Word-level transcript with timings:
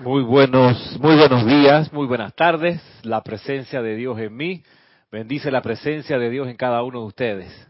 Muy 0.00 0.22
buenos, 0.22 0.96
muy 1.00 1.16
buenos 1.16 1.44
días, 1.44 1.92
muy 1.92 2.06
buenas 2.06 2.32
tardes. 2.36 2.80
La 3.02 3.20
presencia 3.24 3.82
de 3.82 3.96
Dios 3.96 4.16
en 4.20 4.36
mí. 4.36 4.62
Bendice 5.10 5.50
la 5.50 5.60
presencia 5.60 6.20
de 6.20 6.30
Dios 6.30 6.46
en 6.46 6.56
cada 6.56 6.84
uno 6.84 7.00
de 7.00 7.06
ustedes. 7.06 7.68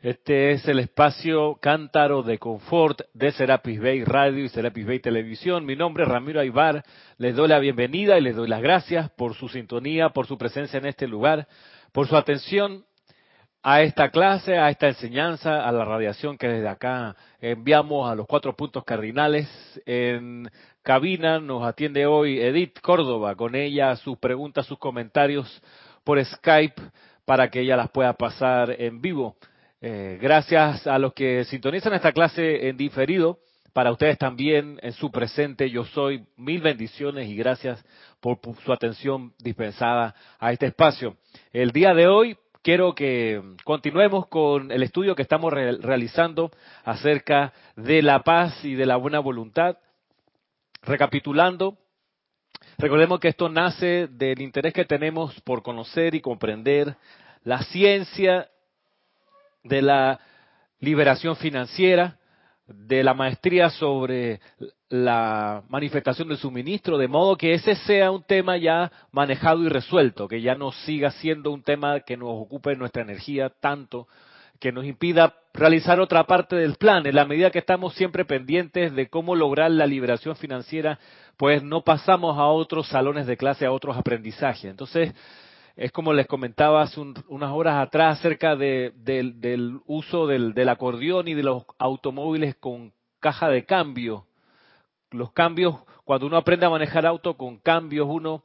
Este 0.00 0.52
es 0.52 0.66
el 0.68 0.78
espacio 0.78 1.58
cántaro 1.60 2.22
de 2.22 2.38
confort 2.38 3.02
de 3.12 3.30
Serapis 3.32 3.78
Bay 3.78 4.04
Radio 4.04 4.42
y 4.44 4.48
Serapis 4.48 4.86
Bay 4.86 5.00
Televisión. 5.00 5.66
Mi 5.66 5.76
nombre 5.76 6.04
es 6.04 6.08
Ramiro 6.08 6.40
Aybar. 6.40 6.82
Les 7.18 7.36
doy 7.36 7.48
la 7.48 7.58
bienvenida 7.58 8.16
y 8.16 8.22
les 8.22 8.36
doy 8.36 8.48
las 8.48 8.62
gracias 8.62 9.10
por 9.10 9.34
su 9.34 9.50
sintonía, 9.50 10.08
por 10.10 10.26
su 10.26 10.38
presencia 10.38 10.78
en 10.78 10.86
este 10.86 11.06
lugar, 11.06 11.46
por 11.92 12.06
su 12.06 12.16
atención 12.16 12.86
a 13.62 13.82
esta 13.82 14.10
clase, 14.10 14.56
a 14.56 14.70
esta 14.70 14.88
enseñanza, 14.88 15.66
a 15.66 15.72
la 15.72 15.84
radiación 15.84 16.38
que 16.38 16.48
desde 16.48 16.68
acá 16.68 17.16
enviamos 17.40 18.10
a 18.10 18.14
los 18.14 18.26
cuatro 18.26 18.54
puntos 18.54 18.84
cardinales. 18.84 19.48
En 19.84 20.48
cabina 20.82 21.38
nos 21.40 21.64
atiende 21.64 22.06
hoy 22.06 22.40
Edith 22.40 22.80
Córdoba, 22.80 23.34
con 23.34 23.54
ella 23.54 23.96
sus 23.96 24.16
preguntas, 24.18 24.66
sus 24.66 24.78
comentarios 24.78 25.62
por 26.04 26.24
Skype 26.24 26.80
para 27.24 27.50
que 27.50 27.60
ella 27.60 27.76
las 27.76 27.90
pueda 27.90 28.12
pasar 28.14 28.74
en 28.78 29.00
vivo. 29.00 29.36
Eh, 29.80 30.18
gracias 30.20 30.86
a 30.86 30.98
los 30.98 31.12
que 31.12 31.44
sintonizan 31.44 31.92
esta 31.92 32.12
clase 32.12 32.68
en 32.68 32.76
diferido. 32.76 33.38
Para 33.74 33.92
ustedes 33.92 34.18
también 34.18 34.78
en 34.82 34.92
su 34.92 35.10
presente 35.10 35.70
yo 35.70 35.84
soy. 35.84 36.24
Mil 36.36 36.60
bendiciones 36.62 37.28
y 37.28 37.36
gracias 37.36 37.84
por, 38.20 38.38
su 38.64 38.72
atención 38.72 39.34
dispensada 39.38 40.14
a 40.38 40.52
este 40.52 40.66
espacio. 40.66 41.16
El 41.52 41.70
día 41.70 41.92
de 41.94 42.06
hoy 42.06 42.36
quiero 42.62 42.94
que 42.94 43.42
continuemos 43.64 44.26
con 44.26 44.70
el 44.70 44.82
estudio 44.82 45.14
que 45.14 45.22
estamos 45.22 45.52
realizando 45.52 46.50
acerca 46.84 47.52
de 47.76 48.02
la 48.02 48.22
paz 48.22 48.64
y 48.64 48.74
de 48.74 48.86
la 48.86 48.96
buena 48.96 49.20
voluntad. 49.20 49.78
Recapitulando, 50.82 51.76
recordemos 52.78 53.20
que 53.20 53.28
esto 53.28 53.48
nace 53.48 54.08
del 54.08 54.40
interés 54.40 54.72
que 54.72 54.84
tenemos 54.84 55.40
por 55.42 55.62
conocer 55.62 56.14
y 56.14 56.20
comprender 56.20 56.96
la 57.44 57.62
ciencia 57.62 58.48
de 59.64 59.82
la 59.82 60.20
liberación 60.80 61.36
financiera, 61.36 62.18
de 62.68 63.02
la 63.02 63.14
maestría 63.14 63.70
sobre 63.70 64.40
la 64.90 65.62
manifestación 65.68 66.28
del 66.28 66.38
suministro, 66.38 66.98
de 66.98 67.08
modo 67.08 67.36
que 67.36 67.54
ese 67.54 67.74
sea 67.74 68.10
un 68.10 68.22
tema 68.22 68.56
ya 68.56 68.92
manejado 69.10 69.64
y 69.64 69.68
resuelto, 69.68 70.28
que 70.28 70.42
ya 70.42 70.54
no 70.54 70.72
siga 70.72 71.10
siendo 71.10 71.50
un 71.50 71.62
tema 71.62 72.00
que 72.00 72.16
nos 72.16 72.30
ocupe 72.30 72.76
nuestra 72.76 73.02
energía 73.02 73.50
tanto, 73.60 74.06
que 74.60 74.72
nos 74.72 74.84
impida 74.84 75.34
realizar 75.54 76.00
otra 76.00 76.24
parte 76.24 76.56
del 76.56 76.76
plan. 76.76 77.06
En 77.06 77.14
la 77.14 77.24
medida 77.24 77.50
que 77.50 77.58
estamos 77.58 77.94
siempre 77.94 78.24
pendientes 78.24 78.94
de 78.94 79.08
cómo 79.08 79.34
lograr 79.34 79.70
la 79.70 79.86
liberación 79.86 80.36
financiera, 80.36 80.98
pues 81.36 81.62
no 81.62 81.82
pasamos 81.82 82.36
a 82.38 82.46
otros 82.46 82.88
salones 82.88 83.26
de 83.26 83.36
clase, 83.36 83.64
a 83.64 83.72
otros 83.72 83.96
aprendizajes. 83.96 84.64
Entonces, 84.64 85.14
es 85.78 85.92
como 85.92 86.12
les 86.12 86.26
comentaba 86.26 86.82
hace 86.82 87.00
unas 87.00 87.52
horas 87.52 87.76
atrás 87.76 88.18
acerca 88.18 88.56
del 88.56 89.80
uso 89.86 90.26
del, 90.26 90.52
del, 90.52 90.68
acordeón 90.70 91.28
y 91.28 91.34
de 91.34 91.44
los 91.44 91.62
automóviles 91.78 92.56
con 92.56 92.92
caja 93.20 93.48
de 93.48 93.64
cambio. 93.64 94.26
Los 95.12 95.30
cambios, 95.30 95.76
cuando 96.04 96.26
uno 96.26 96.36
aprende 96.36 96.66
a 96.66 96.70
manejar 96.70 97.06
auto 97.06 97.36
con 97.36 97.58
cambios, 97.58 98.08
uno, 98.10 98.42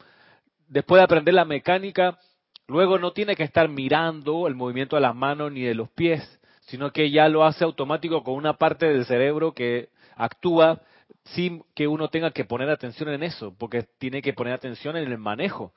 después 0.68 1.00
de 1.00 1.06
aprender 1.06 1.34
la 1.34 1.44
mecánica, 1.44 2.20
luego 2.68 3.00
no 3.00 3.14
tiene 3.14 3.36
que 3.36 3.44
estar 3.44 3.68
mirando 3.68 4.46
el 4.46 4.54
movimiento 4.54 4.96
de 4.96 5.02
las 5.02 5.16
manos 5.16 5.52
ni 5.52 5.62
de 5.62 5.74
los 5.74 5.90
pies, 5.90 6.40
sino 6.68 6.94
que 6.94 7.10
ya 7.10 7.30
lo 7.30 7.46
hace 7.46 7.64
automático 7.64 8.24
con 8.24 8.36
una 8.36 8.54
parte 8.54 8.86
del 8.86 9.06
cerebro 9.06 9.54
que 9.54 9.90
actúa 10.16 10.82
sin 11.24 11.64
que 11.74 11.88
uno 11.88 12.10
tenga 12.10 12.30
que 12.30 12.46
poner 12.46 12.70
atención 12.70 13.10
en 13.10 13.24
eso, 13.24 13.56
porque 13.58 13.88
tiene 13.98 14.22
que 14.22 14.34
poner 14.34 14.54
atención 14.54 14.96
en 14.98 15.12
el 15.12 15.18
manejo. 15.18 15.74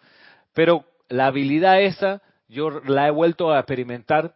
Pero 0.52 0.84
la 1.08 1.26
habilidad 1.26 1.82
esa 1.82 2.22
yo 2.48 2.80
la 2.86 3.08
he 3.08 3.11
vuelto 3.11 3.52
a 3.52 3.58
experimentar 3.58 4.34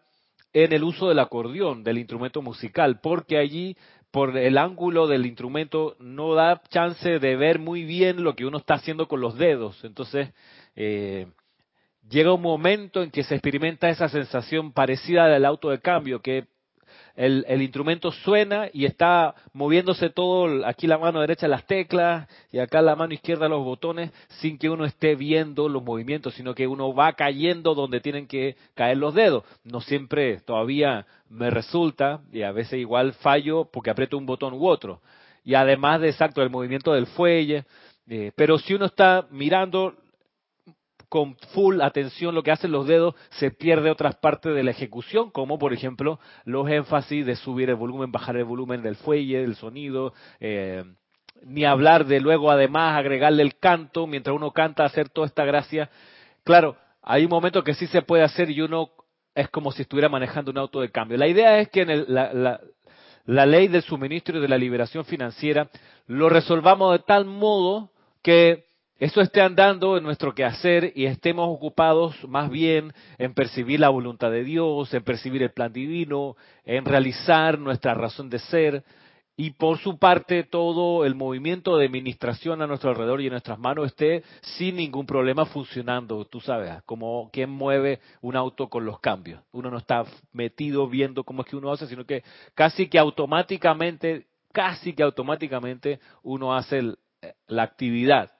en 0.53 0.72
el 0.72 0.82
uso 0.82 1.08
del 1.08 1.20
acordeón, 1.20 1.84
del 1.84 1.98
instrumento 1.98 2.42
musical, 2.42 3.00
porque 3.00 3.38
allí, 3.38 3.76
por 4.10 4.36
el 4.36 4.58
ángulo 4.58 5.06
del 5.06 5.26
instrumento, 5.26 5.97
no 6.00 6.34
da 6.34 6.60
chance 6.70 7.19
de 7.19 7.36
ver 7.36 7.60
muy 7.60 7.84
bien 7.84 8.25
lo 8.25 8.34
que 8.34 8.47
uno 8.47 8.59
está 8.59 8.75
haciendo 8.75 9.06
con 9.06 9.20
los 9.20 9.38
dedos. 9.38 9.84
Entonces, 9.84 10.32
eh, 10.75 11.28
llega 12.09 12.32
un 12.32 12.42
momento 12.42 13.03
en 13.03 13.10
que 13.12 13.22
se 13.22 13.36
experimenta 13.36 13.88
esa 13.88 14.09
sensación 14.09 14.72
parecida 14.72 15.28
del 15.28 15.44
auto 15.44 15.70
de 15.70 15.80
cambio, 15.80 16.20
que 16.20 16.47
el, 17.20 17.60
instrumento 17.60 18.12
suena 18.12 18.70
y 18.72 18.86
está 18.86 19.34
moviéndose 19.53 20.08
todo, 20.08 20.66
aquí 20.66 20.86
la 20.86 20.97
mano 20.97 21.20
derecha 21.20 21.47
las 21.48 21.66
teclas 21.66 22.26
y 22.50 22.58
acá 22.58 22.81
la 22.81 22.97
mano 22.97 23.12
izquierda 23.12 23.47
los 23.47 23.62
botones, 23.62 24.10
sin 24.41 24.56
que 24.56 24.70
uno 24.70 24.86
esté 24.86 25.16
viendo 25.16 25.69
los 25.69 25.82
movimientos, 25.82 26.34
sino 26.34 26.54
que 26.54 26.66
uno 26.66 26.94
va 26.94 27.12
cayendo 27.12 27.75
donde 27.75 28.00
tienen 28.00 28.26
que 28.26 28.56
caer 28.75 28.97
los 28.97 29.14
dedos. 29.14 29.44
No 29.64 29.82
siempre 29.82 30.41
todavía 30.41 31.06
me 31.28 31.50
resulta, 31.50 32.22
y 32.32 32.41
a 32.41 32.53
veces 32.53 32.80
igual 32.80 33.12
fallo 33.12 33.69
porque 33.70 33.91
aprieto 33.91 34.16
un 34.16 34.25
botón 34.25 34.54
u 34.54 34.66
otro. 34.66 35.03
Y 35.44 35.54
además 35.54 36.00
de 36.00 36.09
exacto 36.09 36.42
el 36.42 36.48
movimiento 36.48 36.94
del 36.94 37.06
fuelle, 37.06 37.64
eh, 38.09 38.32
pero 38.34 38.59
si 38.59 38.72
uno 38.72 38.86
está 38.86 39.26
mirando 39.30 39.94
con 41.10 41.37
full 41.53 41.81
atención 41.82 42.37
lo 42.37 42.44
que 42.44 42.53
hacen 42.53 42.71
los 42.71 42.87
dedos, 42.87 43.16
se 43.31 43.50
pierde 43.50 43.91
otras 43.91 44.15
partes 44.15 44.54
de 44.54 44.62
la 44.62 44.71
ejecución, 44.71 45.31
como 45.32 45.59
por 45.59 45.75
ejemplo 45.75 46.21
los 46.44 46.71
énfasis 46.71 47.26
de 47.26 47.34
subir 47.34 47.69
el 47.69 47.75
volumen, 47.75 48.12
bajar 48.12 48.37
el 48.37 48.44
volumen 48.44 48.81
del 48.81 48.94
fuelle, 48.94 49.41
del 49.41 49.56
sonido, 49.56 50.15
eh, 50.38 50.84
ni 51.43 51.65
hablar 51.65 52.06
de 52.06 52.21
luego 52.21 52.53
además 52.53 52.97
agregarle 52.97 53.43
el 53.43 53.59
canto, 53.59 54.06
mientras 54.06 54.37
uno 54.37 54.53
canta, 54.53 54.84
hacer 54.84 55.09
toda 55.09 55.26
esta 55.26 55.44
gracia. 55.44 55.91
Claro, 56.44 56.76
hay 57.03 57.25
un 57.25 57.31
momento 57.31 57.65
que 57.65 57.75
sí 57.75 57.88
se 57.88 58.03
puede 58.03 58.22
hacer 58.22 58.48
y 58.48 58.60
uno 58.60 58.91
es 59.34 59.48
como 59.48 59.72
si 59.72 59.82
estuviera 59.82 60.09
manejando 60.09 60.53
un 60.53 60.59
auto 60.59 60.81
de 60.81 60.92
cambio. 60.92 61.19
La 61.19 61.27
idea 61.27 61.59
es 61.59 61.69
que 61.71 61.82
en 61.82 62.15
la, 62.15 62.60
la 63.25 63.47
ley 63.47 63.66
del 63.66 63.82
suministro 63.82 64.38
y 64.38 64.41
de 64.41 64.48
la 64.48 64.59
liberación 64.59 65.04
financiera 65.04 65.69
lo 66.06 66.28
resolvamos 66.28 66.92
de 66.92 67.00
tal 67.00 67.25
modo 67.25 67.91
que 68.22 68.69
eso 69.00 69.22
esté 69.22 69.41
andando 69.41 69.97
en 69.97 70.03
nuestro 70.05 70.34
quehacer 70.34 70.93
y 70.94 71.06
estemos 71.06 71.49
ocupados 71.49 72.15
más 72.28 72.50
bien 72.50 72.93
en 73.16 73.33
percibir 73.33 73.81
la 73.81 73.88
voluntad 73.88 74.31
de 74.31 74.44
Dios, 74.44 74.93
en 74.93 75.03
percibir 75.03 75.43
el 75.43 75.53
plan 75.53 75.72
divino, 75.72 76.37
en 76.66 76.84
realizar 76.84 77.59
nuestra 77.59 77.94
razón 77.94 78.28
de 78.28 78.39
ser 78.41 78.84
y 79.39 79.53
por 79.53 79.78
su 79.78 79.99
parte 79.99 80.43
todo 80.43 81.06
el 81.06 81.15
movimiento 81.15 81.78
de 81.78 81.87
administración 81.87 82.60
a 82.60 82.66
nuestro 82.66 82.91
alrededor 82.91 83.22
y 83.22 83.28
en 83.28 83.31
nuestras 83.31 83.59
manos 83.59 83.87
esté 83.87 84.22
sin 84.43 84.77
ningún 84.77 85.06
problema 85.06 85.47
funcionando, 85.47 86.27
tú 86.27 86.43
sabes, 86.43 86.83
como 86.84 87.31
quien 87.33 87.49
mueve 87.49 88.00
un 88.21 88.37
auto 88.37 88.69
con 88.69 88.84
los 88.84 89.00
cambios. 89.00 89.43
Uno 89.53 89.71
no 89.71 89.78
está 89.78 90.05
metido 90.33 90.87
viendo 90.89 91.25
cómo 91.25 91.41
es 91.41 91.49
que 91.49 91.56
uno 91.56 91.72
hace, 91.72 91.87
sino 91.87 92.05
que 92.05 92.22
casi 92.55 92.91
que 92.91 92.99
automáticamente, 92.99 94.27
casi 94.53 94.93
que 94.93 95.05
automáticamente 95.05 96.00
uno 96.22 96.55
hace 96.55 96.83
la 97.47 97.62
actividad 97.62 98.31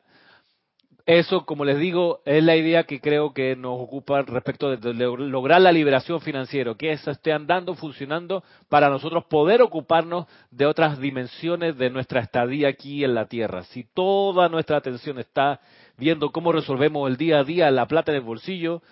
eso, 1.19 1.45
como 1.45 1.65
les 1.65 1.79
digo, 1.79 2.21
es 2.25 2.43
la 2.45 2.57
idea 2.57 2.85
que 2.85 3.01
creo 3.01 3.33
que 3.33 3.57
nos 3.57 3.81
ocupa 3.81 4.23
respecto 4.23 4.77
de 4.77 4.95
lograr 4.95 5.61
la 5.61 5.73
liberación 5.73 6.21
financiera, 6.21 6.75
que 6.75 6.93
eso 6.93 7.11
esté 7.11 7.33
andando, 7.33 7.75
funcionando 7.75 8.45
para 8.69 8.89
nosotros 8.89 9.25
poder 9.25 9.63
ocuparnos 9.63 10.27
de 10.51 10.67
otras 10.67 11.01
dimensiones 11.01 11.77
de 11.77 11.91
nuestra 11.91 12.21
estadía 12.21 12.69
aquí 12.69 13.03
en 13.03 13.15
la 13.15 13.27
Tierra. 13.27 13.65
Si 13.65 13.85
toda 13.85 14.49
nuestra 14.49 14.77
atención 14.77 15.19
está 15.19 15.61
viendo 15.97 16.31
cómo 16.31 16.53
resolvemos 16.53 17.11
el 17.11 17.17
día 17.17 17.41
a 17.41 17.45
día 17.45 17.71
la 17.71 17.87
plata 17.87 18.13
en 18.13 18.19
el 18.19 18.25
bolsillo, 18.25 18.83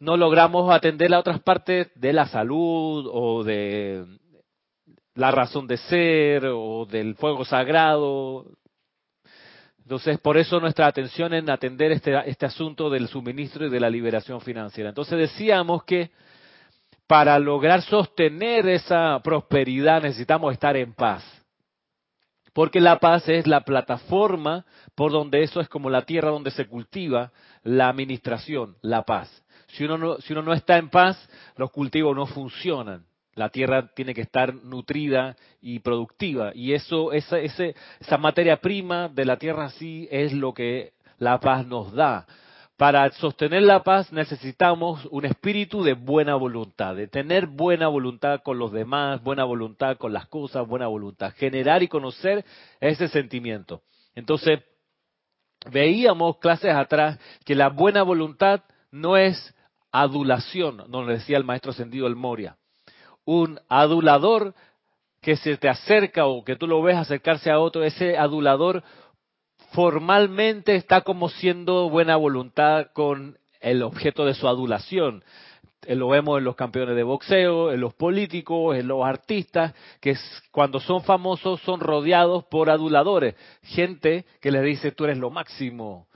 no 0.00 0.16
logramos 0.16 0.72
atender 0.72 1.12
a 1.14 1.18
otras 1.20 1.40
partes 1.40 1.90
de 1.94 2.12
la 2.12 2.26
salud 2.26 3.08
o 3.12 3.42
de 3.42 4.04
la 5.14 5.30
razón 5.30 5.66
de 5.66 5.78
ser 5.78 6.46
o 6.46 6.86
del 6.86 7.14
fuego 7.14 7.44
sagrado, 7.44 8.46
entonces, 9.84 10.18
por 10.18 10.38
eso 10.38 10.58
nuestra 10.60 10.86
atención 10.86 11.34
en 11.34 11.50
atender 11.50 11.92
este, 11.92 12.18
este 12.24 12.46
asunto 12.46 12.88
del 12.88 13.06
suministro 13.06 13.66
y 13.66 13.70
de 13.70 13.80
la 13.80 13.90
liberación 13.90 14.40
financiera. 14.40 14.88
Entonces 14.88 15.18
decíamos 15.18 15.84
que 15.84 16.10
para 17.06 17.38
lograr 17.38 17.82
sostener 17.82 18.66
esa 18.66 19.20
prosperidad 19.22 20.02
necesitamos 20.02 20.54
estar 20.54 20.74
en 20.78 20.94
paz. 20.94 21.22
Porque 22.54 22.80
la 22.80 22.98
paz 22.98 23.28
es 23.28 23.46
la 23.46 23.60
plataforma 23.60 24.64
por 24.94 25.12
donde 25.12 25.42
eso 25.42 25.60
es 25.60 25.68
como 25.68 25.90
la 25.90 26.02
tierra 26.02 26.30
donde 26.30 26.50
se 26.50 26.66
cultiva 26.66 27.32
la 27.62 27.88
administración, 27.90 28.76
la 28.80 29.02
paz. 29.02 29.44
Si 29.66 29.84
uno 29.84 29.98
no, 29.98 30.16
si 30.18 30.32
uno 30.32 30.40
no 30.40 30.54
está 30.54 30.78
en 30.78 30.88
paz, 30.88 31.28
los 31.56 31.70
cultivos 31.70 32.16
no 32.16 32.24
funcionan. 32.24 33.04
La 33.34 33.48
tierra 33.48 33.88
tiene 33.94 34.14
que 34.14 34.20
estar 34.20 34.54
nutrida 34.54 35.36
y 35.60 35.80
productiva. 35.80 36.52
Y 36.54 36.72
eso, 36.72 37.12
esa, 37.12 38.18
materia 38.18 38.58
prima 38.58 39.08
de 39.08 39.24
la 39.24 39.38
tierra 39.38 39.70
sí 39.70 40.08
es 40.10 40.32
lo 40.32 40.54
que 40.54 40.92
la 41.18 41.40
paz 41.40 41.66
nos 41.66 41.92
da. 41.92 42.26
para 42.76 43.08
sostener 43.12 43.62
la 43.62 43.84
paz 43.84 44.12
necesitamos 44.12 45.06
un 45.12 45.24
espíritu 45.24 45.84
de 45.84 45.94
buena 45.94 46.34
voluntad, 46.34 46.96
de 46.96 47.06
tener 47.06 47.46
buena 47.46 47.86
voluntad 47.86 48.42
con 48.42 48.58
los 48.58 48.72
demás, 48.72 49.22
buena 49.22 49.44
voluntad 49.44 49.96
con 49.96 50.12
las 50.12 50.26
cosas, 50.26 50.66
buena 50.66 50.88
voluntad, 50.88 51.32
generar 51.36 51.84
y 51.84 51.88
conocer 51.88 52.44
ese 52.80 53.06
sentimiento. 53.08 53.82
Entonces, 54.16 54.60
veíamos 55.70 56.38
clases 56.38 56.74
atrás 56.74 57.18
que 57.44 57.54
la 57.54 57.68
buena 57.68 58.02
voluntad 58.02 58.62
no 58.90 59.16
es 59.16 59.54
adulación, 59.92 60.82
nos 60.88 61.06
decía 61.06 61.36
el 61.36 61.44
maestro 61.44 61.70
ascendido 61.70 62.06
el 62.06 62.16
Moria. 62.16 62.56
Un 63.24 63.60
adulador 63.68 64.54
que 65.20 65.36
se 65.36 65.56
te 65.56 65.68
acerca 65.68 66.26
o 66.26 66.44
que 66.44 66.56
tú 66.56 66.66
lo 66.66 66.82
ves 66.82 66.96
acercarse 66.96 67.50
a 67.50 67.58
otro, 67.58 67.82
ese 67.82 68.18
adulador 68.18 68.82
formalmente 69.72 70.76
está 70.76 71.00
como 71.00 71.28
siendo 71.28 71.88
buena 71.88 72.16
voluntad 72.16 72.88
con 72.92 73.38
el 73.60 73.82
objeto 73.82 74.24
de 74.24 74.34
su 74.34 74.46
adulación. 74.46 75.24
Eh, 75.86 75.94
lo 75.94 76.08
vemos 76.08 76.38
en 76.38 76.44
los 76.44 76.56
campeones 76.56 76.96
de 76.96 77.02
boxeo, 77.02 77.72
en 77.72 77.80
los 77.80 77.94
políticos, 77.94 78.76
en 78.76 78.88
los 78.88 79.04
artistas, 79.04 79.74
que 80.00 80.16
cuando 80.50 80.80
son 80.80 81.02
famosos 81.02 81.60
son 81.62 81.80
rodeados 81.80 82.44
por 82.44 82.70
aduladores, 82.70 83.34
gente 83.62 84.26
que 84.40 84.50
les 84.50 84.62
dice 84.62 84.92
tú 84.92 85.04
eres 85.04 85.18
lo 85.18 85.30
máximo, 85.30 86.06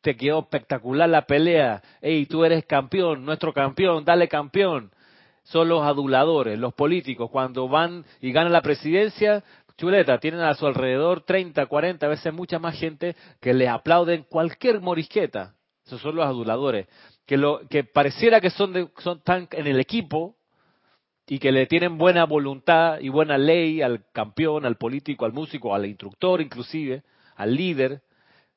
te 0.00 0.16
quedó 0.16 0.40
espectacular 0.40 1.08
la 1.08 1.22
pelea, 1.22 1.82
hey, 2.00 2.26
tú 2.26 2.44
eres 2.44 2.64
campeón, 2.64 3.24
nuestro 3.24 3.52
campeón, 3.52 4.04
dale 4.04 4.28
campeón. 4.28 4.90
Son 5.46 5.68
los 5.68 5.82
aduladores, 5.82 6.58
los 6.58 6.74
políticos, 6.74 7.30
cuando 7.30 7.68
van 7.68 8.04
y 8.20 8.32
ganan 8.32 8.52
la 8.52 8.62
presidencia, 8.62 9.44
chuleta, 9.76 10.18
tienen 10.18 10.40
a 10.40 10.54
su 10.54 10.66
alrededor 10.66 11.22
30, 11.22 11.66
40, 11.66 12.08
veces 12.08 12.32
mucha 12.32 12.58
más 12.58 12.78
gente 12.78 13.14
que 13.40 13.54
le 13.54 13.68
aplauden 13.68 14.24
cualquier 14.28 14.80
morisqueta. 14.80 15.54
Esos 15.84 16.00
son 16.00 16.16
los 16.16 16.26
aduladores. 16.26 16.88
Que, 17.26 17.36
lo, 17.36 17.60
que 17.68 17.84
pareciera 17.84 18.40
que 18.40 18.50
son, 18.50 18.90
son 18.98 19.20
tan 19.22 19.48
en 19.52 19.66
el 19.66 19.78
equipo 19.78 20.36
y 21.28 21.38
que 21.38 21.52
le 21.52 21.66
tienen 21.66 21.98
buena 21.98 22.24
voluntad 22.24 22.98
y 23.00 23.08
buena 23.08 23.38
ley 23.38 23.82
al 23.82 24.04
campeón, 24.12 24.64
al 24.64 24.76
político, 24.76 25.24
al 25.24 25.32
músico, 25.32 25.74
al 25.74 25.86
instructor 25.86 26.40
inclusive, 26.40 27.02
al 27.36 27.54
líder, 27.54 28.02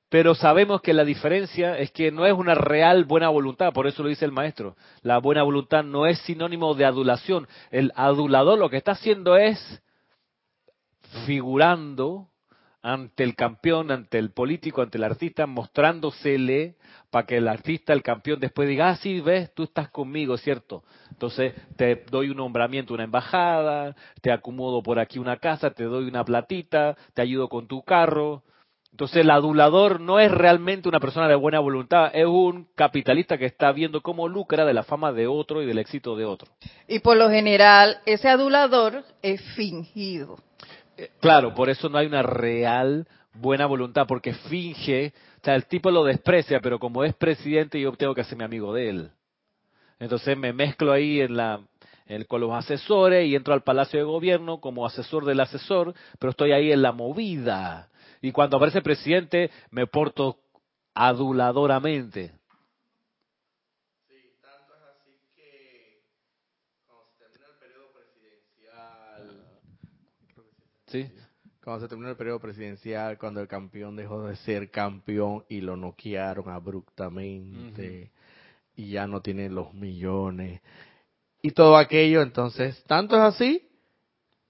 pero 0.09 0.33
sabemos 0.33 0.81
que 0.81 0.93
la 0.93 1.05
diferencia 1.05 1.77
es 1.77 1.91
que 1.91 2.11
no 2.11 2.25
es 2.25 2.33
una 2.33 2.55
real 2.55 3.05
buena 3.05 3.29
voluntad, 3.29 3.71
por 3.71 3.85
eso 3.85 4.01
lo 4.01 4.09
dice 4.09 4.25
el 4.25 4.31
maestro. 4.31 4.75
La 5.03 5.19
buena 5.19 5.43
voluntad 5.43 5.83
no 5.83 6.07
es 6.07 6.19
sinónimo 6.21 6.73
de 6.73 6.85
adulación. 6.85 7.47
El 7.69 7.91
adulador 7.95 8.57
lo 8.57 8.69
que 8.69 8.77
está 8.77 8.93
haciendo 8.93 9.37
es 9.37 9.59
figurando 11.25 12.27
ante 12.81 13.23
el 13.23 13.35
campeón, 13.35 13.91
ante 13.91 14.17
el 14.17 14.31
político, 14.31 14.81
ante 14.81 14.97
el 14.97 15.03
artista, 15.03 15.45
mostrándosele 15.45 16.75
para 17.11 17.25
que 17.27 17.37
el 17.37 17.47
artista, 17.47 17.93
el 17.93 18.01
campeón, 18.01 18.39
después 18.39 18.67
diga, 18.69 18.89
ah, 18.89 18.95
sí, 18.95 19.19
ves, 19.19 19.53
tú 19.53 19.63
estás 19.63 19.89
conmigo, 19.89 20.37
¿cierto? 20.37 20.83
Entonces 21.11 21.53
te 21.75 22.05
doy 22.09 22.29
un 22.29 22.37
nombramiento, 22.37 22.93
una 22.93 23.03
embajada, 23.03 23.95
te 24.21 24.31
acomodo 24.31 24.81
por 24.81 24.97
aquí 24.97 25.19
una 25.19 25.37
casa, 25.37 25.71
te 25.71 25.83
doy 25.83 26.07
una 26.07 26.23
platita, 26.23 26.95
te 27.13 27.21
ayudo 27.21 27.49
con 27.49 27.67
tu 27.67 27.83
carro. 27.83 28.43
Entonces 28.91 29.17
el 29.17 29.29
adulador 29.29 30.01
no 30.01 30.19
es 30.19 30.31
realmente 30.31 30.89
una 30.89 30.99
persona 30.99 31.27
de 31.27 31.35
buena 31.35 31.59
voluntad, 31.59 32.11
es 32.13 32.25
un 32.25 32.67
capitalista 32.75 33.37
que 33.37 33.45
está 33.45 33.71
viendo 33.71 34.01
cómo 34.01 34.27
lucra 34.27 34.65
de 34.65 34.73
la 34.73 34.83
fama 34.83 35.13
de 35.13 35.27
otro 35.27 35.61
y 35.61 35.65
del 35.65 35.77
éxito 35.77 36.15
de 36.15 36.25
otro. 36.25 36.51
Y 36.87 36.99
por 36.99 37.15
lo 37.15 37.29
general, 37.29 37.99
ese 38.05 38.27
adulador 38.27 39.03
es 39.21 39.41
fingido 39.55 40.37
Claro, 41.19 41.53
por 41.53 41.69
eso 41.69 41.89
no 41.89 41.97
hay 41.97 42.07
una 42.07 42.23
real 42.23 43.07
buena 43.33 43.65
voluntad, 43.65 44.05
porque 44.07 44.33
finge, 44.33 45.13
o 45.41 45.45
sea, 45.45 45.55
el 45.55 45.65
tipo 45.65 45.91
lo 45.91 46.03
desprecia, 46.03 46.59
pero 46.59 46.79
como 46.79 47.03
es 47.03 47.13
presidente 47.13 47.79
yo 47.79 47.91
tengo 47.93 48.15
que 48.15 48.23
ser 48.23 48.37
mi 48.37 48.43
amigo 48.43 48.73
de 48.73 48.89
él. 48.89 49.11
Entonces 49.99 50.37
me 50.37 50.53
mezclo 50.53 50.91
ahí 50.91 51.21
en 51.21 51.35
la, 51.37 51.61
con 52.27 52.41
los 52.41 52.51
asesores 52.51 53.27
y 53.27 53.35
entro 53.35 53.53
al 53.53 53.63
Palacio 53.63 53.99
de 53.99 54.05
Gobierno 54.05 54.59
como 54.59 54.85
asesor 54.85 55.25
del 55.25 55.39
asesor, 55.39 55.93
pero 56.19 56.31
estoy 56.31 56.51
ahí 56.51 56.71
en 56.71 56.81
la 56.81 56.91
movida. 56.91 57.88
Y 58.21 58.31
cuando 58.31 58.57
aparece 58.57 58.79
el 58.79 58.83
presidente 58.83 59.49
me 59.71 59.87
porto 59.87 60.39
aduladoramente. 60.93 62.33
Sí, 64.07 64.15
tanto 64.41 64.75
es 64.75 64.81
así 64.83 65.17
que 65.35 66.03
cuando 66.85 67.07
se 67.11 67.17
termina 67.17 67.47
el 67.47 67.59
periodo 67.59 67.91
presidencial 67.93 69.49
¿Sí? 70.87 71.11
Cuando 71.63 71.85
se 71.85 71.89
terminó 71.89 72.09
el 72.09 72.17
periodo 72.17 72.39
presidencial, 72.39 73.17
cuando 73.17 73.41
el 73.41 73.47
campeón 73.47 73.95
dejó 73.95 74.25
de 74.25 74.35
ser 74.37 74.71
campeón 74.71 75.45
y 75.47 75.61
lo 75.61 75.75
noquearon 75.77 76.49
abruptamente 76.49 78.11
y 78.75 78.89
ya 78.91 79.05
no 79.05 79.21
tiene 79.21 79.49
los 79.49 79.73
millones 79.73 80.61
y 81.41 81.51
todo 81.51 81.77
aquello, 81.77 82.21
entonces, 82.21 82.83
tanto 82.85 83.15
es 83.15 83.21
así 83.21 83.69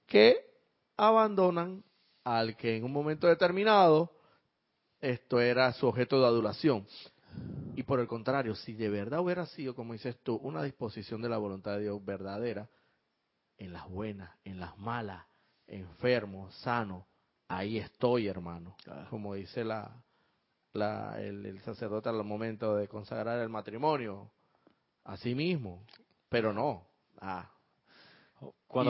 que 0.07 0.37
abandonan 0.97 1.83
al 2.23 2.55
que 2.55 2.77
en 2.77 2.83
un 2.83 2.91
momento 2.91 3.27
determinado 3.27 4.11
esto 5.01 5.39
era 5.39 5.71
su 5.73 5.87
objeto 5.87 6.19
de 6.19 6.27
adulación. 6.27 6.85
Y 7.75 7.83
por 7.83 7.99
el 7.99 8.07
contrario, 8.07 8.55
si 8.55 8.73
de 8.73 8.89
verdad 8.89 9.21
hubiera 9.21 9.45
sido, 9.45 9.73
como 9.73 9.93
dices 9.93 10.17
tú, 10.23 10.35
una 10.35 10.63
disposición 10.63 11.21
de 11.21 11.29
la 11.29 11.37
voluntad 11.37 11.73
de 11.73 11.83
Dios 11.83 12.03
verdadera, 12.03 12.69
en 13.57 13.73
las 13.73 13.87
buenas, 13.89 14.31
en 14.43 14.59
las 14.59 14.77
malas, 14.77 15.25
enfermo, 15.67 16.51
sano, 16.51 17.07
ahí 17.47 17.77
estoy, 17.77 18.27
hermano. 18.27 18.75
Como 19.09 19.35
dice 19.35 19.63
la, 19.63 19.91
la 20.73 21.21
el, 21.21 21.59
sacerdote 21.61 22.09
al 22.09 22.23
momento 22.23 22.75
de 22.75 22.87
consagrar 22.87 23.39
el 23.39 23.49
matrimonio. 23.49 24.31
Así 25.03 25.35
mismo. 25.35 25.83
Pero 26.29 26.53
no. 26.53 26.85
Ah. 27.19 27.49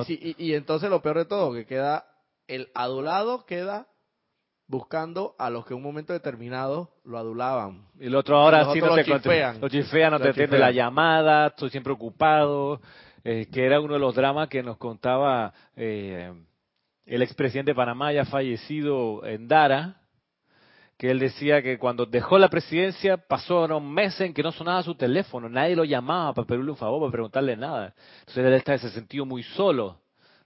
Y, 0.07 0.35
y, 0.45 0.53
entonces 0.53 0.89
lo 0.89 1.01
peor 1.01 1.19
de 1.19 1.25
todo, 1.25 1.53
que 1.53 1.65
queda, 1.65 2.05
el 2.49 2.69
adulado 2.73 3.45
queda 3.45 3.87
buscando 4.67 5.35
a 5.39 5.49
los 5.49 5.65
que 5.65 5.73
en 5.73 5.77
un 5.77 5.83
momento 5.83 6.13
determinado 6.13 6.89
lo 7.05 7.17
adulaban. 7.17 7.87
Y 7.99 8.07
el 8.07 8.15
otro 8.15 8.37
ahora 8.37 8.73
sí 8.73 8.81
no 8.81 8.95
te 8.95 9.03
chifean. 9.03 9.61
Lo 9.61 9.69
chifean, 9.69 10.11
no 10.11 10.19
te 10.19 10.29
atiende 10.29 10.59
la 10.59 10.71
llamada, 10.71 11.47
estoy 11.47 11.69
siempre 11.69 11.93
ocupado, 11.93 12.81
eh, 13.23 13.47
que 13.51 13.65
era 13.65 13.79
uno 13.79 13.93
de 13.93 13.99
los 13.99 14.15
dramas 14.15 14.49
que 14.49 14.63
nos 14.63 14.77
contaba 14.77 15.53
eh, 15.75 16.33
el 17.05 17.21
expresidente 17.21 17.71
de 17.71 17.75
Panamá 17.75 18.11
ya 18.13 18.25
fallecido 18.25 19.25
en 19.25 19.47
Dara, 19.47 20.01
que 20.97 21.09
él 21.09 21.19
decía 21.19 21.61
que 21.61 21.77
cuando 21.77 22.05
dejó 22.05 22.37
la 22.37 22.49
presidencia 22.49 23.17
pasaron 23.17 23.91
meses 23.91 24.21
en 24.21 24.33
que 24.33 24.43
no 24.43 24.51
sonaba 24.51 24.83
su 24.83 24.95
teléfono, 24.95 25.49
nadie 25.49 25.75
lo 25.75 25.83
llamaba 25.83 26.33
para 26.33 26.47
pedirle 26.47 26.71
un 26.71 26.77
favor, 26.77 26.99
para 26.99 27.11
preguntarle 27.11 27.55
nada. 27.55 27.93
Entonces 28.19 28.45
él 28.45 28.53
está, 28.53 28.77
se 28.77 28.89
sentido 28.89 29.25
muy 29.25 29.43
solo. 29.43 29.99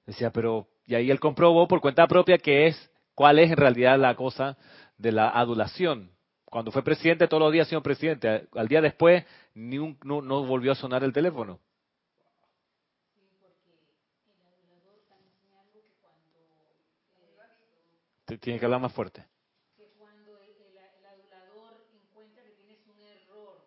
Decía, 0.05 0.31
pero, 0.31 0.67
y 0.85 0.95
ahí 0.95 1.11
él 1.11 1.19
comprobó 1.19 1.67
por 1.67 1.81
cuenta 1.81 2.07
propia 2.07 2.37
que 2.37 2.67
es, 2.67 2.91
cuál 3.15 3.39
es 3.39 3.51
en 3.51 3.57
realidad 3.57 3.97
la 3.99 4.15
cosa 4.15 4.57
de 4.97 5.11
la 5.11 5.29
adulación. 5.29 6.11
Cuando 6.45 6.71
fue 6.71 6.83
presidente, 6.83 7.27
todos 7.27 7.41
los 7.41 7.51
días 7.51 7.67
sido 7.67 7.81
presidente. 7.81 8.47
Al 8.53 8.67
día 8.67 8.79
después, 8.79 9.25
ni 9.55 9.77
no, 10.03 10.21
no 10.21 10.45
volvió 10.45 10.71
a 10.71 10.75
sonar 10.75 11.03
el 11.03 11.11
teléfono. 11.11 11.59
Tiene 18.39 18.59
que 18.59 18.65
hablar 18.65 18.81
más 18.81 18.93
fuerte. 18.93 19.25
Que 19.75 19.93
cuando 19.97 20.39
el, 20.41 20.55
el, 20.61 21.05
adulador 21.05 21.85
encuentra 21.93 22.43
que 22.43 22.51
tienes 22.51 22.79
un 22.87 22.99
error 23.01 23.65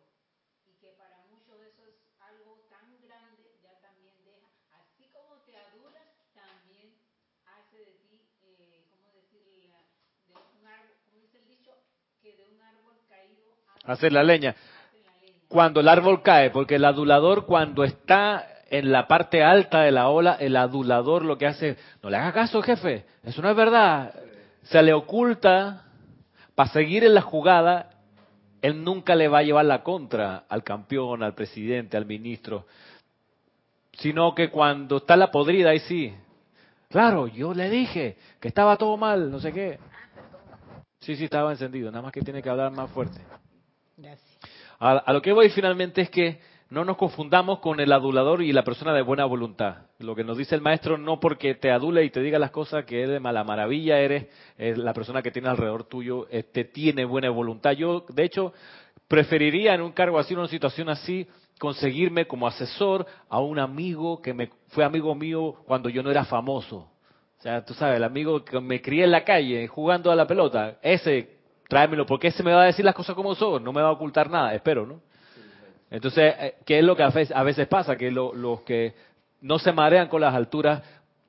y 0.66 0.72
que 0.80 0.90
para 0.98 1.24
muchos 1.30 1.60
de 1.60 1.68
eso 1.68 1.86
es 1.86 1.94
algo 2.20 2.66
tan 2.70 2.86
grande, 3.02 3.50
ya 3.62 3.78
también 3.80 4.14
deja, 4.24 4.48
así 4.80 5.10
como 5.12 5.42
te 5.44 5.56
adulas, 5.56 6.08
también 6.34 6.94
hace 7.44 7.78
de 7.78 7.92
ti, 8.08 8.20
eh, 8.42 8.86
¿cómo 8.90 9.12
decir? 9.12 9.42
De 9.44 10.34
un 10.58 10.66
árbol, 10.66 10.96
como 11.04 11.20
dice 11.20 11.38
el 11.38 11.48
dicho, 11.48 11.72
que 12.22 12.34
de 12.34 12.48
un 12.48 12.60
árbol 12.60 12.96
caído 13.86 13.92
hace 13.92 14.10
la 14.10 14.22
leña. 14.22 14.54
Cuando 15.48 15.80
el 15.80 15.88
árbol 15.88 16.22
cae, 16.22 16.50
porque 16.50 16.76
el 16.76 16.84
adulador 16.84 17.46
cuando 17.46 17.84
está 17.84 18.46
en 18.68 18.90
la 18.90 19.06
parte 19.06 19.44
alta 19.44 19.82
de 19.82 19.92
la 19.92 20.08
ola, 20.08 20.36
el 20.40 20.56
adulador 20.56 21.24
lo 21.24 21.38
que 21.38 21.46
hace, 21.46 21.76
no 22.02 22.10
le 22.10 22.16
haga 22.16 22.32
caso, 22.32 22.62
jefe, 22.62 23.04
eso 23.22 23.40
no 23.40 23.50
es 23.50 23.56
verdad 23.56 24.12
se 24.68 24.82
le 24.82 24.92
oculta 24.92 25.84
para 26.54 26.70
seguir 26.70 27.04
en 27.04 27.14
la 27.14 27.22
jugada, 27.22 27.90
él 28.62 28.82
nunca 28.82 29.14
le 29.14 29.28
va 29.28 29.38
a 29.38 29.42
llevar 29.42 29.64
la 29.64 29.82
contra 29.82 30.44
al 30.48 30.64
campeón, 30.64 31.22
al 31.22 31.34
presidente, 31.34 31.96
al 31.96 32.06
ministro, 32.06 32.66
sino 33.92 34.34
que 34.34 34.50
cuando 34.50 34.98
está 34.98 35.16
la 35.16 35.30
podrida, 35.30 35.70
ahí 35.70 35.80
sí, 35.80 36.14
claro, 36.88 37.28
yo 37.28 37.54
le 37.54 37.70
dije 37.70 38.16
que 38.40 38.48
estaba 38.48 38.76
todo 38.76 38.96
mal, 38.96 39.30
no 39.30 39.38
sé 39.38 39.52
qué. 39.52 39.78
Sí, 41.00 41.14
sí, 41.14 41.24
estaba 41.24 41.52
encendido, 41.52 41.90
nada 41.90 42.02
más 42.02 42.12
que 42.12 42.22
tiene 42.22 42.42
que 42.42 42.50
hablar 42.50 42.72
más 42.72 42.90
fuerte. 42.90 43.20
A, 44.78 45.12
lo 45.12 45.22
que 45.22 45.32
voy 45.32 45.48
finalmente 45.50 46.02
es 46.02 46.10
que 46.10 46.40
no 46.68 46.84
nos 46.84 46.96
confundamos 46.96 47.60
con 47.60 47.80
el 47.80 47.92
adulador 47.92 48.42
y 48.42 48.52
la 48.52 48.64
persona 48.64 48.92
de 48.92 49.02
buena 49.02 49.24
voluntad. 49.24 49.86
Lo 50.00 50.14
que 50.14 50.24
nos 50.24 50.36
dice 50.36 50.54
el 50.54 50.60
maestro, 50.60 50.98
no 50.98 51.20
porque 51.20 51.54
te 51.54 51.70
adule 51.70 52.04
y 52.04 52.10
te 52.10 52.20
diga 52.20 52.38
las 52.38 52.50
cosas 52.50 52.84
que 52.84 52.98
eres 52.98 53.10
de 53.10 53.20
mala 53.20 53.44
maravilla, 53.44 53.98
eres 54.00 54.26
la 54.58 54.92
persona 54.92 55.22
que 55.22 55.30
tiene 55.30 55.48
alrededor 55.48 55.84
tuyo, 55.84 56.26
este, 56.30 56.64
tiene 56.64 57.04
buena 57.04 57.30
voluntad. 57.30 57.72
Yo, 57.72 58.04
de 58.08 58.24
hecho, 58.24 58.52
preferiría 59.08 59.74
en 59.74 59.80
un 59.80 59.92
cargo 59.92 60.18
así, 60.18 60.34
en 60.34 60.40
una 60.40 60.48
situación 60.48 60.88
así, 60.88 61.26
conseguirme 61.58 62.26
como 62.26 62.46
asesor 62.46 63.06
a 63.28 63.40
un 63.40 63.58
amigo 63.58 64.20
que 64.20 64.34
me 64.34 64.50
fue 64.68 64.84
amigo 64.84 65.14
mío 65.14 65.54
cuando 65.64 65.88
yo 65.88 66.02
no 66.02 66.10
era 66.10 66.24
famoso. 66.24 66.90
O 67.38 67.42
sea, 67.42 67.64
tú 67.64 67.74
sabes, 67.74 67.96
el 67.96 68.04
amigo 68.04 68.44
que 68.44 68.60
me 68.60 68.82
crié 68.82 69.04
en 69.04 69.12
la 69.12 69.24
calle 69.24 69.68
jugando 69.68 70.10
a 70.10 70.16
la 70.16 70.26
pelota, 70.26 70.78
ese, 70.82 71.35
tráemelo, 71.68 72.06
porque 72.06 72.28
ese 72.28 72.42
me 72.42 72.52
va 72.52 72.62
a 72.62 72.66
decir 72.66 72.84
las 72.84 72.94
cosas 72.94 73.14
como 73.14 73.34
son, 73.34 73.62
no 73.62 73.72
me 73.72 73.82
va 73.82 73.88
a 73.88 73.92
ocultar 73.92 74.30
nada, 74.30 74.54
espero, 74.54 74.86
¿no? 74.86 75.00
Entonces, 75.90 76.34
eh, 76.38 76.54
¿qué 76.64 76.78
es 76.78 76.84
lo 76.84 76.96
que 76.96 77.02
a 77.02 77.42
veces 77.42 77.66
pasa? 77.68 77.96
Que 77.96 78.10
los 78.10 78.60
que 78.62 78.94
no 79.40 79.58
se 79.58 79.72
marean 79.72 80.08
con 80.08 80.20
las 80.20 80.34
alturas 80.34 80.82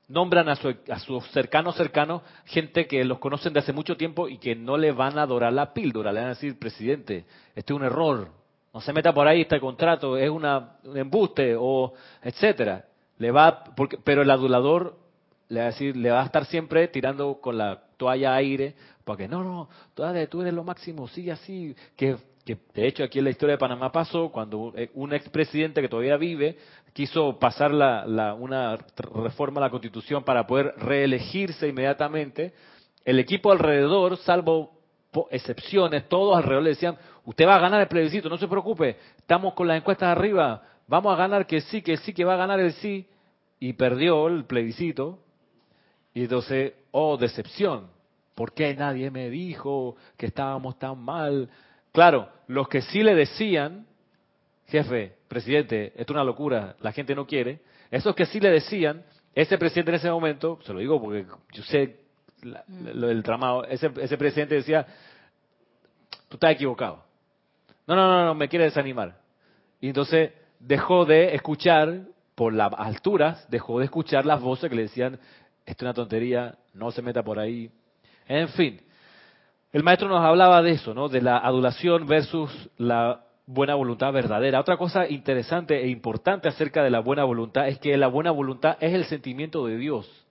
nombran 0.08 0.48
a, 0.48 0.56
su, 0.56 0.74
a 0.90 0.98
sus 0.98 1.24
cercanos 1.30 1.76
cercanos 1.76 2.22
gente 2.46 2.86
que 2.86 3.04
los 3.04 3.18
conocen 3.18 3.52
de 3.52 3.60
hace 3.60 3.72
mucho 3.72 3.96
tiempo 3.96 4.28
y 4.28 4.38
que 4.38 4.56
no 4.56 4.76
le 4.76 4.90
van 4.90 5.18
a 5.18 5.22
adorar 5.22 5.52
la 5.52 5.72
píldora, 5.74 6.12
le 6.12 6.20
van 6.20 6.30
a 6.30 6.34
decir, 6.34 6.58
presidente, 6.58 7.26
este 7.54 7.72
es 7.72 7.76
un 7.76 7.84
error, 7.84 8.28
no 8.72 8.80
se 8.80 8.92
meta 8.92 9.12
por 9.12 9.26
ahí 9.26 9.42
este 9.42 9.60
contrato, 9.60 10.16
es 10.16 10.30
una, 10.30 10.76
un 10.84 10.96
embuste 10.96 11.56
o 11.58 11.94
etcétera. 12.22 12.84
Le 13.18 13.30
va, 13.30 13.64
porque, 13.74 13.98
pero 13.98 14.22
el 14.22 14.30
adulador 14.30 14.96
le 15.48 15.60
va 15.60 15.66
a 15.66 15.70
decir, 15.70 15.96
le 15.96 16.10
va 16.10 16.22
a 16.22 16.26
estar 16.26 16.44
siempre 16.44 16.88
tirando 16.88 17.40
con 17.40 17.58
la 17.58 17.82
toalla 17.96 18.34
aire, 18.34 18.74
porque 19.08 19.26
no, 19.26 19.42
no, 19.42 19.68
tú 20.28 20.42
eres 20.42 20.52
lo 20.52 20.64
máximo, 20.64 21.08
sigue 21.08 21.32
así, 21.32 21.74
que 21.96 22.18
que 22.44 22.58
de 22.74 22.86
hecho 22.86 23.02
aquí 23.02 23.18
en 23.18 23.24
la 23.24 23.30
historia 23.30 23.54
de 23.54 23.58
Panamá 23.58 23.90
pasó 23.90 24.30
cuando 24.30 24.74
un 24.92 25.14
expresidente 25.14 25.80
que 25.80 25.88
todavía 25.88 26.18
vive 26.18 26.58
quiso 26.92 27.38
pasar 27.38 27.70
la, 27.70 28.34
una 28.34 28.76
reforma 29.24 29.62
a 29.62 29.64
la 29.64 29.70
constitución 29.70 30.24
para 30.24 30.46
poder 30.46 30.74
reelegirse 30.76 31.68
inmediatamente, 31.68 32.52
el 33.02 33.18
equipo 33.18 33.50
alrededor, 33.50 34.18
salvo 34.18 34.72
excepciones, 35.30 36.06
todos 36.10 36.36
alrededor 36.36 36.64
le 36.64 36.70
decían, 36.70 36.98
usted 37.24 37.46
va 37.46 37.56
a 37.56 37.60
ganar 37.60 37.80
el 37.80 37.88
plebiscito, 37.88 38.28
no 38.28 38.36
se 38.36 38.46
preocupe, 38.46 38.98
estamos 39.16 39.54
con 39.54 39.68
las 39.68 39.78
encuestas 39.78 40.10
arriba, 40.10 40.62
vamos 40.86 41.14
a 41.14 41.16
ganar 41.16 41.46
que 41.46 41.62
sí, 41.62 41.80
que 41.80 41.96
sí, 41.96 42.12
que 42.12 42.26
va 42.26 42.34
a 42.34 42.38
ganar 42.44 42.60
el 42.60 42.74
sí, 42.74 43.08
y 43.58 43.72
perdió 43.72 44.26
el 44.28 44.44
plebiscito, 44.44 45.18
y 46.12 46.24
entonces, 46.24 46.74
oh, 46.90 47.16
decepción, 47.16 47.97
¿por 48.38 48.52
qué 48.52 48.72
nadie 48.72 49.10
me 49.10 49.28
dijo 49.30 49.96
que 50.16 50.26
estábamos 50.26 50.78
tan 50.78 50.96
mal? 51.00 51.50
Claro, 51.90 52.28
los 52.46 52.68
que 52.68 52.82
sí 52.82 53.02
le 53.02 53.16
decían, 53.16 53.84
jefe, 54.68 55.16
presidente, 55.26 55.86
esto 55.96 56.12
es 56.12 56.16
una 56.16 56.22
locura, 56.22 56.76
la 56.78 56.92
gente 56.92 57.16
no 57.16 57.26
quiere, 57.26 57.62
esos 57.90 58.14
que 58.14 58.26
sí 58.26 58.38
le 58.38 58.52
decían, 58.52 59.04
ese 59.34 59.58
presidente 59.58 59.90
en 59.90 59.96
ese 59.96 60.08
momento, 60.08 60.60
se 60.62 60.72
lo 60.72 60.78
digo 60.78 61.00
porque 61.00 61.26
yo 61.52 61.62
sé 61.64 61.96
lo 62.42 63.08
del 63.08 63.24
tramado, 63.24 63.64
ese, 63.64 63.90
ese 64.00 64.16
presidente 64.16 64.54
decía, 64.54 64.86
tú 66.28 66.36
estás 66.36 66.52
equivocado. 66.52 67.02
No, 67.88 67.96
no, 67.96 68.06
no, 68.06 68.24
no, 68.24 68.34
me 68.36 68.48
quiere 68.48 68.66
desanimar. 68.66 69.18
Y 69.80 69.88
entonces 69.88 70.30
dejó 70.60 71.06
de 71.06 71.34
escuchar, 71.34 72.02
por 72.36 72.52
las 72.52 72.72
alturas, 72.78 73.50
dejó 73.50 73.80
de 73.80 73.86
escuchar 73.86 74.24
las 74.24 74.40
voces 74.40 74.70
que 74.70 74.76
le 74.76 74.82
decían, 74.82 75.18
esto 75.66 75.84
es 75.84 75.88
una 75.88 75.94
tontería, 75.94 76.56
no 76.72 76.92
se 76.92 77.02
meta 77.02 77.24
por 77.24 77.40
ahí. 77.40 77.72
En 78.28 78.48
fin, 78.50 78.80
el 79.72 79.82
maestro 79.82 80.08
nos 80.08 80.22
hablaba 80.22 80.62
de 80.62 80.72
eso, 80.72 80.94
¿no? 80.94 81.08
De 81.08 81.22
la 81.22 81.38
adulación 81.38 82.06
versus 82.06 82.50
la 82.76 83.22
buena 83.46 83.74
voluntad 83.74 84.12
verdadera. 84.12 84.60
Otra 84.60 84.76
cosa 84.76 85.08
interesante 85.08 85.82
e 85.82 85.88
importante 85.88 86.48
acerca 86.48 86.82
de 86.82 86.90
la 86.90 87.00
buena 87.00 87.24
voluntad 87.24 87.66
es 87.66 87.78
que 87.78 87.96
la 87.96 88.06
buena 88.06 88.30
voluntad 88.30 88.76
es 88.80 88.92
el 88.92 89.06
sentimiento 89.06 89.66
de 89.66 89.78
Dios. 89.78 90.26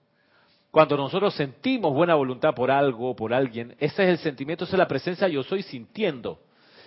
Cuando 0.69 0.95
nosotros 0.95 1.33
sentimos 1.33 1.93
buena 1.93 2.13
voluntad 2.13 2.53
por 2.53 2.69
algo, 2.69 3.15
por 3.15 3.33
alguien, 3.33 3.75
ese 3.79 4.03
es 4.03 4.09
el 4.09 4.17
sentimiento, 4.19 4.65
esa 4.65 4.75
es 4.75 4.79
la 4.79 4.87
presencia 4.87 5.27
yo 5.27 5.41
soy 5.41 5.63
sintiendo. 5.63 6.39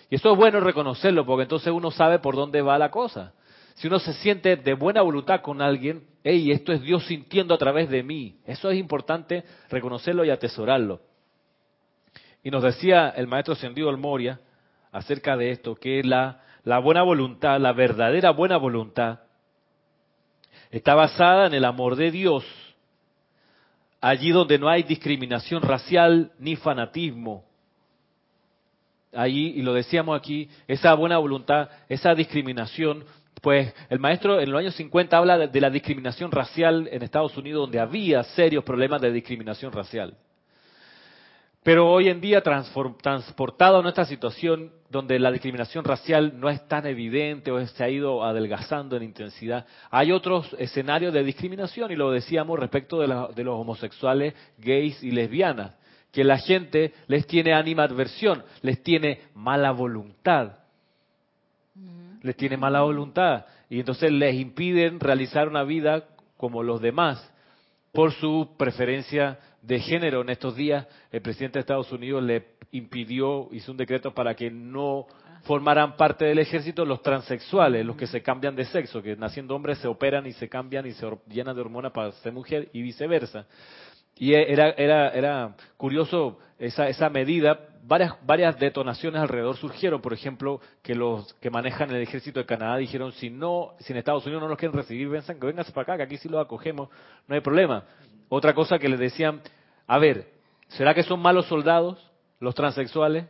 Y 0.08 0.14
eso 0.14 0.32
es 0.32 0.38
bueno 0.38 0.60
reconocerlo, 0.60 1.26
porque 1.26 1.42
entonces 1.42 1.72
uno 1.72 1.90
sabe 1.90 2.20
por 2.20 2.36
dónde 2.36 2.62
va 2.62 2.78
la 2.78 2.90
cosa. 2.90 3.32
Si 3.80 3.86
uno 3.86 3.98
se 3.98 4.12
siente 4.12 4.56
de 4.56 4.74
buena 4.74 5.00
voluntad 5.00 5.40
con 5.40 5.62
alguien, 5.62 6.06
hey, 6.22 6.50
esto 6.50 6.70
es 6.70 6.82
Dios 6.82 7.02
sintiendo 7.06 7.54
a 7.54 7.58
través 7.58 7.88
de 7.88 8.02
mí. 8.02 8.36
Eso 8.44 8.70
es 8.70 8.78
importante 8.78 9.42
reconocerlo 9.70 10.22
y 10.22 10.28
atesorarlo. 10.28 11.00
Y 12.44 12.50
nos 12.50 12.62
decía 12.62 13.08
el 13.16 13.26
maestro 13.26 13.54
Sendido 13.54 13.90
Moria 13.96 14.38
acerca 14.92 15.34
de 15.34 15.52
esto, 15.52 15.76
que 15.76 16.02
la, 16.04 16.42
la 16.62 16.78
buena 16.78 17.02
voluntad, 17.02 17.58
la 17.58 17.72
verdadera 17.72 18.32
buena 18.32 18.58
voluntad, 18.58 19.20
está 20.70 20.94
basada 20.94 21.46
en 21.46 21.54
el 21.54 21.64
amor 21.64 21.96
de 21.96 22.10
Dios, 22.10 22.44
allí 23.98 24.30
donde 24.30 24.58
no 24.58 24.68
hay 24.68 24.82
discriminación 24.82 25.62
racial 25.62 26.32
ni 26.38 26.54
fanatismo. 26.54 27.46
Allí, 29.14 29.54
y 29.56 29.62
lo 29.62 29.72
decíamos 29.72 30.18
aquí, 30.18 30.50
esa 30.68 30.92
buena 30.92 31.16
voluntad, 31.16 31.70
esa 31.88 32.14
discriminación, 32.14 33.06
pues 33.40 33.72
el 33.88 33.98
maestro 33.98 34.40
en 34.40 34.50
los 34.50 34.60
años 34.60 34.74
50 34.74 35.16
habla 35.16 35.38
de 35.46 35.60
la 35.60 35.70
discriminación 35.70 36.30
racial 36.30 36.88
en 36.90 37.02
Estados 37.02 37.36
Unidos, 37.36 37.62
donde 37.62 37.80
había 37.80 38.22
serios 38.22 38.64
problemas 38.64 39.00
de 39.00 39.12
discriminación 39.12 39.72
racial. 39.72 40.16
Pero 41.62 41.90
hoy 41.90 42.08
en 42.08 42.22
día, 42.22 42.42
transportado 42.42 43.78
a 43.78 43.82
nuestra 43.82 44.06
situación 44.06 44.72
donde 44.88 45.18
la 45.18 45.30
discriminación 45.30 45.84
racial 45.84 46.40
no 46.40 46.48
es 46.48 46.66
tan 46.68 46.86
evidente 46.86 47.52
o 47.52 47.64
se 47.66 47.84
ha 47.84 47.90
ido 47.90 48.24
adelgazando 48.24 48.96
en 48.96 49.02
intensidad, 49.02 49.66
hay 49.90 50.10
otros 50.10 50.56
escenarios 50.58 51.12
de 51.12 51.22
discriminación, 51.22 51.92
y 51.92 51.96
lo 51.96 52.10
decíamos 52.10 52.58
respecto 52.58 52.98
de, 53.00 53.08
los 53.44 53.60
homosexuales, 53.60 54.34
gays 54.56 55.02
y 55.02 55.10
lesbianas, 55.10 55.74
que 56.10 56.24
la 56.24 56.38
gente 56.38 56.94
les 57.08 57.26
tiene 57.26 57.52
animadversión, 57.52 58.42
les 58.62 58.82
tiene 58.82 59.20
mala 59.34 59.70
voluntad. 59.70 60.59
Les 62.22 62.36
tiene 62.36 62.56
mala 62.56 62.82
voluntad. 62.82 63.46
Y 63.68 63.80
entonces 63.80 64.10
les 64.10 64.34
impiden 64.34 65.00
realizar 65.00 65.48
una 65.48 65.64
vida 65.64 66.04
como 66.36 66.62
los 66.62 66.80
demás 66.80 67.30
por 67.92 68.12
su 68.12 68.54
preferencia 68.56 69.38
de 69.62 69.80
género. 69.80 70.22
En 70.22 70.30
estos 70.30 70.56
días, 70.56 70.86
el 71.10 71.22
presidente 71.22 71.58
de 71.58 71.60
Estados 71.60 71.92
Unidos 71.92 72.22
le 72.22 72.46
impidió, 72.72 73.48
hizo 73.52 73.72
un 73.72 73.78
decreto 73.78 74.14
para 74.14 74.34
que 74.34 74.50
no 74.50 75.06
formaran 75.42 75.96
parte 75.96 76.26
del 76.26 76.38
ejército 76.38 76.84
los 76.84 77.02
transexuales, 77.02 77.84
los 77.84 77.96
que 77.96 78.06
se 78.06 78.22
cambian 78.22 78.54
de 78.54 78.66
sexo, 78.66 79.02
que 79.02 79.16
naciendo 79.16 79.56
hombres 79.56 79.78
se 79.78 79.88
operan 79.88 80.26
y 80.26 80.32
se 80.32 80.48
cambian 80.48 80.86
y 80.86 80.92
se 80.92 81.06
llenan 81.28 81.54
de 81.54 81.62
hormonas 81.62 81.92
para 81.92 82.12
ser 82.12 82.32
mujer 82.32 82.68
y 82.72 82.82
viceversa. 82.82 83.46
Y 84.20 84.34
era, 84.34 84.68
era, 84.72 85.08
era 85.08 85.56
curioso 85.78 86.38
esa, 86.58 86.90
esa 86.90 87.08
medida. 87.08 87.58
Varias, 87.84 88.14
varias 88.26 88.58
detonaciones 88.58 89.18
alrededor 89.18 89.56
surgieron. 89.56 90.02
Por 90.02 90.12
ejemplo, 90.12 90.60
que 90.82 90.94
los 90.94 91.32
que 91.40 91.48
manejan 91.48 91.88
el 91.88 92.02
ejército 92.02 92.38
de 92.38 92.44
Canadá 92.44 92.76
dijeron, 92.76 93.12
si 93.12 93.30
no, 93.30 93.72
si 93.78 93.94
en 93.94 93.98
Estados 93.98 94.26
Unidos 94.26 94.42
no 94.42 94.48
nos 94.50 94.58
quieren 94.58 94.76
recibir, 94.76 95.08
vengan, 95.08 95.40
que 95.40 95.46
vengan 95.46 95.64
para 95.72 95.82
acá, 95.84 95.96
que 95.96 96.02
aquí 96.02 96.18
sí 96.18 96.28
los 96.28 96.44
acogemos, 96.44 96.90
no 97.26 97.34
hay 97.34 97.40
problema. 97.40 97.84
Otra 98.28 98.52
cosa 98.52 98.78
que 98.78 98.90
les 98.90 98.98
decían, 98.98 99.40
a 99.86 99.98
ver, 99.98 100.28
¿será 100.68 100.92
que 100.92 101.02
son 101.02 101.18
malos 101.20 101.46
soldados 101.46 101.98
los 102.40 102.54
transexuales? 102.54 103.24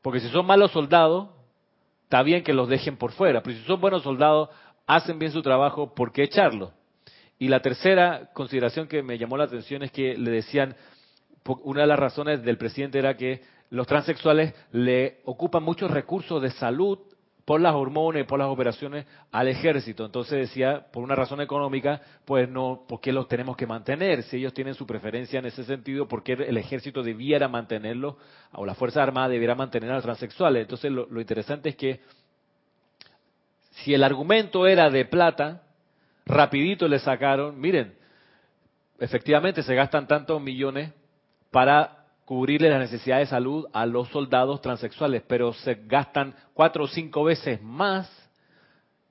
Porque 0.00 0.20
si 0.20 0.30
son 0.30 0.46
malos 0.46 0.70
soldados, 0.70 1.28
está 2.04 2.22
bien 2.22 2.42
que 2.42 2.54
los 2.54 2.70
dejen 2.70 2.96
por 2.96 3.12
fuera, 3.12 3.42
pero 3.42 3.54
si 3.54 3.64
son 3.64 3.82
buenos 3.82 4.02
soldados, 4.02 4.48
hacen 4.86 5.18
bien 5.18 5.30
su 5.30 5.42
trabajo, 5.42 5.94
¿por 5.94 6.10
qué 6.10 6.22
echarlos? 6.22 6.72
Y 7.38 7.48
la 7.48 7.60
tercera 7.60 8.30
consideración 8.32 8.88
que 8.88 9.02
me 9.02 9.18
llamó 9.18 9.36
la 9.36 9.44
atención 9.44 9.82
es 9.82 9.92
que 9.92 10.16
le 10.16 10.30
decían, 10.30 10.74
una 11.64 11.82
de 11.82 11.86
las 11.86 11.98
razones 11.98 12.42
del 12.42 12.56
presidente 12.56 12.98
era 12.98 13.16
que 13.16 13.42
los 13.70 13.86
transexuales 13.86 14.54
le 14.72 15.20
ocupan 15.24 15.62
muchos 15.62 15.90
recursos 15.90 16.40
de 16.40 16.50
salud 16.50 16.98
por 17.44 17.60
las 17.60 17.74
hormonas 17.74 18.22
y 18.22 18.24
por 18.24 18.40
las 18.40 18.48
operaciones 18.48 19.06
al 19.30 19.46
ejército. 19.46 20.04
Entonces 20.04 20.48
decía, 20.48 20.86
por 20.92 21.04
una 21.04 21.14
razón 21.14 21.40
económica, 21.40 22.00
pues 22.24 22.48
no, 22.48 22.84
¿por 22.88 23.00
qué 23.00 23.12
los 23.12 23.28
tenemos 23.28 23.56
que 23.56 23.68
mantener? 23.68 24.24
Si 24.24 24.38
ellos 24.38 24.52
tienen 24.52 24.74
su 24.74 24.84
preferencia 24.84 25.38
en 25.38 25.46
ese 25.46 25.62
sentido, 25.62 26.08
¿por 26.08 26.24
qué 26.24 26.32
el 26.32 26.56
ejército 26.56 27.04
debiera 27.04 27.46
mantenerlo, 27.46 28.18
o 28.52 28.66
la 28.66 28.74
Fuerza 28.74 29.02
Armada 29.02 29.28
debiera 29.28 29.54
mantener 29.54 29.92
a 29.92 29.94
los 29.94 30.02
transexuales? 30.02 30.62
Entonces 30.62 30.90
lo, 30.90 31.06
lo 31.06 31.20
interesante 31.20 31.68
es 31.68 31.76
que 31.76 32.00
si 33.70 33.94
el 33.94 34.02
argumento 34.02 34.66
era 34.66 34.90
de 34.90 35.04
plata, 35.04 35.65
rapidito 36.26 36.88
le 36.88 36.98
sacaron, 36.98 37.58
miren, 37.58 37.94
efectivamente 38.98 39.62
se 39.62 39.74
gastan 39.74 40.06
tantos 40.06 40.42
millones 40.42 40.92
para 41.50 42.04
cubrirle 42.24 42.68
las 42.68 42.80
necesidades 42.80 43.28
de 43.28 43.36
salud 43.36 43.66
a 43.72 43.86
los 43.86 44.08
soldados 44.08 44.60
transexuales, 44.60 45.22
pero 45.26 45.52
se 45.52 45.76
gastan 45.86 46.34
cuatro 46.52 46.84
o 46.84 46.88
cinco 46.88 47.22
veces 47.22 47.62
más 47.62 48.10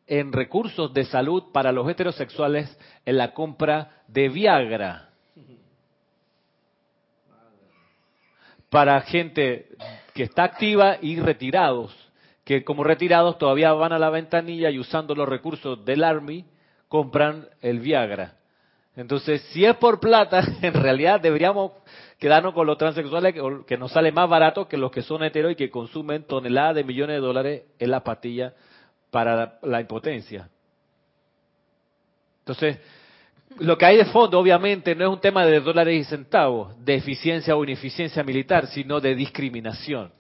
en 0.05 0.33
recursos 0.33 0.93
de 0.93 1.05
salud 1.05 1.45
para 1.53 1.71
los 1.71 1.89
heterosexuales 1.89 2.77
en 3.05 3.17
la 3.17 3.33
compra 3.33 4.03
de 4.07 4.29
Viagra. 4.29 5.09
Para 8.69 8.99
gente 9.01 9.69
que 10.13 10.23
está 10.23 10.43
activa 10.43 10.97
y 11.01 11.17
retirados, 11.19 11.95
que 12.43 12.65
como 12.65 12.83
retirados 12.83 13.37
todavía 13.37 13.71
van 13.71 13.93
a 13.93 13.99
la 13.99 14.09
ventanilla 14.09 14.69
y 14.69 14.77
usando 14.77 15.15
los 15.15 15.27
recursos 15.27 15.83
del 15.85 16.03
Army 16.03 16.45
compran 16.95 17.45
el 17.61 17.81
Viagra. 17.81 18.35
Entonces, 18.95 19.41
si 19.51 19.65
es 19.65 19.75
por 19.75 19.99
plata, 19.99 20.41
en 20.61 20.73
realidad 20.73 21.19
deberíamos 21.19 21.73
quedarnos 22.17 22.53
con 22.53 22.65
los 22.65 22.77
transexuales 22.77 23.35
que, 23.67 23.77
nos 23.77 23.91
sale 23.91 24.13
más 24.13 24.29
barato 24.29 24.65
que 24.69 24.77
los 24.77 24.91
que 24.91 25.01
son 25.01 25.21
heteros 25.21 25.51
y 25.51 25.55
que 25.55 25.69
consumen 25.69 26.23
toneladas 26.23 26.75
de 26.75 26.85
millones 26.85 27.17
de 27.17 27.19
dólares 27.19 27.63
en 27.79 27.91
la 27.91 28.01
pastilla 28.01 28.53
para 29.11 29.59
la 29.61 29.81
impotencia. 29.81 30.47
Entonces, 32.39 32.79
lo 33.59 33.77
que 33.77 33.85
hay 33.85 33.97
de 33.97 34.05
fondo, 34.05 34.39
obviamente, 34.39 34.95
no 34.95 35.03
es 35.03 35.09
un 35.09 35.19
tema 35.19 35.45
de 35.45 35.59
dólares 35.59 35.99
y 35.99 36.03
centavos, 36.05 36.81
de 36.85 36.95
eficiencia 36.95 37.57
o 37.57 37.63
ineficiencia 37.65 38.23
militar, 38.23 38.67
sino 38.67 39.01
de 39.01 39.15
discriminación. 39.15 40.13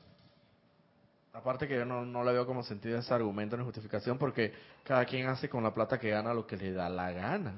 Aparte 1.35 1.67
que 1.67 1.75
yo 1.75 1.85
no, 1.85 2.05
no 2.05 2.23
le 2.23 2.31
veo 2.31 2.45
como 2.45 2.63
sentido 2.63 2.97
ese 2.97 3.13
argumento 3.13 3.57
ni 3.57 3.65
justificación 3.65 4.17
porque 4.17 4.53
cada 4.83 5.03
quien 5.05 5.27
hace 5.27 5.49
con 5.49 5.63
la 5.63 5.73
plata 5.73 5.99
que 5.99 6.09
gana 6.09 6.33
lo 6.33 6.47
que 6.47 6.55
le 6.55 6.71
da 6.71 6.87
la 6.89 7.11
gana. 7.11 7.53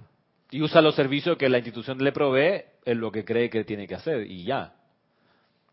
Y 0.50 0.62
usa 0.62 0.82
los 0.82 0.96
servicios 0.96 1.38
que 1.38 1.48
la 1.48 1.58
institución 1.60 2.00
le 2.00 2.12
provee 2.12 2.64
en 2.86 3.00
lo 3.00 3.12
que 3.12 3.24
cree 3.24 3.50
que 3.50 3.64
tiene 3.66 3.88
que 3.88 3.96
hacer 3.96 4.22
y 4.26 4.46
ya. 4.46 4.74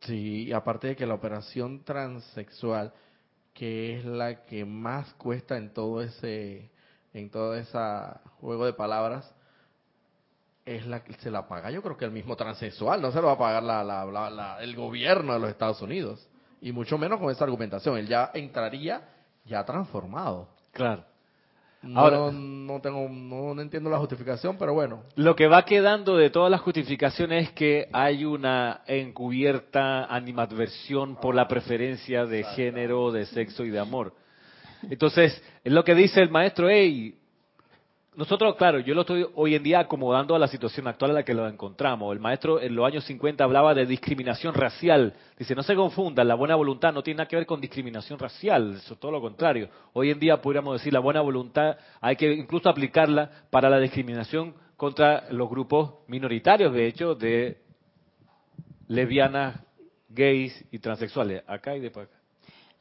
Sí, 0.00 0.44
y 0.48 0.52
aparte 0.52 0.88
de 0.88 0.96
que 0.96 1.06
la 1.06 1.14
operación 1.14 1.82
transexual, 1.82 2.92
que 3.54 3.98
es 3.98 4.04
la 4.04 4.44
que 4.44 4.66
más 4.66 5.14
cuesta 5.14 5.56
en 5.56 5.72
todo 5.72 6.02
ese, 6.02 6.70
en 7.14 7.30
todo 7.30 7.54
ese 7.54 7.78
juego 8.40 8.66
de 8.66 8.74
palabras, 8.74 9.32
es 10.66 10.86
la 10.86 11.02
que 11.04 11.14
se 11.14 11.30
la 11.30 11.46
paga 11.46 11.70
yo 11.70 11.82
creo 11.82 11.96
que 11.96 12.04
el 12.04 12.10
mismo 12.10 12.36
transexual, 12.36 13.00
no 13.00 13.12
se 13.12 13.20
lo 13.20 13.28
va 13.28 13.32
a 13.34 13.38
pagar 13.38 13.62
la, 13.62 13.82
la, 13.84 14.04
la- 14.30 14.58
el 14.62 14.74
gobierno 14.76 15.32
de 15.34 15.38
los 15.38 15.48
Estados 15.50 15.80
Unidos. 15.80 16.28
Y 16.64 16.72
mucho 16.72 16.96
menos 16.96 17.20
con 17.20 17.30
esa 17.30 17.44
argumentación, 17.44 17.98
él 17.98 18.08
ya 18.08 18.30
entraría 18.32 19.02
ya 19.44 19.62
transformado. 19.66 20.48
Claro. 20.72 21.04
No, 21.82 22.00
Ahora- 22.00 22.32
no 22.32 22.80
tengo, 22.80 23.06
no, 23.06 23.54
no 23.54 23.60
entiendo 23.60 23.90
la 23.90 23.98
justificación, 23.98 24.56
pero 24.56 24.72
bueno. 24.72 25.02
Lo 25.14 25.36
que 25.36 25.46
va 25.46 25.66
quedando 25.66 26.16
de 26.16 26.30
todas 26.30 26.50
las 26.50 26.62
justificaciones 26.62 27.48
es 27.48 27.52
que 27.52 27.90
hay 27.92 28.24
una 28.24 28.80
encubierta 28.86 30.06
animadversión 30.06 31.16
por 31.16 31.34
la 31.34 31.46
preferencia 31.46 32.24
de 32.24 32.44
género, 32.44 33.12
de 33.12 33.26
sexo 33.26 33.62
y 33.66 33.68
de 33.68 33.80
amor. 33.80 34.14
Entonces, 34.88 35.42
es 35.62 35.70
lo 35.72 35.84
que 35.84 35.94
dice 35.94 36.22
el 36.22 36.30
maestro, 36.30 36.70
hey, 36.70 37.14
nosotros, 38.16 38.56
claro, 38.56 38.78
yo 38.78 38.94
lo 38.94 39.02
estoy 39.02 39.26
hoy 39.34 39.54
en 39.54 39.62
día 39.62 39.80
acomodando 39.80 40.34
a 40.34 40.38
la 40.38 40.48
situación 40.48 40.86
actual 40.86 41.10
en 41.10 41.14
la 41.16 41.22
que 41.24 41.34
lo 41.34 41.48
encontramos. 41.48 42.12
El 42.12 42.20
maestro 42.20 42.60
en 42.60 42.74
los 42.74 42.86
años 42.86 43.04
50 43.04 43.42
hablaba 43.42 43.74
de 43.74 43.86
discriminación 43.86 44.54
racial. 44.54 45.14
Dice, 45.38 45.54
no 45.54 45.62
se 45.62 45.74
confundan, 45.74 46.28
la 46.28 46.34
buena 46.34 46.54
voluntad 46.54 46.92
no 46.92 47.02
tiene 47.02 47.18
nada 47.18 47.28
que 47.28 47.36
ver 47.36 47.46
con 47.46 47.60
discriminación 47.60 48.18
racial, 48.18 48.74
eso 48.76 48.94
es 48.94 49.00
todo 49.00 49.12
lo 49.12 49.20
contrario. 49.20 49.68
Hoy 49.92 50.10
en 50.10 50.18
día 50.18 50.40
podríamos 50.40 50.74
decir, 50.80 50.92
la 50.92 51.00
buena 51.00 51.20
voluntad 51.20 51.76
hay 52.00 52.16
que 52.16 52.32
incluso 52.32 52.68
aplicarla 52.68 53.30
para 53.50 53.68
la 53.68 53.78
discriminación 53.78 54.54
contra 54.76 55.30
los 55.30 55.48
grupos 55.48 55.94
minoritarios, 56.08 56.72
de 56.72 56.86
hecho, 56.86 57.14
de 57.14 57.58
lesbianas, 58.88 59.60
gays 60.08 60.64
y 60.70 60.78
transexuales. 60.78 61.42
Acá 61.46 61.76
y 61.76 61.80
de 61.80 61.88
acá. 61.88 62.08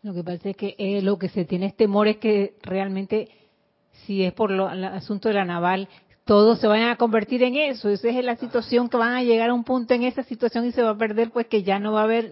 Lo 0.04 0.13
que 0.13 0.24
pasa 0.24 0.50
es 0.50 0.58
que 0.58 0.75
eh, 0.78 1.02
lo 1.02 1.18
que 1.18 1.30
se 1.30 1.46
tiene 1.46 1.68
es 1.68 1.78
temor 1.78 2.08
es 2.08 2.18
que 2.18 2.58
realmente, 2.62 3.30
si 4.06 4.24
es 4.24 4.34
por 4.34 4.52
lo- 4.52 4.70
el 4.70 4.84
asunto 4.84 5.30
de 5.30 5.36
la 5.36 5.46
naval, 5.46 5.88
todos 6.26 6.60
se 6.60 6.68
vayan 6.68 6.90
a 6.90 6.96
convertir 6.96 7.44
en 7.44 7.56
eso. 7.58 7.90
Esa 7.90 8.08
es 8.08 8.24
la 8.24 8.38
situación 8.38 8.88
que 8.88 8.96
van 8.96 9.14
a 9.14 9.24
llegar 9.24 9.50
a 9.50 9.54
un 9.54 9.66
punto 9.66 9.94
en 9.94 10.04
esa 10.04 10.24
situación 10.24 10.66
y 10.66 10.72
se 10.72 10.82
va 10.82 10.92
a 10.92 10.98
perder, 10.98 11.32
pues 11.32 11.48
que 11.48 11.64
ya 11.64 11.80
no 11.80 11.92
va 11.92 12.02
a 12.02 12.04
haber 12.06 12.32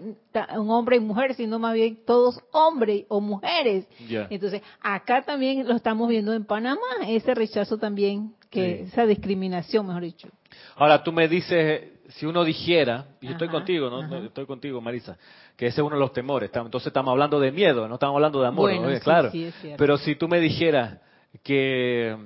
un 0.56 0.70
hombre 0.70 0.96
y 0.96 1.00
mujer, 1.00 1.34
sino 1.34 1.58
más 1.58 1.74
bien 1.74 1.98
todos 2.06 2.40
hombres 2.52 3.04
o 3.08 3.20
mujeres. 3.20 3.86
Entonces, 4.30 4.62
acá 4.80 5.22
también 5.22 5.68
lo 5.68 5.74
estamos 5.76 6.08
viendo 6.08 6.32
en 6.32 6.44
Panamá, 6.46 6.80
ese 7.06 7.34
rechazo 7.34 7.76
también, 7.76 8.32
que 8.48 8.78
Sí. 8.78 8.84
esa 8.92 9.04
discriminación, 9.06 9.86
mejor 9.86 10.02
dicho. 10.02 10.28
Ahora 10.76 11.02
tú 11.02 11.12
me 11.12 11.28
dices, 11.28 11.82
si 12.08 12.24
uno 12.26 12.44
dijera, 12.44 13.06
y 13.20 13.26
yo 13.26 13.32
estoy 13.32 13.48
Ajá, 13.48 13.58
contigo, 13.58 13.90
¿no? 13.90 14.00
ajá. 14.00 14.18
Estoy 14.26 14.46
contigo, 14.46 14.80
Marisa, 14.80 15.18
que 15.56 15.66
ese 15.66 15.80
es 15.82 15.86
uno 15.86 15.96
de 15.96 16.00
los 16.00 16.12
temores. 16.14 16.50
Entonces 16.54 16.86
estamos 16.86 17.12
hablando 17.12 17.38
de 17.40 17.52
miedo, 17.52 17.86
no 17.88 17.94
estamos 17.94 18.14
hablando 18.16 18.40
de 18.40 18.48
amor, 18.48 18.70
Bueno, 18.70 18.86
oye, 18.86 18.96
sí, 18.96 19.02
claro. 19.02 19.30
sí. 19.30 19.52
Pero 19.76 19.98
si 19.98 20.14
tú 20.16 20.28
me 20.28 20.40
dijeras 20.40 20.98
que 21.42 22.16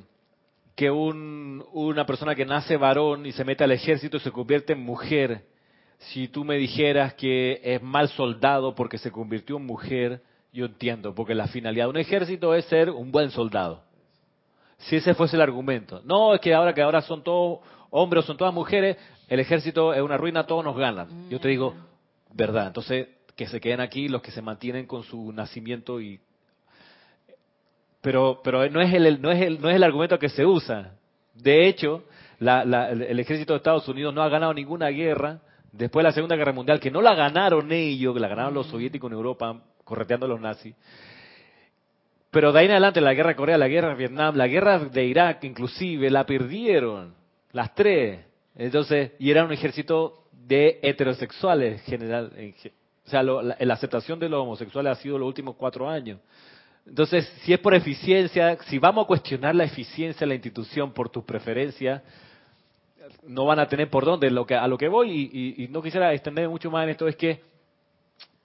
que 0.76 0.90
un, 0.90 1.64
una 1.72 2.04
persona 2.04 2.34
que 2.34 2.44
nace 2.44 2.76
varón 2.76 3.25
y 3.25 3.32
se 3.32 3.44
mete 3.44 3.64
al 3.64 3.72
ejército 3.72 4.18
y 4.18 4.20
se 4.20 4.30
convierte 4.30 4.75
en 4.75 4.80
mujer, 4.80 5.46
si 5.98 6.28
tú 6.28 6.44
me 6.44 6.56
dijeras 6.56 7.14
que 7.14 7.60
es 7.64 7.82
mal 7.82 8.10
soldado 8.10 8.75
porque 8.75 8.98
se 8.98 9.10
convirtió 9.10 9.56
en 9.56 9.64
mujer, 9.64 10.22
yo 10.52 10.66
entiendo, 10.66 11.14
porque 11.14 11.34
la 11.34 11.49
finalidad 11.49 11.86
de 11.86 11.90
un 11.90 11.97
ejército 11.97 12.54
es 12.54 12.66
ser 12.66 12.90
un 12.90 13.10
buen 13.10 13.30
soldado. 13.30 13.82
Si 14.76 14.97
ese 14.97 15.14
fuese 15.14 15.36
el 15.36 15.42
argumento. 15.42 16.02
No, 16.04 16.34
es 16.34 16.40
que 16.42 16.52
ahora 16.52 16.75
que 16.75 16.82
ahora 16.82 17.00
son 17.00 17.25
todos 17.25 17.60
hombres 17.88 18.25
o 18.25 18.26
son 18.26 18.36
todas 18.36 18.52
mujeres, 18.52 18.99
el 19.28 19.40
ejército 19.40 19.95
es 19.95 20.02
una 20.02 20.19
ruina, 20.19 20.47
todos 20.47 20.62
nos 20.62 20.76
ganan. 20.76 21.30
Yo 21.30 21.40
te 21.40 21.49
digo, 21.49 21.75
verdad. 22.34 22.66
Entonces, 22.66 23.08
que 23.34 23.47
se 23.47 23.60
queden 23.60 23.80
aquí 23.80 24.08
los 24.08 24.21
que 24.21 24.30
se 24.30 24.42
mantienen 24.42 24.86
con 24.86 25.02
su 25.04 25.32
nacimiento 25.32 26.02
y 26.02 26.21
pero 28.06 28.40
pero 28.45 28.71
no 28.71 28.80
es 28.80 28.95
el 28.95 29.21
no 29.21 29.32
es 29.32 29.42
el 29.42 29.60
no 29.60 29.69
es 29.69 29.75
el 29.75 29.82
argumento 29.82 30.16
que 30.16 30.28
se 30.28 30.47
usa. 30.47 30.92
De 31.34 31.66
hecho, 31.66 32.04
la- 32.38 32.64
la- 32.64 32.90
el 32.90 33.19
ejército 33.19 33.52
de 33.52 33.56
Estados 33.56 33.88
Unidos 33.88 34.14
no 34.14 34.23
ha 34.23 34.28
ganado 34.28 34.54
ninguna 34.54 34.86
guerra 34.90 35.40
después 35.73 36.04
de 36.04 36.08
la 36.08 36.12
Segunda 36.12 36.36
Guerra 36.36 36.52
Mundial, 36.52 36.78
que 36.78 36.92
no 36.92 37.02
la 37.02 37.16
ganaron 37.16 37.73
ellos, 37.73 38.14
que 38.14 38.21
la 38.21 38.28
ganaron 38.28 38.54
los 38.54 38.69
soviéticos 38.69 39.10
en 39.10 39.16
Europa 39.16 39.60
correteando 39.82 40.26
a 40.26 40.28
los 40.28 40.40
nazis. 40.40 40.73
Pero 42.30 42.52
de 42.52 42.60
ahí 42.60 42.66
en 42.66 42.73
adelante, 42.73 43.00
la 43.00 43.12
guerra 43.12 43.30
de 43.30 43.36
Corea, 43.36 43.58
la 43.58 43.66
guerra 43.66 43.88
de 43.88 43.95
Vietnam, 43.97 44.36
la 44.36 44.47
guerra 44.47 44.78
de 44.78 45.04
Irak, 45.04 45.42
inclusive, 45.42 46.08
la 46.08 46.25
perdieron. 46.25 47.12
Las 47.52 47.75
tres. 47.75 48.21
Entonces, 48.54 49.12
y 49.19 49.32
era 49.32 49.45
un 49.45 49.50
ejército 49.52 50.25
de 50.32 50.78
heterosexuales 50.82 51.82
general. 51.82 52.32
en 52.36 52.52
ge- 52.54 52.73
O 53.04 53.10
sea, 53.10 53.23
lo- 53.25 53.42
la, 53.42 53.56
la 53.58 53.75
aceptación 53.75 54.19
de 54.21 54.28
los 54.28 54.40
homosexuales 54.42 54.92
ha 54.92 55.02
sido 55.02 55.19
los 55.19 55.26
últimos 55.26 55.56
cuatro 55.56 55.88
años. 55.88 56.21
Entonces, 56.86 57.26
si 57.42 57.52
es 57.52 57.58
por 57.58 57.75
eficiencia, 57.75 58.56
si 58.68 58.78
vamos 58.78 59.04
a 59.04 59.08
cuestionar 59.08 59.54
la 59.54 59.64
eficiencia 59.64 60.20
de 60.20 60.26
la 60.26 60.34
institución 60.34 60.92
por 60.92 61.08
tus 61.08 61.25
preferencias, 61.25 62.02
no 63.26 63.44
van 63.44 63.58
a 63.58 63.68
tener 63.68 63.90
por 63.90 64.04
dónde. 64.04 64.30
Lo 64.30 64.46
que, 64.46 64.54
a 64.54 64.66
lo 64.68 64.78
que 64.78 64.88
voy, 64.88 65.54
y, 65.56 65.68
no 65.68 65.82
quisiera 65.82 66.12
extender 66.12 66.49
mucho 66.49 66.70
más 66.70 66.84
en 66.84 66.90
esto, 66.90 67.08
es 67.08 67.16
que 67.16 67.42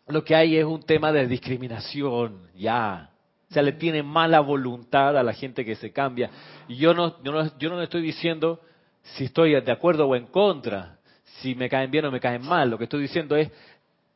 lo 0.07 0.23
que 0.23 0.35
hay 0.35 0.57
es 0.57 0.65
un 0.65 0.81
tema 0.81 1.11
de 1.11 1.27
discriminación, 1.27 2.47
ya. 2.55 3.11
O 3.49 3.53
sea, 3.53 3.61
le 3.61 3.73
tiene 3.73 4.01
mala 4.01 4.39
voluntad 4.39 5.17
a 5.17 5.23
la 5.23 5.33
gente 5.33 5.63
que 5.63 5.75
se 5.75 5.91
cambia. 5.91 6.31
Y 6.67 6.77
yo 6.77 6.93
no, 6.93 7.21
yo 7.23 7.31
no, 7.31 7.57
yo 7.59 7.69
no 7.69 7.77
le 7.77 7.83
estoy 7.83 8.01
diciendo 8.01 8.61
si 9.03 9.25
estoy 9.25 9.59
de 9.59 9.71
acuerdo 9.71 10.07
o 10.07 10.15
en 10.15 10.27
contra, 10.27 10.97
si 11.41 11.55
me 11.55 11.69
caen 11.69 11.91
bien 11.91 12.05
o 12.05 12.11
me 12.11 12.19
caen 12.19 12.45
mal. 12.45 12.69
Lo 12.69 12.77
que 12.77 12.85
estoy 12.85 13.01
diciendo 13.01 13.35
es, 13.35 13.51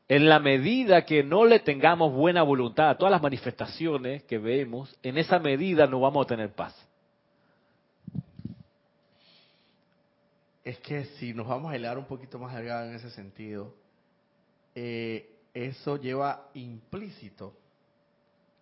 en 0.08 0.30
la 0.30 0.40
medida 0.40 1.06
que 1.06 1.24
no 1.24 1.46
le 1.46 1.60
tengamos 1.60 2.14
buena 2.14 2.44
voluntad 2.44 2.90
a 2.90 2.98
todas 2.98 3.12
las 3.12 3.22
manifestaciones 3.22 4.24
que 4.24 4.38
vemos, 4.38 4.96
en 5.02 5.18
esa 5.18 5.40
medida 5.40 5.88
no 5.88 6.00
vamos 6.00 6.26
a 6.26 6.28
tener 6.28 6.54
paz. 6.54 6.76
Es 10.64 10.80
que 10.80 11.06
si 11.06 11.34
nos 11.34 11.48
vamos 11.48 11.72
a 11.72 11.78
hilar 11.78 11.98
un 11.98 12.06
poquito 12.06 12.40
más 12.40 12.56
delgado 12.56 12.88
en 12.88 12.96
ese 12.96 13.10
sentido, 13.12 13.74
eh, 14.74 15.32
eso 15.54 15.98
lleva 15.98 16.50
implícito 16.54 17.54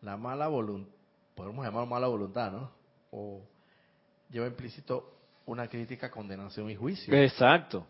la 0.02 0.18
mala 0.18 0.48
voluntad, 0.48 0.92
podemos 1.36 1.66
llamar 1.66 1.88
mala 1.88 2.08
voluntad, 2.08 2.52
¿no? 2.52 2.72
O 3.12 3.42
lleva 4.30 4.48
implícito 4.48 5.14
una 5.46 5.68
crítica, 5.68 6.12
condenación 6.12 6.70
y 6.70 6.76
juicio. 6.76 7.14
Exacto, 7.14 7.88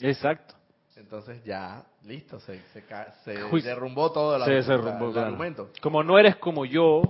exacto. 0.00 0.59
Entonces 1.00 1.42
ya, 1.44 1.82
listo, 2.04 2.38
se, 2.40 2.60
se, 2.72 2.84
se 3.24 3.34
derrumbó 3.62 4.12
todo 4.12 4.36
el, 4.36 4.42
Se 4.44 4.50
argumento- 4.50 4.68
derrumbó, 4.84 5.06
el 5.06 5.12
claro. 5.12 5.26
argumento. 5.28 5.70
Como 5.80 6.02
no 6.04 6.18
eres 6.18 6.36
como 6.36 6.64
yo, 6.66 7.02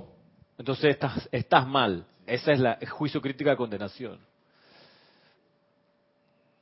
entonces 0.56 0.90
estás, 0.92 1.28
estás 1.32 1.66
mal. 1.66 2.06
Esa 2.26 2.52
es 2.52 2.60
la 2.60 2.78
juicio 2.88 3.20
crítica 3.20 3.50
de 3.50 3.56
condenación. 3.56 4.18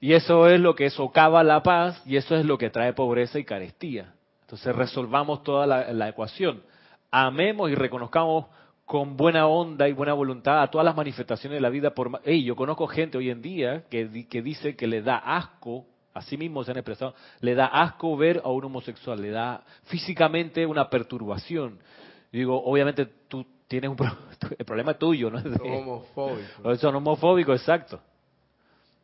Y 0.01 0.13
eso 0.13 0.47
es 0.49 0.61
lo 0.61 0.75
que 0.75 0.91
socava 0.91 1.43
la 1.43 1.63
paz 1.63 2.01
y 2.07 2.17
eso 2.17 2.37
es 2.37 2.47
lo 2.47 2.57
que 2.57 2.71
trae 2.71 2.93
pobreza 2.93 3.39
y 3.39 3.45
carestía. 3.45 4.15
Entonces 4.43 4.75
resolvamos 4.75 5.43
toda 5.43 5.67
la, 5.67 5.93
la 5.93 6.09
ecuación. 6.09 6.63
Amemos 7.11 7.71
y 7.71 7.75
reconozcamos 7.75 8.47
con 8.87 9.17
buena 9.17 9.47
onda 9.49 9.87
y 9.89 9.93
buena 9.93 10.15
voluntad 10.15 10.63
a 10.63 10.69
todas 10.71 10.85
las 10.85 10.97
manifestaciones 10.97 11.57
de 11.57 11.61
la 11.61 11.69
vida. 11.69 11.91
Por, 11.91 12.09
ma- 12.09 12.21
Ey, 12.25 12.45
yo 12.45 12.57
conozco 12.57 12.87
gente 12.87 13.19
hoy 13.19 13.29
en 13.31 13.43
día 13.43 13.85
que, 13.91 14.27
que 14.29 14.41
dice 14.41 14.77
que 14.77 14.87
le 14.87 15.03
da 15.03 15.17
asco, 15.19 15.85
así 16.19 16.37
mismo 16.37 16.63
se 16.65 16.71
han 16.73 16.77
expresado, 16.79 17.15
le 17.41 17.55
da 17.55 17.67
asco 17.67 18.17
ver 18.17 18.41
a 18.45 18.49
un 18.51 18.65
homosexual, 18.65 19.21
le 19.21 19.31
da 19.31 19.63
físicamente 19.85 20.65
una 20.67 20.89
perturbación. 20.91 21.79
Digo, 22.33 22.63
obviamente 22.63 23.07
tú 23.29 23.45
tienes 23.67 23.91
un 23.91 23.97
pro- 23.97 24.17
el 24.59 24.65
problema 24.65 24.93
es 24.93 24.99
tuyo, 24.99 25.31
¿no? 25.31 25.39
es 25.39 25.45
de- 25.45 25.59
Homofóbico. 25.61 26.77
son 26.77 26.95
homofóbicos, 26.97 27.61
exacto. 27.61 28.01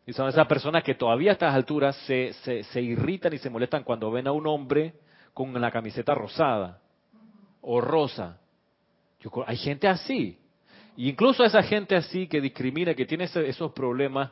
Y 0.06 0.12
son 0.12 0.28
esas 0.28 0.46
personas 0.46 0.82
que 0.82 0.94
todavía 0.94 1.30
a 1.30 1.32
estas 1.32 1.54
alturas 1.54 1.96
se, 2.06 2.34
se, 2.44 2.62
se 2.64 2.82
irritan 2.82 3.32
y 3.32 3.38
se 3.38 3.48
molestan 3.48 3.84
cuando 3.84 4.10
ven 4.10 4.26
a 4.26 4.32
un 4.32 4.46
hombre 4.46 4.94
con 5.32 5.58
la 5.58 5.70
camiseta 5.70 6.14
rosada 6.14 6.78
o 7.62 7.80
rosa. 7.80 8.38
Yo 9.20 9.30
hay 9.46 9.56
gente 9.56 9.88
así. 9.88 10.38
Y 10.96 11.08
incluso 11.08 11.42
esa 11.42 11.62
gente 11.62 11.96
así 11.96 12.26
que 12.28 12.40
discrimina, 12.42 12.94
que 12.94 13.06
tiene 13.06 13.24
ese- 13.24 13.48
esos 13.48 13.72
problemas, 13.72 14.30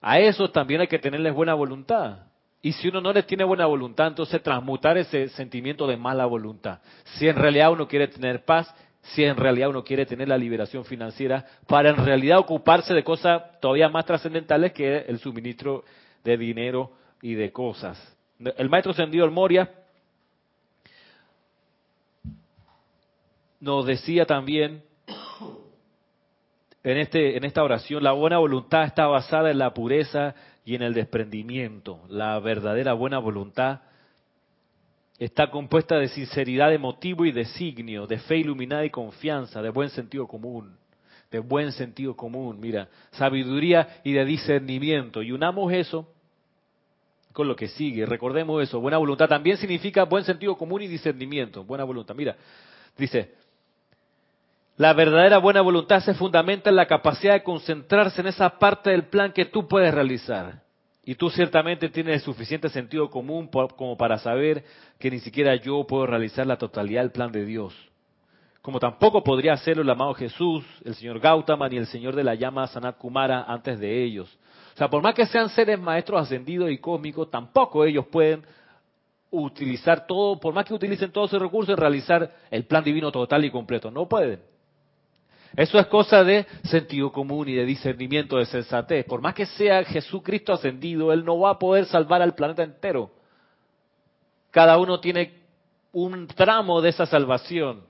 A 0.00 0.20
eso 0.20 0.50
también 0.50 0.80
hay 0.80 0.86
que 0.86 0.98
tenerles 0.98 1.34
buena 1.34 1.54
voluntad. 1.54 2.18
Y 2.60 2.72
si 2.72 2.88
uno 2.88 3.00
no 3.00 3.12
les 3.12 3.26
tiene 3.26 3.44
buena 3.44 3.66
voluntad, 3.66 4.08
entonces 4.08 4.42
transmutar 4.42 4.98
ese 4.98 5.28
sentimiento 5.30 5.86
de 5.86 5.96
mala 5.96 6.26
voluntad. 6.26 6.80
Si 7.04 7.28
en 7.28 7.36
realidad 7.36 7.72
uno 7.72 7.86
quiere 7.86 8.08
tener 8.08 8.44
paz, 8.44 8.72
si 9.02 9.24
en 9.24 9.36
realidad 9.36 9.70
uno 9.70 9.84
quiere 9.84 10.06
tener 10.06 10.28
la 10.28 10.36
liberación 10.36 10.84
financiera, 10.84 11.46
para 11.66 11.90
en 11.90 12.04
realidad 12.04 12.38
ocuparse 12.38 12.94
de 12.94 13.04
cosas 13.04 13.60
todavía 13.60 13.88
más 13.88 14.06
trascendentales 14.06 14.72
que 14.72 14.98
el 14.98 15.18
suministro 15.18 15.84
de 16.24 16.36
dinero 16.36 16.92
y 17.22 17.34
de 17.34 17.52
cosas. 17.52 18.16
El 18.56 18.68
maestro 18.68 18.92
Sendido 18.92 19.24
el 19.24 19.30
Moria 19.30 19.70
nos 23.60 23.86
decía 23.86 24.24
también 24.26 24.82
en, 26.82 26.96
este, 26.98 27.36
en 27.36 27.44
esta 27.44 27.62
oración, 27.62 28.02
la 28.02 28.12
buena 28.12 28.38
voluntad 28.38 28.84
está 28.84 29.06
basada 29.06 29.50
en 29.50 29.58
la 29.58 29.74
pureza 29.74 30.34
y 30.64 30.74
en 30.74 30.82
el 30.82 30.94
desprendimiento. 30.94 32.00
La 32.08 32.38
verdadera 32.38 32.92
buena 32.92 33.18
voluntad 33.18 33.80
está 35.18 35.50
compuesta 35.50 35.96
de 35.96 36.08
sinceridad 36.08 36.70
de 36.70 36.78
motivo 36.78 37.24
y 37.24 37.32
designio, 37.32 38.06
de 38.06 38.18
fe 38.18 38.38
iluminada 38.38 38.84
y 38.84 38.90
confianza, 38.90 39.60
de 39.60 39.70
buen 39.70 39.90
sentido 39.90 40.28
común, 40.28 40.76
de 41.30 41.40
buen 41.40 41.72
sentido 41.72 42.14
común, 42.16 42.60
mira, 42.60 42.88
sabiduría 43.10 44.00
y 44.04 44.12
de 44.12 44.24
discernimiento. 44.24 45.22
Y 45.22 45.32
unamos 45.32 45.72
eso 45.72 46.08
con 47.32 47.48
lo 47.48 47.56
que 47.56 47.68
sigue, 47.68 48.06
recordemos 48.06 48.62
eso, 48.62 48.80
buena 48.80 48.98
voluntad 48.98 49.28
también 49.28 49.56
significa 49.58 50.04
buen 50.04 50.24
sentido 50.24 50.56
común 50.56 50.82
y 50.82 50.88
discernimiento, 50.88 51.64
buena 51.64 51.84
voluntad. 51.84 52.14
Mira, 52.14 52.36
dice, 52.96 53.32
la 54.78 54.92
verdadera 54.92 55.38
buena 55.38 55.60
voluntad 55.60 56.00
se 56.00 56.14
fundamenta 56.14 56.70
en 56.70 56.76
la 56.76 56.86
capacidad 56.86 57.34
de 57.34 57.42
concentrarse 57.42 58.20
en 58.20 58.28
esa 58.28 58.60
parte 58.60 58.90
del 58.90 59.08
plan 59.08 59.32
que 59.32 59.44
tú 59.44 59.66
puedes 59.66 59.92
realizar. 59.92 60.62
Y 61.04 61.16
tú 61.16 61.30
ciertamente 61.30 61.88
tienes 61.88 62.22
suficiente 62.22 62.68
sentido 62.68 63.10
común 63.10 63.50
como 63.76 63.96
para 63.96 64.18
saber 64.18 64.64
que 65.00 65.10
ni 65.10 65.18
siquiera 65.18 65.56
yo 65.56 65.84
puedo 65.84 66.06
realizar 66.06 66.46
la 66.46 66.58
totalidad 66.58 67.00
del 67.00 67.10
plan 67.10 67.32
de 67.32 67.44
Dios. 67.44 67.74
Como 68.62 68.78
tampoco 68.78 69.24
podría 69.24 69.54
hacerlo 69.54 69.82
el 69.82 69.90
amado 69.90 70.14
Jesús, 70.14 70.64
el 70.84 70.94
señor 70.94 71.18
Gautama 71.18 71.68
ni 71.68 71.76
el 71.76 71.86
señor 71.86 72.14
de 72.14 72.22
la 72.22 72.36
llama 72.36 72.68
Sanat 72.68 72.98
Kumara 72.98 73.42
antes 73.48 73.80
de 73.80 74.04
ellos. 74.04 74.38
O 74.74 74.78
sea, 74.78 74.88
por 74.88 75.02
más 75.02 75.14
que 75.14 75.26
sean 75.26 75.48
seres 75.48 75.80
maestros 75.80 76.22
ascendidos 76.22 76.70
y 76.70 76.78
cósmicos, 76.78 77.28
tampoco 77.30 77.84
ellos 77.84 78.06
pueden 78.06 78.44
utilizar 79.32 80.06
todo, 80.06 80.38
por 80.38 80.54
más 80.54 80.66
que 80.66 80.74
utilicen 80.74 81.10
todos 81.10 81.30
sus 81.30 81.42
recursos, 81.42 81.76
realizar 81.76 82.32
el 82.48 82.64
plan 82.64 82.84
divino 82.84 83.10
total 83.10 83.44
y 83.44 83.50
completo. 83.50 83.90
No 83.90 84.06
pueden. 84.06 84.40
Eso 85.56 85.78
es 85.78 85.86
cosa 85.86 86.22
de 86.24 86.46
sentido 86.64 87.10
común 87.10 87.48
y 87.48 87.54
de 87.54 87.64
discernimiento, 87.64 88.36
de 88.36 88.46
sensatez. 88.46 89.04
Por 89.06 89.20
más 89.20 89.34
que 89.34 89.46
sea 89.46 89.84
Jesucristo 89.84 90.52
ascendido, 90.52 91.12
Él 91.12 91.24
no 91.24 91.38
va 91.38 91.50
a 91.50 91.58
poder 91.58 91.86
salvar 91.86 92.22
al 92.22 92.34
planeta 92.34 92.62
entero. 92.62 93.10
Cada 94.50 94.78
uno 94.78 95.00
tiene 95.00 95.34
un 95.92 96.26
tramo 96.26 96.80
de 96.80 96.90
esa 96.90 97.06
salvación. 97.06 97.82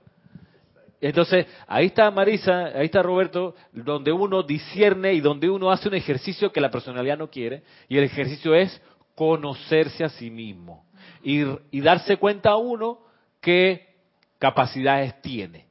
Entonces, 1.01 1.47
ahí 1.67 1.87
está 1.87 2.11
Marisa, 2.11 2.65
ahí 2.75 2.85
está 2.85 3.01
Roberto, 3.01 3.55
donde 3.71 4.11
uno 4.11 4.43
discierne 4.43 5.13
y 5.13 5.21
donde 5.21 5.49
uno 5.49 5.71
hace 5.71 5.87
un 5.87 5.95
ejercicio 5.95 6.51
que 6.51 6.59
la 6.59 6.71
personalidad 6.71 7.17
no 7.17 7.29
quiere, 7.29 7.63
y 7.87 7.97
el 7.97 8.03
ejercicio 8.03 8.53
es 8.53 8.81
conocerse 9.15 10.03
a 10.03 10.09
sí 10.09 10.29
mismo 10.29 10.85
y, 11.23 11.43
y 11.71 11.81
darse 11.81 12.17
cuenta 12.17 12.51
a 12.51 12.57
uno 12.57 12.99
qué 13.41 13.95
capacidades 14.39 15.21
tiene 15.21 15.68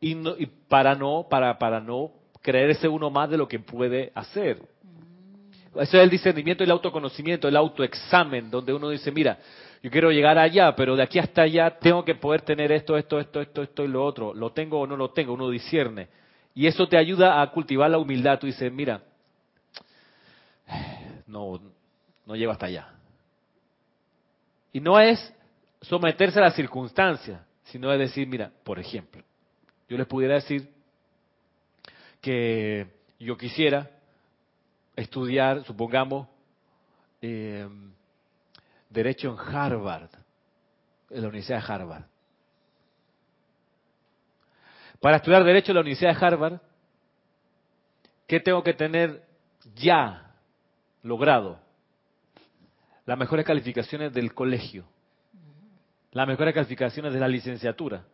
y, 0.00 0.46
para 0.68 0.94
no 0.94 1.26
para 1.28 1.58
para 1.58 1.80
no 1.80 2.10
creerse 2.42 2.88
uno 2.88 3.10
más 3.10 3.30
de 3.30 3.38
lo 3.38 3.48
que 3.48 3.58
puede 3.58 4.12
hacer. 4.14 4.58
Mm. 4.58 5.80
Eso 5.80 5.96
es 5.96 6.04
el 6.04 6.10
discernimiento 6.10 6.62
y 6.62 6.66
el 6.66 6.70
autoconocimiento, 6.70 7.48
el 7.48 7.56
autoexamen, 7.56 8.50
donde 8.50 8.72
uno 8.72 8.90
dice, 8.90 9.10
mira, 9.10 9.38
yo 9.82 9.90
quiero 9.90 10.10
llegar 10.10 10.38
allá, 10.38 10.74
pero 10.74 10.96
de 10.96 11.02
aquí 11.02 11.18
hasta 11.18 11.42
allá 11.42 11.78
tengo 11.78 12.04
que 12.04 12.14
poder 12.14 12.42
tener 12.42 12.72
esto, 12.72 12.96
esto, 12.96 13.20
esto, 13.20 13.40
esto, 13.40 13.62
esto 13.62 13.84
y 13.84 13.88
lo 13.88 14.04
otro. 14.04 14.34
¿Lo 14.34 14.50
tengo 14.50 14.80
o 14.80 14.86
no 14.86 14.96
lo 14.96 15.10
tengo? 15.10 15.32
Uno 15.32 15.50
discierne. 15.50 16.08
Y 16.54 16.66
eso 16.66 16.88
te 16.88 16.96
ayuda 16.96 17.40
a 17.40 17.50
cultivar 17.50 17.90
la 17.90 17.98
humildad. 17.98 18.38
Tú 18.38 18.46
dices, 18.46 18.72
mira, 18.72 19.02
no, 21.26 21.60
no 22.24 22.34
llego 22.34 22.52
hasta 22.52 22.66
allá. 22.66 22.88
Y 24.72 24.80
no 24.80 24.98
es 24.98 25.32
someterse 25.82 26.38
a 26.38 26.42
las 26.42 26.54
circunstancias, 26.54 27.40
sino 27.64 27.92
es 27.92 27.98
decir, 27.98 28.26
mira, 28.26 28.50
por 28.64 28.78
ejemplo, 28.78 29.22
yo 29.88 29.96
les 29.96 30.06
pudiera 30.06 30.34
decir 30.34 30.68
que 32.20 32.88
yo 33.18 33.36
quisiera 33.36 33.90
estudiar, 34.96 35.64
supongamos, 35.64 36.26
eh, 37.22 37.68
derecho 38.90 39.30
en 39.30 39.54
Harvard, 39.54 40.10
en 41.10 41.22
la 41.22 41.28
Universidad 41.28 41.64
de 41.64 41.72
Harvard. 41.72 42.04
Para 45.00 45.18
estudiar 45.18 45.44
derecho 45.44 45.72
en 45.72 45.76
la 45.76 45.80
Universidad 45.82 46.18
de 46.18 46.26
Harvard, 46.26 46.60
¿qué 48.26 48.40
tengo 48.40 48.62
que 48.62 48.74
tener 48.74 49.22
ya 49.74 50.34
logrado? 51.02 51.60
Las 53.04 53.18
mejores 53.18 53.46
calificaciones 53.46 54.12
del 54.12 54.34
colegio, 54.34 54.84
las 56.10 56.26
mejores 56.26 56.54
calificaciones 56.54 57.12
de 57.12 57.20
la 57.20 57.28
licenciatura, 57.28 58.04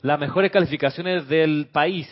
las 0.00 0.18
mejores 0.18 0.50
calificaciones 0.50 1.28
del 1.28 1.68
país 1.72 2.08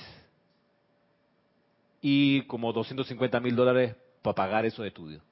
y 2.01 2.43
como 2.43 2.73
250 2.73 3.41
mil 3.41 3.57
dólares 3.57 3.97
para 4.23 4.35
pagar 4.35 4.67
esos 4.67 4.87
estudios. 4.87 5.23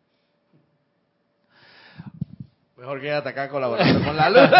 Mejor 2.76 3.00
que 3.00 3.12
atacar 3.12 3.48
colaborando 3.48 4.04
con 4.04 4.16
la 4.16 4.30
luz. 4.30 4.50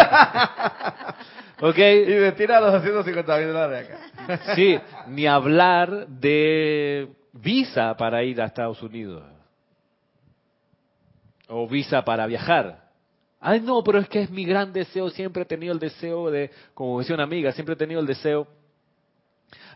ok. 1.70 1.78
Y 1.78 2.14
me 2.20 2.32
tira 2.32 2.60
los 2.60 2.72
250 2.72 3.38
mil 3.38 3.48
dólares 3.48 3.90
acá. 3.90 4.54
sí, 4.54 4.78
ni 5.08 5.26
hablar 5.26 6.06
de 6.06 7.08
visa 7.32 7.96
para 7.96 8.22
ir 8.22 8.40
a 8.40 8.46
Estados 8.46 8.82
Unidos. 8.82 9.24
O 11.48 11.68
visa 11.68 12.04
para 12.04 12.26
viajar. 12.26 12.83
Ay, 13.46 13.60
no, 13.60 13.84
pero 13.84 13.98
es 13.98 14.08
que 14.08 14.22
es 14.22 14.30
mi 14.30 14.46
gran 14.46 14.72
deseo, 14.72 15.10
siempre 15.10 15.42
he 15.42 15.44
tenido 15.44 15.74
el 15.74 15.78
deseo 15.78 16.30
de, 16.30 16.50
como 16.72 16.98
decía 16.98 17.14
una 17.14 17.24
amiga, 17.24 17.52
siempre 17.52 17.74
he 17.74 17.76
tenido 17.76 18.00
el 18.00 18.06
deseo 18.06 18.48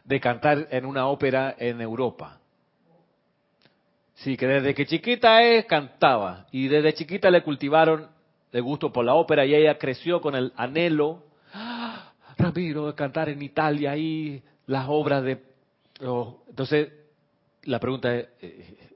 de 0.05 0.19
cantar 0.21 0.69
en 0.71 0.87
una 0.87 1.07
ópera 1.07 1.55
en 1.59 1.83
Europa. 1.83 2.41
Sí, 4.15 4.39
que 4.39 4.47
desde 4.47 4.75
que 4.75 4.87
chiquita 4.87 5.43
es, 5.43 5.67
cantaba. 5.67 6.47
Y 6.51 6.69
desde 6.69 6.95
chiquita 6.95 7.31
le 7.31 7.43
cultivaron 7.43 8.09
el 8.53 8.63
gusto 8.63 8.91
por 8.91 9.05
la 9.05 9.13
ópera 9.13 9.45
y 9.45 9.55
ella 9.55 9.77
creció 9.77 10.23
con 10.23 10.35
el 10.35 10.51
anhelo, 10.57 11.25
¡Ah, 11.53 12.15
Ramiro, 12.39 12.87
de 12.87 12.95
cantar 12.95 13.29
en 13.29 13.43
Italia 13.43 13.91
ahí 13.91 14.43
las 14.65 14.87
obras 14.89 15.23
de... 15.23 15.43
entonces, 16.49 16.91
la 17.65 17.79
pregunta 17.79 18.17
es, 18.17 18.29
eh, 18.41 18.88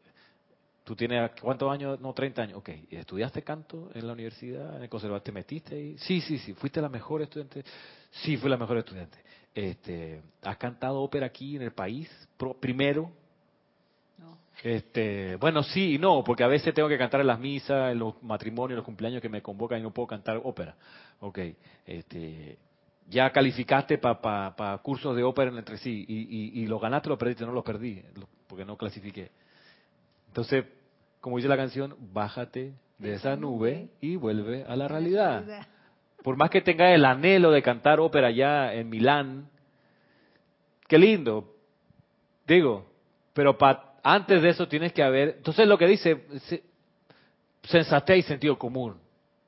¿Tú 0.84 0.96
tienes 0.96 1.30
cuántos 1.40 1.70
años? 1.70 2.00
No, 2.00 2.12
30 2.12 2.42
años. 2.42 2.58
Ok, 2.58 2.70
¿estudiaste 2.90 3.42
canto 3.42 3.90
en 3.94 4.06
la 4.06 4.12
universidad, 4.14 4.76
en 4.76 4.82
el 4.82 4.88
conservatorio? 4.88 5.22
¿Te 5.22 5.32
metiste 5.32 5.74
ahí? 5.76 5.96
Sí, 5.98 6.20
sí, 6.20 6.38
sí. 6.38 6.54
¿Fuiste 6.54 6.80
la 6.80 6.88
mejor 6.88 7.22
estudiante? 7.22 7.62
Sí, 8.10 8.36
fui 8.36 8.50
la 8.50 8.56
mejor 8.56 8.78
estudiante. 8.78 9.18
Este, 9.54 10.22
¿Has 10.42 10.56
cantado 10.56 11.00
ópera 11.00 11.26
aquí 11.26 11.54
en 11.56 11.62
el 11.62 11.72
país 11.72 12.10
primero? 12.58 13.12
No. 14.18 14.38
Este, 14.64 15.36
bueno, 15.36 15.62
sí 15.62 15.94
y 15.94 15.98
no, 15.98 16.24
porque 16.24 16.42
a 16.42 16.48
veces 16.48 16.74
tengo 16.74 16.88
que 16.88 16.98
cantar 16.98 17.20
en 17.20 17.28
las 17.28 17.38
misas, 17.38 17.92
en 17.92 18.00
los 18.00 18.20
matrimonios, 18.22 18.72
en 18.72 18.76
los 18.78 18.84
cumpleaños 18.84 19.22
que 19.22 19.28
me 19.28 19.40
convocan 19.40 19.78
y 19.78 19.82
no 19.82 19.92
puedo 19.92 20.08
cantar 20.08 20.40
ópera. 20.42 20.74
Ok, 21.20 21.38
este, 21.86 22.58
ya 23.08 23.30
calificaste 23.30 23.98
para 23.98 24.78
cursos 24.82 25.14
de 25.14 25.22
ópera 25.22 25.56
entre 25.56 25.78
sí 25.78 26.04
y, 26.08 26.60
y, 26.60 26.62
y 26.62 26.66
los 26.66 26.80
ganaste 26.80 27.08
o 27.08 27.10
los 27.10 27.18
perdiste, 27.20 27.46
no 27.46 27.52
los 27.52 27.64
perdí, 27.64 28.02
porque 28.48 28.64
no 28.64 28.76
clasifiqué. 28.76 29.30
Entonces, 30.32 30.64
como 31.20 31.36
dice 31.36 31.48
la 31.50 31.58
canción, 31.58 31.94
bájate 32.10 32.72
de 32.96 33.12
esa 33.12 33.36
nube 33.36 33.90
y 34.00 34.16
vuelve 34.16 34.64
a 34.66 34.74
la 34.76 34.88
realidad. 34.88 35.44
Por 36.22 36.38
más 36.38 36.48
que 36.48 36.62
tengas 36.62 36.94
el 36.94 37.04
anhelo 37.04 37.50
de 37.50 37.60
cantar 37.60 38.00
ópera 38.00 38.28
allá 38.28 38.72
en 38.72 38.88
Milán, 38.88 39.50
qué 40.88 40.96
lindo, 40.96 41.54
digo, 42.46 42.90
pero 43.34 43.58
antes 44.02 44.40
de 44.40 44.48
eso 44.48 44.66
tienes 44.68 44.94
que 44.94 45.02
haber, 45.02 45.34
entonces 45.36 45.68
lo 45.68 45.76
que 45.76 45.86
dice, 45.86 46.24
sensatez 47.64 48.20
y 48.20 48.22
sentido 48.22 48.58
común, 48.58 48.96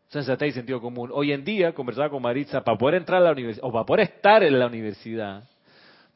sensatez 0.08 0.50
y 0.50 0.52
sentido 0.52 0.82
común. 0.82 1.08
Hoy 1.14 1.32
en 1.32 1.46
día, 1.46 1.72
conversaba 1.72 2.10
con 2.10 2.20
Maritza, 2.20 2.62
para 2.62 2.76
poder 2.76 2.96
entrar 2.96 3.22
a 3.22 3.24
la 3.24 3.32
universidad, 3.32 3.66
o 3.66 3.72
para 3.72 3.86
poder 3.86 4.04
estar 4.04 4.42
en 4.42 4.58
la 4.58 4.66
universidad, 4.66 5.48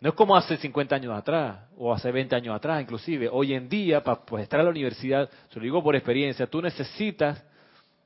no 0.01 0.11
es 0.11 0.15
como 0.15 0.37
hace 0.37 0.57
50 0.57 0.95
años 0.95 1.17
atrás, 1.17 1.59
o 1.77 1.93
hace 1.93 2.13
20 2.13 2.35
años 2.37 2.55
atrás 2.55 2.81
inclusive. 2.81 3.29
Hoy 3.31 3.55
en 3.55 3.69
día, 3.69 4.03
para 4.03 4.21
pues, 4.21 4.45
estar 4.45 4.61
a 4.61 4.63
la 4.63 4.71
universidad, 4.71 5.29
se 5.49 5.59
lo 5.59 5.63
digo 5.63 5.83
por 5.83 5.97
experiencia, 5.97 6.47
tú 6.47 6.63
necesitas, 6.63 7.45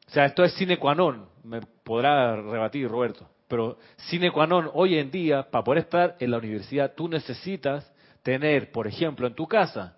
o 0.09 0.11
sea, 0.11 0.24
esto 0.24 0.42
es 0.44 0.52
sine 0.55 0.78
qua 0.78 0.94
non, 0.94 1.28
me 1.44 1.61
podrá 1.85 2.37
rebatir 2.37 2.88
Roberto, 2.88 3.28
pero 3.46 3.78
sine 3.96 4.31
qua 4.31 4.46
non, 4.46 4.70
hoy 4.72 4.98
en 4.98 5.11
día, 5.11 5.50
para 5.50 5.64
poder 5.64 5.83
estar 5.85 6.16
en 6.18 6.31
la 6.31 6.38
universidad, 6.38 6.94
tú 6.94 7.09
necesitas 7.09 7.90
tener, 8.22 8.72
por 8.72 8.87
ejemplo, 8.87 9.26
en 9.26 9.35
tu 9.35 9.46
casa, 9.46 9.96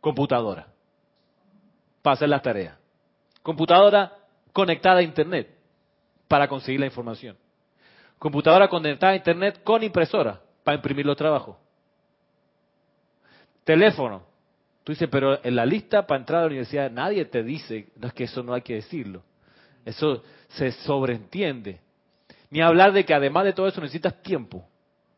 computadora. 0.00 0.68
para 2.02 2.14
hacer 2.14 2.28
las 2.28 2.42
tareas. 2.42 2.76
Computadora 3.42 4.12
conectada 4.52 4.98
a 4.98 5.02
Internet 5.02 5.48
para 6.26 6.48
conseguir 6.48 6.80
la 6.80 6.86
información. 6.86 7.36
Computadora 8.18 8.68
conectada 8.68 9.12
a 9.12 9.16
Internet 9.16 9.62
con 9.62 9.82
impresora 9.84 10.40
para 10.62 10.76
imprimir 10.76 11.06
los 11.06 11.16
trabajos. 11.16 11.56
Teléfono. 13.64 14.22
Tú 14.84 14.92
dices, 14.92 15.08
pero 15.10 15.44
en 15.44 15.54
la 15.54 15.64
lista 15.64 16.06
para 16.06 16.20
entrar 16.20 16.38
a 16.38 16.42
la 16.42 16.46
universidad 16.48 16.90
nadie 16.90 17.24
te 17.24 17.42
dice, 17.42 17.88
no 17.96 18.08
es 18.08 18.14
que 18.14 18.24
eso 18.24 18.42
no 18.42 18.52
hay 18.52 18.62
que 18.62 18.74
decirlo. 18.74 19.22
Eso 19.84 20.22
se 20.48 20.72
sobreentiende. 20.72 21.80
Ni 22.50 22.60
hablar 22.60 22.92
de 22.92 23.04
que 23.04 23.14
además 23.14 23.44
de 23.44 23.52
todo 23.52 23.68
eso 23.68 23.80
necesitas 23.80 24.20
tiempo. 24.22 24.66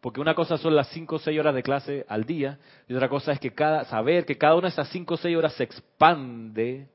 Porque 0.01 0.21
una 0.21 0.35
cosa 0.35 0.59
son 0.59 0.77
las 0.77 0.89
5 0.89 1.17
o 1.17 1.19
6 1.19 1.41
horas 1.41 1.55
de 1.55 1.63
clase 1.63 2.05
al 2.09 2.25
día 2.25 2.59
y 2.87 2.95
otra 2.95 3.09
cosa 3.09 3.33
es 3.33 3.41
que 3.41 3.55
cada, 3.55 3.85
saber 3.85 4.27
que 4.27 4.37
cada 4.37 4.55
una 4.55 4.69
de 4.69 4.73
esas 4.75 4.89
5 4.91 5.15
o 5.15 5.17
6 5.17 5.35
horas 5.35 5.55
se 5.55 5.65
expande 5.65 6.89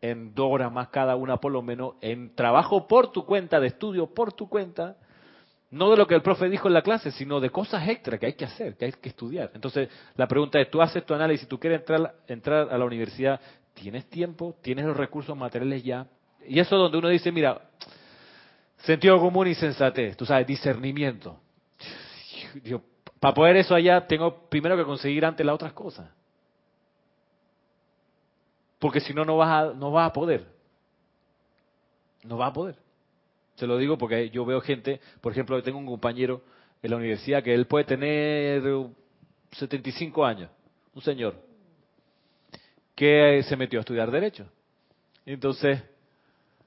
en 0.00 0.34
dos 0.34 0.46
horas 0.50 0.72
más 0.72 0.88
cada 0.88 1.16
una 1.16 1.36
por 1.36 1.52
lo 1.52 1.60
menos 1.60 1.96
en 2.00 2.34
trabajo 2.34 2.88
por 2.88 3.12
tu 3.12 3.26
cuenta, 3.26 3.60
de 3.60 3.66
estudio 3.66 4.06
por 4.06 4.32
tu 4.32 4.48
cuenta, 4.48 4.96
no 5.74 5.90
de 5.90 5.96
lo 5.96 6.06
que 6.06 6.14
el 6.14 6.22
profe 6.22 6.48
dijo 6.48 6.68
en 6.68 6.74
la 6.74 6.82
clase, 6.82 7.10
sino 7.10 7.40
de 7.40 7.50
cosas 7.50 7.88
extra 7.88 8.16
que 8.16 8.26
hay 8.26 8.32
que 8.34 8.44
hacer, 8.44 8.76
que 8.76 8.84
hay 8.84 8.92
que 8.92 9.08
estudiar. 9.08 9.50
Entonces, 9.54 9.88
la 10.14 10.28
pregunta 10.28 10.60
es, 10.60 10.70
tú 10.70 10.80
haces 10.80 11.04
tu 11.04 11.14
análisis, 11.14 11.48
tú 11.48 11.58
quieres 11.58 11.82
entrar, 12.28 12.68
a 12.70 12.78
la 12.78 12.84
universidad, 12.84 13.40
¿tienes 13.74 14.08
tiempo? 14.08 14.54
¿Tienes 14.62 14.84
los 14.84 14.96
recursos 14.96 15.36
materiales 15.36 15.82
ya? 15.82 16.06
Y 16.46 16.60
eso 16.60 16.76
es 16.76 16.80
donde 16.80 16.98
uno 16.98 17.08
dice, 17.08 17.32
mira, 17.32 17.60
sentido 18.78 19.18
común 19.18 19.48
y 19.48 19.54
sensatez, 19.54 20.16
tú 20.16 20.24
sabes, 20.24 20.46
discernimiento. 20.46 21.40
Para 23.18 23.34
poder 23.34 23.56
eso 23.56 23.74
allá, 23.74 24.06
tengo 24.06 24.48
primero 24.48 24.76
que 24.76 24.84
conseguir 24.84 25.24
antes 25.24 25.44
las 25.44 25.56
otras 25.56 25.72
cosas. 25.72 26.08
Porque 28.78 29.00
si 29.00 29.12
no, 29.12 29.24
no 29.24 29.38
vas 29.38 29.48
a, 29.48 29.72
no 29.74 29.90
vas 29.90 30.08
a 30.08 30.12
poder. 30.12 30.46
No 32.22 32.36
vas 32.36 32.50
a 32.50 32.52
poder. 32.52 32.76
Se 33.56 33.66
lo 33.66 33.78
digo 33.78 33.96
porque 33.96 34.30
yo 34.30 34.44
veo 34.44 34.60
gente, 34.60 35.00
por 35.20 35.32
ejemplo, 35.32 35.62
tengo 35.62 35.78
un 35.78 35.86
compañero 35.86 36.42
en 36.82 36.90
la 36.90 36.96
universidad 36.96 37.42
que 37.42 37.54
él 37.54 37.66
puede 37.66 37.84
tener 37.84 38.62
75 39.52 40.24
años, 40.24 40.50
un 40.94 41.02
señor, 41.02 41.34
que 42.94 43.42
se 43.44 43.56
metió 43.56 43.78
a 43.78 43.82
estudiar 43.82 44.10
Derecho. 44.10 44.46
Entonces, 45.24 45.82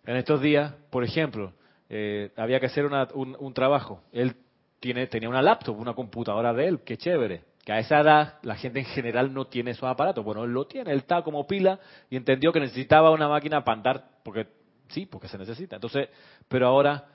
en 0.05 0.15
estos 0.15 0.41
días, 0.41 0.73
por 0.89 1.03
ejemplo, 1.03 1.53
eh, 1.89 2.31
había 2.35 2.59
que 2.59 2.65
hacer 2.65 2.85
un, 2.85 3.35
un, 3.39 3.53
trabajo. 3.53 4.01
Él 4.11 4.35
tiene, 4.79 5.07
tenía 5.07 5.29
una 5.29 5.41
laptop, 5.41 5.77
una 5.77 5.93
computadora 5.93 6.53
de 6.53 6.67
él, 6.67 6.79
qué 6.83 6.97
chévere. 6.97 7.43
Que 7.63 7.73
a 7.73 7.79
esa 7.79 7.99
edad 7.99 8.39
la 8.43 8.55
gente 8.55 8.79
en 8.79 8.85
general 8.85 9.33
no 9.33 9.45
tiene 9.45 9.71
esos 9.71 9.83
aparatos. 9.83 10.23
Bueno, 10.23 10.45
él 10.45 10.51
lo 10.51 10.65
tiene, 10.65 10.91
él 10.91 10.99
está 10.99 11.21
como 11.21 11.45
pila 11.45 11.79
y 12.09 12.15
entendió 12.15 12.51
que 12.51 12.61
necesitaba 12.61 13.11
una 13.11 13.27
máquina 13.27 13.63
para 13.63 13.77
andar, 13.77 14.05
porque 14.23 14.47
sí, 14.89 15.05
porque 15.05 15.27
se 15.27 15.37
necesita. 15.37 15.75
Entonces, 15.75 16.09
pero 16.47 16.67
ahora, 16.67 17.05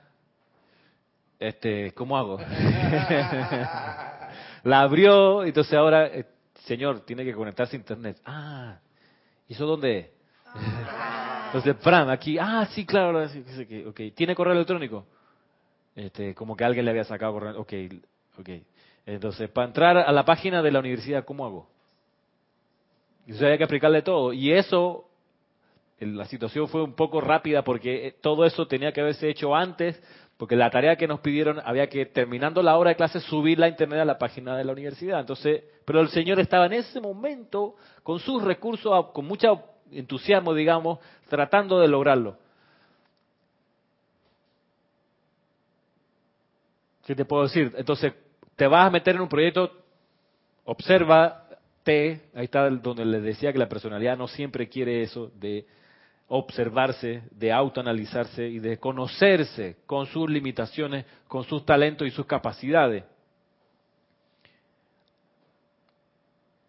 este, 1.39 1.93
¿cómo 1.93 2.17
hago? 2.17 2.37
la 4.63 4.81
abrió, 4.81 5.43
entonces 5.43 5.73
ahora, 5.73 6.07
eh, 6.07 6.25
señor, 6.65 7.01
tiene 7.01 7.25
que 7.25 7.33
conectarse 7.33 7.75
a 7.75 7.79
internet. 7.79 8.21
Ah, 8.25 8.77
¿y 9.47 9.53
eso 9.53 9.65
dónde? 9.65 10.13
entonces, 11.47 11.75
Fran, 11.81 12.09
aquí, 12.09 12.37
ah, 12.39 12.67
sí, 12.71 12.85
claro, 12.85 13.27
okay. 13.87 14.11
¿tiene 14.11 14.35
correo 14.35 14.53
electrónico? 14.53 15.05
Este, 15.95 16.33
como 16.33 16.55
que 16.55 16.63
alguien 16.63 16.85
le 16.85 16.91
había 16.91 17.03
sacado 17.03 17.33
correo, 17.33 17.61
ok, 17.61 17.73
ok. 18.39 18.49
Entonces, 19.05 19.49
para 19.49 19.67
entrar 19.67 19.97
a 19.97 20.11
la 20.11 20.23
página 20.23 20.61
de 20.61 20.71
la 20.71 20.79
universidad, 20.79 21.25
¿cómo 21.25 21.45
hago? 21.45 21.67
Y 23.25 23.31
eso 23.31 23.45
había 23.45 23.57
que 23.57 23.63
aplicarle 23.65 24.01
todo. 24.01 24.33
Y 24.33 24.51
eso 24.51 25.09
la 26.05 26.25
situación 26.25 26.67
fue 26.67 26.83
un 26.83 26.93
poco 26.93 27.21
rápida 27.21 27.63
porque 27.63 28.07
eh, 28.07 28.15
todo 28.21 28.45
eso 28.45 28.67
tenía 28.67 28.91
que 28.91 29.01
haberse 29.01 29.29
hecho 29.29 29.55
antes, 29.55 30.01
porque 30.37 30.55
la 30.55 30.69
tarea 30.69 30.95
que 30.95 31.07
nos 31.07 31.19
pidieron 31.19 31.61
había 31.63 31.87
que, 31.87 32.05
terminando 32.05 32.61
la 32.61 32.77
hora 32.77 32.89
de 32.89 32.95
clase, 32.95 33.19
subir 33.19 33.59
la 33.59 33.67
internet 33.67 33.99
a 33.99 34.05
la 34.05 34.17
página 34.17 34.57
de 34.57 34.63
la 34.63 34.73
universidad. 34.73 35.19
Entonces, 35.19 35.63
pero 35.85 36.01
el 36.01 36.09
señor 36.09 36.39
estaba 36.39 36.65
en 36.65 36.73
ese 36.73 36.99
momento 36.99 37.75
con 38.03 38.19
sus 38.19 38.43
recursos, 38.43 39.11
con 39.13 39.25
mucho 39.25 39.63
entusiasmo, 39.91 40.53
digamos, 40.53 40.99
tratando 41.29 41.79
de 41.79 41.87
lograrlo. 41.87 42.37
¿Qué 47.05 47.15
te 47.15 47.25
puedo 47.25 47.43
decir? 47.43 47.73
Entonces, 47.77 48.13
te 48.55 48.67
vas 48.67 48.87
a 48.87 48.89
meter 48.89 49.15
en 49.15 49.21
un 49.21 49.29
proyecto, 49.29 49.71
obsérvate, 50.63 52.21
ahí 52.33 52.45
está 52.45 52.69
donde 52.69 53.05
les 53.05 53.23
decía 53.23 53.51
que 53.51 53.59
la 53.59 53.67
personalidad 53.67 54.17
no 54.17 54.27
siempre 54.27 54.69
quiere 54.69 55.01
eso 55.01 55.31
de 55.35 55.65
observarse, 56.35 57.21
de 57.29 57.51
autoanalizarse 57.51 58.47
y 58.47 58.57
de 58.57 58.79
conocerse 58.79 59.77
con 59.85 60.07
sus 60.07 60.27
limitaciones, 60.27 61.05
con 61.27 61.43
sus 61.43 61.63
talentos 61.63 62.07
y 62.07 62.11
sus 62.11 62.25
capacidades. 62.25 63.03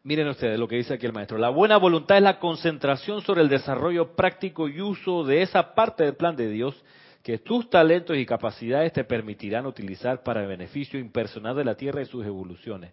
Miren 0.03 0.29
ustedes 0.29 0.59
lo 0.59 0.69
que 0.69 0.77
dice 0.77 0.93
aquí 0.93 1.07
el 1.07 1.15
maestro. 1.15 1.39
La 1.39 1.49
buena 1.49 1.79
voluntad 1.79 2.19
es 2.19 2.23
la 2.23 2.39
concentración 2.39 3.23
sobre 3.23 3.41
el 3.41 3.49
desarrollo 3.49 4.15
práctico 4.15 4.69
y 4.69 4.83
uso 4.83 5.25
de 5.25 5.41
esa 5.41 5.75
parte 5.75 6.05
del 6.05 6.15
plan 6.15 6.37
de 6.37 6.51
Dios 6.51 6.85
que 7.23 7.39
tus 7.39 7.71
talentos 7.71 8.19
y 8.19 8.27
capacidades 8.27 8.93
te 8.93 9.03
permitirán 9.03 9.65
utilizar 9.65 10.23
para 10.23 10.43
el 10.43 10.47
beneficio 10.47 11.01
impersonal 11.01 11.57
de 11.57 11.65
la 11.65 11.75
Tierra 11.75 12.03
y 12.03 12.05
sus 12.05 12.27
evoluciones. 12.27 12.93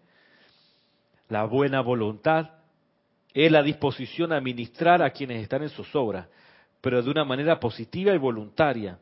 La 1.27 1.43
buena 1.43 1.81
voluntad 1.81 2.51
es 3.33 3.51
la 3.51 3.61
disposición 3.61 4.31
a 4.31 4.39
ministrar 4.39 5.01
a 5.01 5.09
quienes 5.09 5.43
están 5.43 5.63
en 5.63 5.69
sus 5.69 5.93
obras, 5.97 6.27
pero 6.81 7.01
de 7.01 7.09
una 7.09 7.23
manera 7.23 7.59
positiva 7.59 8.13
y 8.13 8.17
voluntaria, 8.17 8.99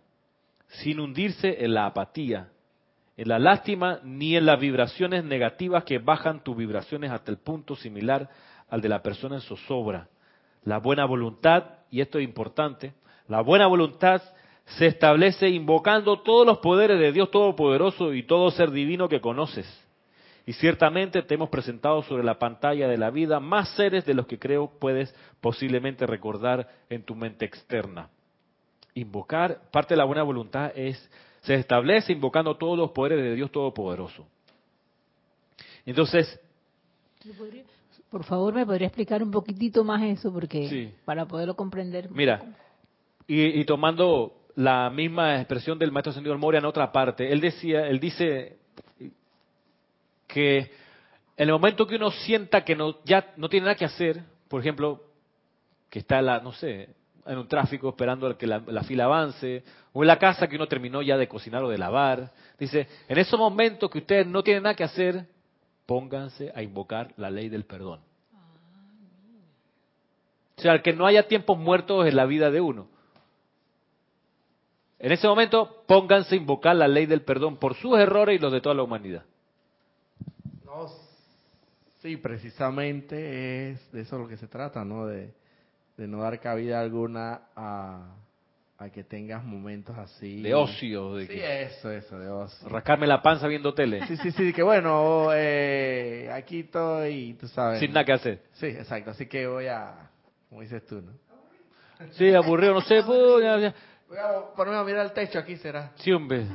sin 0.67 0.99
hundirse 0.99 1.63
en 1.63 1.73
la 1.73 1.85
apatía, 1.87 2.49
en 3.17 3.29
la 3.29 3.39
lástima 3.39 3.99
ni 4.03 4.35
en 4.35 4.45
las 4.45 4.59
vibraciones 4.59 5.23
negativas 5.23 5.83
que 5.83 5.97
bajan 5.97 6.43
tus 6.43 6.55
vibraciones 6.55 7.11
hasta 7.11 7.31
el 7.31 7.37
punto 7.37 7.75
similar 7.75 8.29
al 8.69 8.81
de 8.81 8.89
la 8.89 9.01
persona 9.01 9.35
en 9.35 9.41
zozobra. 9.41 10.07
La 10.63 10.77
buena 10.77 11.05
voluntad, 11.05 11.63
y 11.89 12.01
esto 12.01 12.19
es 12.19 12.25
importante, 12.25 12.93
la 13.27 13.41
buena 13.41 13.67
voluntad 13.67 14.21
se 14.77 14.85
establece 14.85 15.49
invocando 15.49 16.21
todos 16.21 16.45
los 16.45 16.59
poderes 16.59 16.99
de 16.99 17.11
Dios 17.11 17.31
Todopoderoso 17.31 18.13
y 18.13 18.23
todo 18.23 18.51
ser 18.51 18.71
divino 18.71 19.09
que 19.09 19.21
conoces 19.21 19.88
y 20.49 20.53
ciertamente 20.53 21.21
te 21.21 21.35
hemos 21.35 21.49
presentado 21.49 22.01
sobre 22.01 22.23
la 22.23 22.39
pantalla 22.39 22.87
de 22.87 22.97
la 22.97 23.11
vida 23.11 23.39
más 23.39 23.69
seres 23.75 24.03
de 24.03 24.15
los 24.15 24.25
que 24.25 24.39
creo 24.39 24.71
puedes 24.79 25.13
posiblemente 25.41 26.07
recordar 26.07 26.67
en 26.89 27.03
tu 27.03 27.13
mente 27.13 27.45
externa. 27.45 28.09
Invocar, 28.95 29.61
parte 29.71 29.93
de 29.93 29.99
la 29.99 30.05
buena 30.05 30.23
voluntad 30.23 30.71
es, 30.75 31.07
se 31.41 31.53
establece 31.53 32.13
invocando 32.13 32.57
todos 32.57 32.75
los 32.79 32.89
poderes 32.89 33.23
de 33.23 33.35
Dios 33.35 33.51
Todopoderoso. 33.51 34.25
Entonces, 35.85 36.39
por 38.09 38.23
favor, 38.23 38.51
me 38.51 38.65
podría 38.65 38.87
explicar 38.87 39.21
un 39.21 39.29
poquitito 39.29 39.83
más 39.83 40.01
eso, 40.01 40.33
porque 40.33 40.93
para 41.05 41.27
poderlo 41.27 41.55
comprender. 41.55 42.09
Mira, 42.09 42.41
y, 43.27 43.63
tomando 43.65 44.33
la 44.55 44.89
misma 44.89 45.35
expresión 45.35 45.77
del 45.77 45.91
maestro 45.91 46.11
señor 46.11 46.39
Moria 46.39 46.57
en 46.57 46.65
otra 46.65 46.91
parte, 46.91 47.31
él 47.31 47.39
decía, 47.39 47.85
él 47.85 47.99
dice 47.99 48.57
que 50.29 50.57
en 50.59 51.47
el 51.47 51.51
momento 51.51 51.87
que 51.87 51.95
uno 51.95 52.11
sienta 52.11 52.63
que 52.63 52.75
no, 52.75 53.03
ya 53.03 53.33
no 53.35 53.49
tiene 53.49 53.65
nada 53.65 53.75
que 53.75 53.85
hacer, 53.85 54.23
por 54.47 54.61
ejemplo, 54.61 55.03
que 55.89 55.99
está, 55.99 56.21
la, 56.21 56.39
no 56.39 56.53
sé, 56.53 56.89
en 57.25 57.37
un 57.37 57.47
tráfico 57.47 57.89
esperando 57.89 58.37
que 58.37 58.45
la, 58.45 58.83
fila 58.83 59.05
avance, 59.05 59.63
o 59.91 60.03
en 60.03 60.07
la 60.07 60.19
casa 60.19 60.47
que 60.47 60.55
uno 60.55 60.67
terminó 60.67 61.01
ya 61.01 61.17
de 61.17 61.27
cocinar 61.27 61.63
o 61.63 61.69
de 61.69 61.77
lavar, 61.77 62.31
dice, 62.59 62.87
en 63.07 63.17
esos 63.17 63.39
momentos 63.39 63.89
que 63.89 63.97
ustedes 63.97 64.27
no 64.27 64.43
tienen 64.43 64.63
nada 64.63 64.75
que 64.75 64.83
hacer, 64.83 65.25
pónganse 65.85 66.51
a 66.53 66.61
invocar 66.61 67.11
la 67.17 67.31
ley 67.31 67.49
del 67.49 67.65
perdón. 67.65 68.01
O 70.57 70.61
sea, 70.61 70.81
que 70.81 70.93
no 70.93 71.05
haya 71.05 71.27
tiempos 71.27 71.57
muertos 71.57 72.05
en 72.05 72.15
la 72.15 72.25
vida 72.25 72.51
de 72.51 72.61
uno. 72.61 72.87
En 74.99 75.11
ese 75.13 75.27
momento, 75.27 75.83
pónganse 75.87 76.35
a 76.35 76.37
invocar 76.37 76.75
la 76.75 76.87
ley 76.87 77.05
del 77.05 77.21
perdón 77.21 77.57
por 77.57 77.75
sus 77.75 77.97
errores 77.97 78.37
y 78.37 78.41
los 78.41 78.51
de 78.51 78.61
toda 78.61 78.75
la 78.75 78.83
humanidad. 78.83 79.23
Sí, 82.01 82.15
precisamente 82.17 83.71
es 83.71 83.91
de 83.91 84.01
eso 84.01 84.17
lo 84.17 84.27
que 84.27 84.37
se 84.37 84.47
trata, 84.47 84.85
¿no? 84.85 85.05
De, 85.05 85.33
no 85.97 86.21
dar 86.21 86.39
cabida 86.39 86.79
alguna 86.79 87.41
a, 87.55 88.15
que 88.93 89.03
tengas 89.03 89.43
momentos 89.43 89.97
así. 89.97 90.41
De 90.41 90.53
ocio. 90.53 91.15
De 91.15 91.27
sí, 91.27 91.39
eso, 91.41 91.91
eso, 91.91 92.17
de 92.17 92.29
ocio. 92.29 92.69
Rascarme 92.69 93.05
la 93.05 93.21
panza 93.21 93.47
viendo 93.47 93.73
tele. 93.73 94.07
Sí, 94.07 94.15
sí, 94.17 94.31
sí, 94.31 94.53
que 94.53 94.63
bueno, 94.63 95.29
eh, 95.33 96.29
aquí 96.31 96.61
estoy, 96.61 97.33
tú 97.33 97.49
sabes. 97.49 97.81
Sin 97.81 97.91
nada 97.91 98.05
que 98.05 98.13
hacer. 98.13 98.43
Sí, 98.53 98.67
exacto, 98.67 99.11
así 99.11 99.25
que 99.25 99.45
voy 99.45 99.67
a, 99.67 100.09
como 100.47 100.61
dices 100.61 100.85
tú, 100.85 101.01
¿no? 101.01 101.11
Sí, 102.11 102.33
aburrido, 102.33 102.73
no 102.73 102.81
sé, 102.81 103.01
Voy 104.09 104.17
a 104.17 104.55
ponerme 104.55 104.79
a 104.79 104.83
mirar 104.83 105.05
el 105.05 105.11
techo 105.11 105.37
aquí, 105.37 105.57
será. 105.57 105.91
Sí, 105.95 106.11
hombre. 106.11 106.47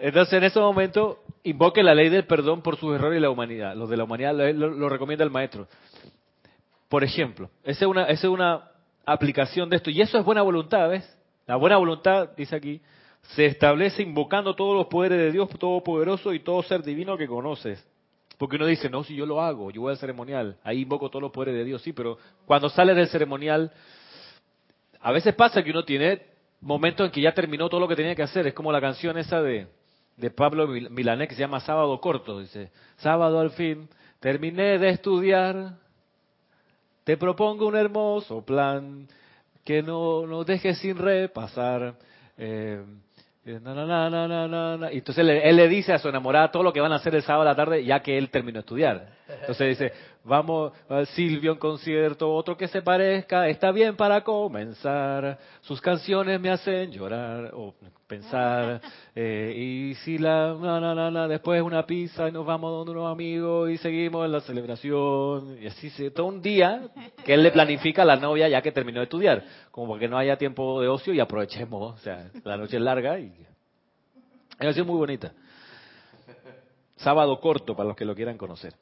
Entonces, 0.00 0.34
en 0.34 0.44
ese 0.44 0.58
momento, 0.58 1.22
invoque 1.46 1.82
la 1.82 1.94
ley 1.94 2.08
del 2.08 2.26
perdón 2.26 2.60
por 2.60 2.76
sus 2.76 2.94
errores 2.94 3.18
y 3.18 3.20
la 3.20 3.30
humanidad. 3.30 3.76
Los 3.76 3.88
de 3.88 3.96
la 3.96 4.04
humanidad 4.04 4.34
lo, 4.34 4.88
recomienda 4.88 5.24
el 5.24 5.30
maestro. 5.30 5.68
Por 6.88 7.04
ejemplo, 7.04 7.50
esa 7.62 7.84
es 7.84 7.90
una, 7.90 8.02
esa 8.04 8.26
es 8.26 8.32
una 8.32 8.70
aplicación 9.04 9.70
de 9.70 9.76
esto. 9.76 9.90
Y 9.90 10.00
eso 10.00 10.18
es 10.18 10.24
buena 10.24 10.42
voluntad, 10.42 10.88
¿ves? 10.88 11.08
La 11.46 11.54
buena 11.54 11.76
voluntad, 11.76 12.30
dice 12.36 12.56
aquí, 12.56 12.80
se 13.34 13.46
establece 13.46 14.02
invocando 14.02 14.54
todos 14.56 14.76
los 14.76 14.86
poderes 14.86 15.18
de 15.18 15.30
Dios 15.30 15.48
Todopoderoso 15.50 16.32
y 16.32 16.40
todo 16.40 16.62
ser 16.64 16.82
divino 16.82 17.16
que 17.16 17.28
conoces. 17.28 17.86
Porque 18.38 18.56
uno 18.56 18.66
dice, 18.66 18.90
no, 18.90 19.04
si 19.04 19.14
yo 19.14 19.24
lo 19.24 19.40
hago, 19.40 19.70
yo 19.70 19.82
voy 19.82 19.92
al 19.92 19.98
ceremonial, 19.98 20.58
ahí 20.64 20.82
invoco 20.82 21.08
todos 21.08 21.22
los 21.22 21.30
poderes 21.30 21.54
de 21.54 21.64
Dios, 21.64 21.80
sí, 21.80 21.92
pero 21.92 22.18
cuando 22.44 22.68
sale 22.68 22.92
del 22.92 23.08
ceremonial, 23.08 23.72
a 25.00 25.12
veces 25.12 25.34
pasa 25.34 25.62
que 25.62 25.70
uno 25.70 25.84
tiene 25.84 26.20
momentos 26.60 27.06
en 27.06 27.12
que 27.12 27.22
ya 27.22 27.32
terminó 27.32 27.68
todo 27.68 27.80
lo 27.80 27.88
que 27.88 27.96
tenía 27.96 28.14
que 28.14 28.22
hacer. 28.22 28.48
Es 28.48 28.54
como 28.54 28.72
la 28.72 28.80
canción 28.80 29.16
esa 29.16 29.40
de, 29.40 29.68
de 30.16 30.30
Pablo 30.30 30.66
Milanés 30.66 31.28
que 31.28 31.34
se 31.34 31.40
llama 31.40 31.60
Sábado 31.60 32.00
Corto. 32.00 32.40
Dice, 32.40 32.70
sábado 32.96 33.40
al 33.40 33.50
fin, 33.50 33.88
terminé 34.20 34.78
de 34.78 34.88
estudiar, 34.90 35.74
te 37.04 37.16
propongo 37.16 37.66
un 37.66 37.76
hermoso 37.76 38.44
plan 38.44 39.06
que 39.64 39.82
no 39.82 40.26
nos 40.26 40.46
deje 40.46 40.74
sin 40.74 40.96
repasar. 40.96 41.94
Eh, 42.38 42.82
eh, 43.48 43.60
y 44.92 44.98
entonces 44.98 45.18
él, 45.18 45.56
le 45.56 45.68
dice 45.68 45.92
a 45.92 45.98
su 45.98 46.08
enamorada 46.08 46.50
todo 46.50 46.64
lo 46.64 46.72
que 46.72 46.80
van 46.80 46.92
a 46.92 46.96
hacer 46.96 47.14
el 47.14 47.22
sábado 47.22 47.42
a 47.42 47.52
la 47.52 47.54
tarde, 47.54 47.84
ya 47.84 48.00
que 48.00 48.18
él 48.18 48.28
terminó 48.28 48.56
de 48.56 48.60
estudiar. 48.60 49.06
Entonces 49.28 49.78
dice, 49.78 49.92
vamos, 50.26 50.72
Silvio 51.14 51.52
en 51.52 51.58
concierto, 51.58 52.32
otro 52.32 52.56
que 52.56 52.68
se 52.68 52.82
parezca, 52.82 53.48
está 53.48 53.72
bien 53.72 53.96
para 53.96 54.22
comenzar. 54.22 55.38
Sus 55.62 55.80
canciones 55.80 56.40
me 56.40 56.50
hacen 56.50 56.90
llorar 56.90 57.50
o 57.54 57.74
pensar. 58.06 58.80
Eh, 59.18 59.54
y 59.56 59.94
si 60.04 60.18
la, 60.18 60.52
na, 60.52 61.26
después 61.26 61.62
una 61.62 61.86
pizza 61.86 62.28
y 62.28 62.32
nos 62.32 62.44
vamos 62.44 62.70
donde 62.70 62.92
unos 62.92 63.10
amigos 63.10 63.70
y 63.70 63.78
seguimos 63.78 64.26
en 64.26 64.32
la 64.32 64.42
celebración. 64.42 65.56
Y 65.58 65.66
así 65.66 65.88
se, 65.88 66.10
todo 66.10 66.26
un 66.26 66.42
día 66.42 66.82
que 67.24 67.32
él 67.32 67.42
le 67.42 67.50
planifica 67.50 68.02
a 68.02 68.04
la 68.04 68.16
novia 68.16 68.46
ya 68.46 68.60
que 68.60 68.72
terminó 68.72 69.00
de 69.00 69.04
estudiar, 69.04 69.42
como 69.70 69.96
que 69.96 70.06
no 70.06 70.18
haya 70.18 70.36
tiempo 70.36 70.82
de 70.82 70.88
ocio 70.88 71.14
y 71.14 71.20
aprovechemos, 71.20 71.94
o 71.94 71.96
sea, 71.96 72.30
la 72.44 72.58
noche 72.58 72.76
es 72.76 72.82
larga 72.82 73.18
y 73.18 73.32
es 74.58 74.84
muy 74.84 74.98
bonita. 74.98 75.32
Sábado 76.96 77.40
corto 77.40 77.74
para 77.74 77.88
los 77.88 77.96
que 77.96 78.04
lo 78.04 78.14
quieran 78.14 78.36
conocer. 78.36 78.74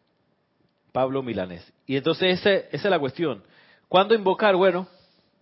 Pablo 0.95 1.25
Milanés. 1.25 1.73
Y 1.87 1.97
entonces 1.97 2.39
esa, 2.39 2.53
esa 2.53 2.69
es 2.71 2.85
la 2.85 3.01
cuestión. 3.01 3.43
¿Cuándo 3.89 4.15
invocar? 4.15 4.55
Bueno, 4.55 4.87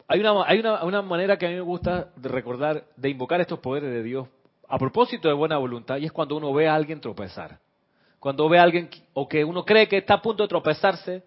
hay 0.08 0.18
una, 0.18 0.44
hay 0.46 0.60
una, 0.60 0.82
una 0.82 1.02
manera 1.02 1.36
que 1.36 1.44
a 1.44 1.50
mí 1.50 1.56
me 1.56 1.60
gusta 1.60 2.08
de 2.16 2.30
recordar, 2.30 2.84
de 2.96 3.10
invocar 3.10 3.38
estos 3.42 3.58
poderes 3.58 3.92
de 3.92 4.02
Dios 4.02 4.26
a 4.66 4.78
propósito 4.78 5.28
de 5.28 5.34
buena 5.34 5.58
voluntad, 5.58 5.98
y 5.98 6.06
es 6.06 6.12
cuando 6.12 6.36
uno 6.36 6.54
ve 6.54 6.66
a 6.66 6.74
alguien 6.74 7.02
tropezar. 7.02 7.58
Cuando 8.18 8.48
ve 8.48 8.58
a 8.58 8.62
alguien, 8.62 8.88
o 9.12 9.28
que 9.28 9.44
uno 9.44 9.62
cree 9.66 9.86
que 9.86 9.98
está 9.98 10.14
a 10.14 10.22
punto 10.22 10.42
de 10.42 10.48
tropezarse, 10.48 11.22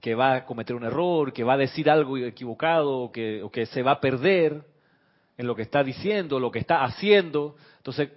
que 0.00 0.16
va 0.16 0.34
a 0.34 0.44
cometer 0.44 0.74
un 0.74 0.82
error, 0.82 1.32
que 1.32 1.44
va 1.44 1.52
a 1.52 1.58
decir 1.58 1.88
algo 1.88 2.16
equivocado, 2.16 2.98
o 2.98 3.12
que, 3.12 3.44
o 3.44 3.50
que 3.50 3.66
se 3.66 3.84
va 3.84 3.92
a 3.92 4.00
perder 4.00 4.64
en 5.38 5.46
lo 5.46 5.54
que 5.54 5.62
está 5.62 5.84
diciendo, 5.84 6.40
lo 6.40 6.50
que 6.50 6.58
está 6.58 6.82
haciendo. 6.82 7.54
Entonces, 7.76 8.10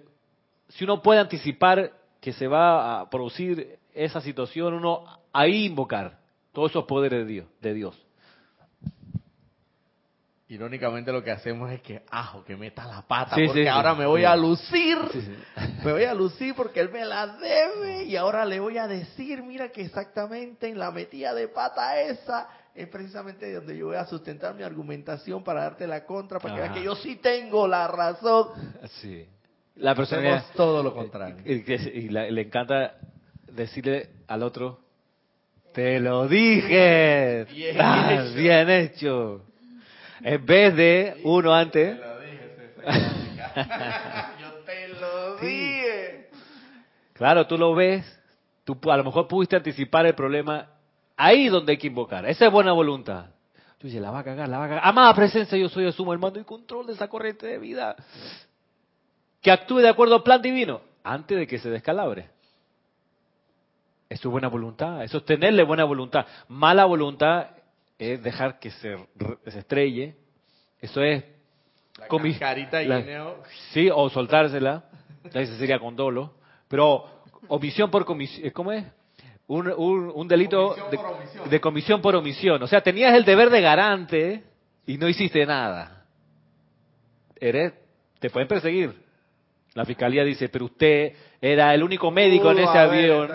si 0.70 0.82
uno 0.82 1.00
puede 1.00 1.20
anticipar 1.20 1.92
que 2.20 2.32
se 2.32 2.48
va 2.48 3.00
a 3.00 3.08
producir 3.08 3.78
esa 3.94 4.20
situación, 4.20 4.74
uno 4.74 5.04
ahí 5.32 5.66
invocar 5.66 6.18
todos 6.52 6.70
esos 6.70 6.84
poderes 6.84 7.26
de 7.26 7.32
Dios. 7.32 7.46
De 7.60 7.74
Dios. 7.74 8.06
Irónicamente 10.48 11.12
lo 11.12 11.22
que 11.22 11.30
hacemos 11.30 11.70
es 11.70 11.80
que, 11.80 12.02
ajo, 12.10 12.42
que 12.44 12.56
meta 12.56 12.84
la 12.84 13.02
pata, 13.02 13.36
porque 13.36 13.68
ahora 13.68 13.94
me 13.94 14.04
voy 14.04 14.24
a 14.24 14.34
lucir. 14.34 14.98
Me 15.84 15.92
voy 15.92 16.04
a 16.04 16.12
lucir 16.12 16.54
porque 16.54 16.80
él 16.80 16.90
me 16.90 17.06
la 17.06 17.26
debe 17.26 18.04
y 18.04 18.14
ahora 18.16 18.44
le 18.44 18.60
voy 18.60 18.76
a 18.76 18.86
decir, 18.86 19.42
mira 19.42 19.70
que 19.70 19.80
exactamente 19.80 20.68
en 20.68 20.78
la 20.78 20.90
metida 20.90 21.32
de 21.32 21.48
pata 21.48 21.98
esa 22.02 22.48
es 22.74 22.86
precisamente 22.88 23.50
donde 23.54 23.78
yo 23.78 23.86
voy 23.86 23.96
a 23.96 24.04
sustentar 24.04 24.54
mi 24.54 24.62
argumentación 24.62 25.42
para 25.42 25.62
darte 25.62 25.86
la 25.86 26.04
contra, 26.04 26.38
para 26.38 26.54
que 26.54 26.60
veas 26.60 26.74
que 26.74 26.82
yo 26.82 26.94
sí 26.96 27.16
tengo 27.16 27.66
la 27.66 27.88
razón. 27.88 28.48
Sí. 29.00 29.26
La 29.76 29.94
persona 29.94 30.36
es 30.36 30.50
todo 30.52 30.82
lo 30.82 30.92
contrario. 30.92 31.36
Y, 31.46 32.08
le 32.10 32.42
encanta 32.42 32.94
decirle 33.54 34.08
al 34.26 34.42
otro, 34.42 34.80
te 35.72 36.00
lo 36.00 36.26
dije, 36.26 37.46
bien, 37.50 38.34
bien 38.34 38.70
hecho. 38.70 39.42
En 40.22 40.44
vez 40.44 40.76
de 40.76 41.20
uno 41.24 41.54
antes. 41.54 41.96
Yo 44.40 44.52
te 44.66 44.88
lo 44.88 45.36
dije. 45.36 46.28
Claro, 47.14 47.46
tú 47.46 47.56
lo 47.56 47.74
ves. 47.74 48.04
Tú 48.64 48.78
a 48.90 48.96
lo 48.96 49.04
mejor 49.04 49.28
pudiste 49.28 49.56
anticipar 49.56 50.06
el 50.06 50.14
problema. 50.14 50.66
Ahí 51.16 51.48
donde 51.48 51.72
hay 51.72 51.78
que 51.78 51.86
invocar. 51.86 52.26
Esa 52.26 52.46
es 52.46 52.52
buena 52.52 52.72
voluntad. 52.72 53.26
Tú 53.78 53.86
dices, 53.86 54.02
la 54.02 54.10
va 54.10 54.18
a 54.18 54.24
cagar, 54.24 54.48
la 54.48 54.58
va 54.58 54.64
a 54.64 54.68
cagar. 54.68 54.86
Amada 54.86 55.14
presencia, 55.14 55.56
yo 55.56 55.68
soy 55.68 55.84
el 55.84 55.92
sumo, 55.92 56.12
el 56.12 56.18
mando 56.18 56.38
y 56.38 56.44
control 56.44 56.86
de 56.86 56.92
esa 56.92 57.08
corriente 57.08 57.46
de 57.46 57.58
vida. 57.58 57.96
Que 59.40 59.50
actúe 59.50 59.78
de 59.78 59.88
acuerdo 59.88 60.16
al 60.16 60.22
plan 60.22 60.42
divino 60.42 60.82
antes 61.02 61.38
de 61.38 61.46
que 61.46 61.58
se 61.58 61.70
descalabre. 61.70 62.28
Eso 64.10 64.28
es 64.28 64.32
buena 64.32 64.48
voluntad, 64.48 65.04
eso 65.04 65.18
es 65.18 65.24
tenerle 65.24 65.62
buena 65.62 65.84
voluntad. 65.84 66.26
Mala 66.48 66.84
voluntad 66.84 67.50
es 67.96 68.20
dejar 68.20 68.58
que 68.58 68.72
se, 68.72 68.96
estrelle. 69.46 70.16
Eso 70.80 71.00
es... 71.00 71.22
La 71.96 72.08
carita 72.38 72.80
Sí, 73.72 73.88
o 73.88 74.10
soltársela. 74.10 74.84
Ese 75.32 75.56
sería 75.58 75.78
condolo. 75.78 76.34
Pero 76.66 77.04
omisión 77.46 77.88
por 77.88 78.04
comisión... 78.04 78.50
¿Cómo 78.50 78.72
es? 78.72 78.84
Un, 79.46 79.68
un, 79.68 80.26
delito 80.26 80.74
de, 81.48 81.60
comisión 81.60 82.02
por 82.02 82.16
omisión. 82.16 82.60
O 82.64 82.66
sea, 82.66 82.80
tenías 82.80 83.14
el 83.14 83.24
deber 83.24 83.48
de 83.48 83.60
garante 83.60 84.44
y 84.86 84.98
no 84.98 85.08
hiciste 85.08 85.46
nada. 85.46 86.04
Eres, 87.36 87.74
te 88.18 88.28
pueden 88.28 88.48
perseguir. 88.48 88.92
La 89.74 89.84
fiscalía 89.84 90.24
dice, 90.24 90.48
pero 90.48 90.64
usted 90.64 91.12
era 91.40 91.72
el 91.74 91.82
único 91.84 92.10
médico 92.10 92.50
en 92.50 92.58
ese 92.58 92.78
avión 92.78 93.30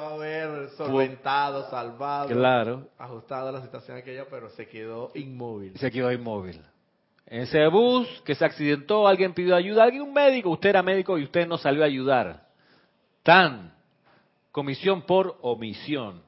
haber 0.00 0.70
solventado, 0.70 1.68
salvado, 1.70 2.28
claro. 2.28 2.88
ajustado 2.98 3.48
a 3.48 3.52
la 3.52 3.62
situación 3.62 3.96
aquella, 3.98 4.26
pero 4.28 4.50
se 4.50 4.66
quedó 4.66 5.10
inmóvil. 5.14 5.76
Se 5.76 5.90
quedó 5.90 6.10
inmóvil. 6.12 6.60
En 7.26 7.42
ese 7.42 7.66
bus 7.68 8.06
que 8.24 8.34
se 8.34 8.44
accidentó, 8.44 9.08
alguien 9.08 9.32
pidió 9.32 9.56
ayuda, 9.56 9.84
alguien 9.84 10.02
un 10.02 10.12
médico, 10.12 10.50
usted 10.50 10.70
era 10.70 10.82
médico 10.82 11.18
y 11.18 11.24
usted 11.24 11.46
no 11.46 11.56
salió 11.56 11.82
a 11.82 11.86
ayudar. 11.86 12.46
Tan 13.22 13.72
comisión 14.52 15.02
por 15.02 15.38
omisión. 15.40 16.22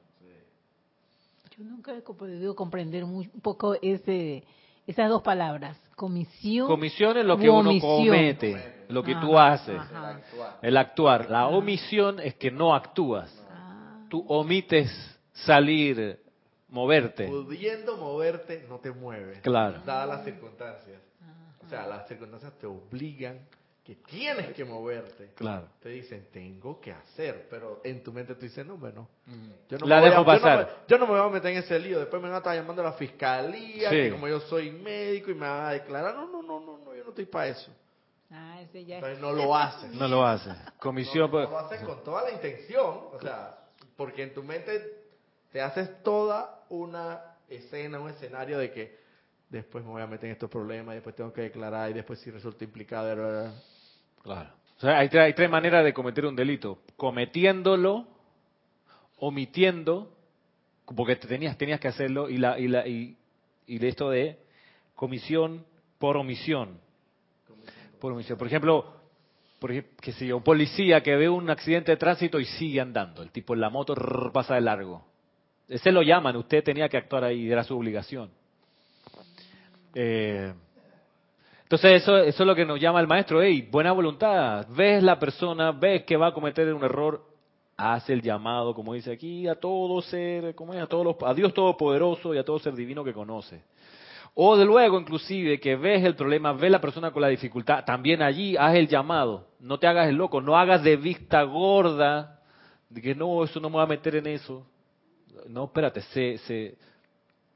Yo 1.55 1.63
nunca 1.63 1.95
he 1.95 2.01
podido 2.01 2.55
comprender 2.55 3.03
un 3.03 3.29
poco 3.41 3.75
ese, 3.81 4.43
esas 4.85 5.09
dos 5.09 5.21
palabras, 5.21 5.77
comisión. 5.95 6.67
Comisión 6.67 7.17
es 7.17 7.25
lo 7.25 7.37
que 7.37 7.49
uno 7.49 7.71
comete, 7.79 8.85
lo 8.89 9.01
que 9.01 9.15
tú 9.15 9.37
haces, 9.37 9.79
el 10.61 10.77
actuar. 10.77 11.29
La 11.29 11.47
omisión 11.47 12.19
es 12.19 12.35
que 12.35 12.51
no 12.51 12.75
actúas 12.75 13.46
tú 14.09 14.25
omites 14.27 14.91
salir, 15.33 16.19
moverte. 16.69 17.27
Pudiendo 17.27 17.97
moverte, 17.97 18.65
no 18.69 18.79
te 18.79 18.91
mueves. 18.91 19.39
Claro. 19.41 19.81
Dadas 19.85 20.07
las 20.07 20.25
circunstancias. 20.25 21.01
O 21.65 21.69
sea, 21.69 21.85
las 21.85 22.07
circunstancias 22.07 22.53
te 22.59 22.65
obligan 22.65 23.45
que 23.87 23.95
tienes 23.95 24.53
que 24.53 24.65
moverte. 24.65 25.31
Claro. 25.35 25.69
Te 25.81 25.89
dicen, 25.89 26.27
tengo 26.31 26.79
que 26.81 26.91
hacer, 26.91 27.47
pero 27.49 27.79
en 27.85 28.03
tu 28.03 28.11
mente 28.11 28.35
tú 28.35 28.41
dices, 28.41 28.65
no, 28.65 28.75
bueno, 28.75 29.07
yo 29.69 29.77
no, 29.77 29.85
La 29.85 30.01
me, 30.01 30.09
dejo 30.09 30.25
pasar. 30.25 30.83
Yo, 30.89 30.97
no 30.97 31.07
me, 31.07 31.13
voy 31.13 31.21
a 31.21 31.31
meter 31.31 31.51
en 31.51 31.59
ese 31.59 31.79
lío. 31.79 31.99
Después 31.99 32.21
me 32.21 32.27
van 32.27 32.35
a 32.35 32.37
estar 32.39 32.53
llamando 32.53 32.81
a 32.81 32.85
la 32.85 32.93
fiscalía, 32.93 33.89
que 33.89 34.11
como 34.11 34.27
yo 34.27 34.41
soy 34.41 34.71
médico 34.71 35.31
y 35.31 35.35
me 35.35 35.47
van 35.47 35.67
a 35.67 35.71
declarar, 35.71 36.15
no, 36.15 36.27
no, 36.27 36.41
no, 36.41 36.59
no, 36.59 36.77
no 36.79 36.95
yo 36.95 37.03
no 37.03 37.09
estoy 37.11 37.25
para 37.25 37.47
eso. 37.47 37.71
Ah, 38.29 38.59
ese 38.61 38.83
ya 38.83 38.95
Entonces 38.95 39.21
no 39.21 39.31
lo 39.31 39.55
haces. 39.55 39.93
No 39.93 40.07
lo 40.09 40.25
haces. 40.25 40.53
Comisión. 40.79 41.31
No, 41.31 41.43
no 41.43 41.49
lo 41.49 41.59
haces 41.59 41.81
con 41.81 42.03
toda 42.03 42.23
la 42.23 42.31
intención. 42.31 43.05
O 43.13 43.19
sea, 43.21 43.56
porque 43.97 44.23
en 44.23 44.33
tu 44.33 44.43
mente 44.43 44.79
te 45.51 45.59
haces 45.59 46.01
toda 46.03 46.63
una 46.69 47.19
escena, 47.49 47.99
un 47.99 48.09
escenario 48.09 48.59
de 48.59 48.71
que 48.71 48.97
después 49.49 49.83
me 49.83 49.91
voy 49.91 50.01
a 50.01 50.07
meter 50.07 50.25
en 50.25 50.33
estos 50.33 50.49
problemas, 50.49 50.95
después 50.95 51.15
tengo 51.15 51.33
que 51.33 51.41
declarar 51.41 51.89
y 51.89 51.93
después 51.93 52.19
si 52.19 52.29
resulta 52.31 52.63
implicado. 52.63 53.51
Claro. 54.21 54.49
O 54.77 54.79
sea, 54.79 54.99
hay, 54.99 55.09
hay, 55.11 55.33
tres 55.33 55.49
maneras 55.49 55.83
de 55.83 55.93
cometer 55.93 56.25
un 56.25 56.35
delito. 56.35 56.79
Cometiéndolo, 56.95 58.07
omitiendo, 59.17 60.15
porque 60.95 61.15
tenías, 61.15 61.57
tenías 61.57 61.79
que 61.79 61.87
hacerlo, 61.87 62.29
y, 62.29 62.37
la, 62.37 62.59
y, 62.59 62.67
la, 62.67 62.87
y, 62.87 63.17
y 63.65 63.83
esto 63.85 64.11
de 64.11 64.37
comisión 64.95 65.65
por 65.97 66.17
omisión. 66.17 66.79
Por 67.99 68.11
omisión. 68.11 68.37
Por 68.37 68.45
ejemplo, 68.45 68.96
por 69.59 69.71
ejemplo, 69.71 69.93
que 70.01 70.11
si 70.11 70.31
un 70.31 70.43
policía 70.43 71.01
que 71.01 71.15
ve 71.15 71.27
un 71.29 71.49
accidente 71.49 71.91
de 71.91 71.97
tránsito 71.97 72.39
y 72.39 72.45
sigue 72.45 72.79
andando, 72.79 73.23
el 73.23 73.31
tipo 73.31 73.53
en 73.53 73.61
la 73.61 73.69
moto 73.69 73.95
pasa 74.31 74.55
de 74.55 74.61
largo. 74.61 75.03
Ese 75.67 75.91
lo 75.91 76.01
llaman, 76.01 76.35
usted 76.35 76.63
tenía 76.63 76.87
que 76.87 76.97
actuar 76.97 77.23
ahí, 77.23 77.51
era 77.51 77.63
su 77.63 77.75
obligación. 77.75 78.29
Eh, 79.95 80.53
entonces 81.63 82.01
eso, 82.01 82.17
eso 82.17 82.43
es 82.43 82.47
lo 82.47 82.55
que 82.55 82.65
nos 82.65 82.79
llama 82.79 83.01
el 83.01 83.07
maestro, 83.07 83.41
hey, 83.41 83.67
buena 83.69 83.91
voluntad, 83.91 84.65
ves 84.69 85.03
la 85.03 85.19
persona, 85.19 85.71
ves 85.71 86.03
que 86.03 86.15
va 86.15 86.27
a 86.27 86.33
cometer 86.33 86.73
un 86.73 86.83
error, 86.83 87.25
hace 87.75 88.13
el 88.13 88.21
llamado, 88.21 88.73
como 88.73 88.93
dice 88.93 89.11
aquí, 89.11 89.47
a 89.47 89.55
todo 89.55 90.01
ser, 90.01 90.55
como 90.55 90.73
es, 90.73 90.81
a, 90.81 90.87
todos 90.87 91.03
los, 91.03 91.15
a 91.23 91.33
Dios 91.33 91.53
Todopoderoso 91.53 92.33
y 92.33 92.37
a 92.37 92.43
todo 92.43 92.57
ser 92.59 92.73
divino 92.73 93.03
que 93.03 93.13
conoce. 93.13 93.61
O 94.39 94.55
de 94.55 94.65
luego, 94.65 94.99
inclusive, 94.99 95.59
que 95.59 95.75
ves 95.75 96.03
el 96.03 96.15
problema, 96.15 96.53
ves 96.53 96.69
la 96.69 96.79
persona 96.79 97.09
con 97.09 97.23
la 97.23 97.27
dificultad, 97.27 97.83
también 97.83 98.21
allí 98.21 98.55
haz 98.55 98.75
el 98.75 98.87
llamado. 98.87 99.47
No 99.59 99.79
te 99.79 99.87
hagas 99.87 100.07
el 100.07 100.15
loco, 100.15 100.41
no 100.41 100.55
hagas 100.55 100.83
de 100.83 100.95
vista 100.95 101.41
gorda, 101.41 102.39
de 102.87 103.01
que 103.01 103.15
no, 103.15 103.43
eso 103.43 103.59
no 103.59 103.71
me 103.71 103.77
voy 103.77 103.83
a 103.83 103.87
meter 103.87 104.15
en 104.15 104.27
eso. 104.27 104.63
No, 105.47 105.63
espérate, 105.65 106.01
se, 106.01 106.37
se, 106.37 106.77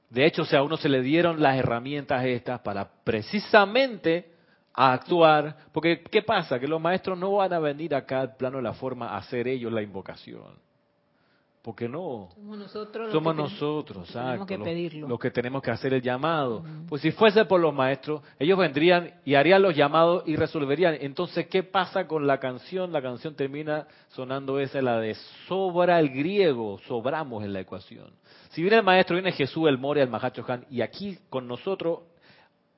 de 0.09 0.25
hecho, 0.25 0.41
o 0.41 0.45
sea, 0.45 0.61
a 0.61 0.63
uno 0.63 0.75
se 0.75 0.89
le 0.89 1.03
dieron 1.03 1.39
las 1.39 1.55
herramientas 1.55 2.25
estas 2.25 2.61
para 2.61 2.89
precisamente 3.03 4.31
actuar, 4.73 5.57
porque 5.71 6.01
¿qué 6.01 6.23
pasa? 6.23 6.59
Que 6.59 6.67
los 6.67 6.81
maestros 6.81 7.15
no 7.15 7.33
van 7.33 7.53
a 7.53 7.59
venir 7.59 7.93
acá 7.93 8.21
al 8.21 8.35
plano 8.37 8.57
de 8.57 8.63
la 8.63 8.73
forma 8.73 9.09
a 9.09 9.17
hacer 9.17 9.47
ellos 9.47 9.71
la 9.71 9.83
invocación. 9.83 10.57
Porque 11.63 11.87
no. 11.87 12.29
Somos 12.33 12.57
nosotros 12.57 13.05
los 13.05 13.13
Somos 13.13 13.33
que 13.33 13.37
ten- 13.37 13.51
nosotros, 13.51 14.07
que 14.07 14.13
tenemos 14.13 14.29
exacto, 14.33 14.45
que 14.47 14.57
los- 14.57 14.67
pedirlo. 14.67 15.07
los 15.07 15.19
que 15.19 15.29
tenemos 15.29 15.61
que 15.61 15.69
hacer 15.69 15.93
el 15.93 16.01
llamado. 16.01 16.63
Pues 16.89 17.03
si 17.03 17.11
fuese 17.11 17.45
por 17.45 17.59
los 17.59 17.71
maestros, 17.71 18.23
ellos 18.39 18.57
vendrían 18.57 19.13
y 19.25 19.35
harían 19.35 19.61
los 19.61 19.75
llamados 19.75 20.23
y 20.25 20.35
resolverían. 20.35 20.97
Entonces, 21.01 21.45
¿qué 21.47 21.61
pasa 21.61 22.07
con 22.07 22.25
la 22.25 22.39
canción? 22.39 22.91
La 22.91 22.99
canción 23.03 23.35
termina 23.35 23.85
sonando 24.09 24.59
esa, 24.59 24.81
la 24.81 24.99
de 24.99 25.13
sobra 25.47 25.99
el 25.99 26.09
griego, 26.09 26.79
sobramos 26.87 27.43
en 27.43 27.53
la 27.53 27.59
ecuación. 27.59 28.09
Si 28.49 28.61
viene 28.63 28.77
el 28.77 28.83
maestro, 28.83 29.13
viene 29.15 29.31
Jesús, 29.31 29.69
el 29.69 29.77
Moria, 29.77 30.01
el 30.01 30.09
Mahacho 30.09 30.43
Han, 30.47 30.65
y 30.71 30.81
aquí 30.81 31.19
con 31.29 31.47
nosotros, 31.47 31.99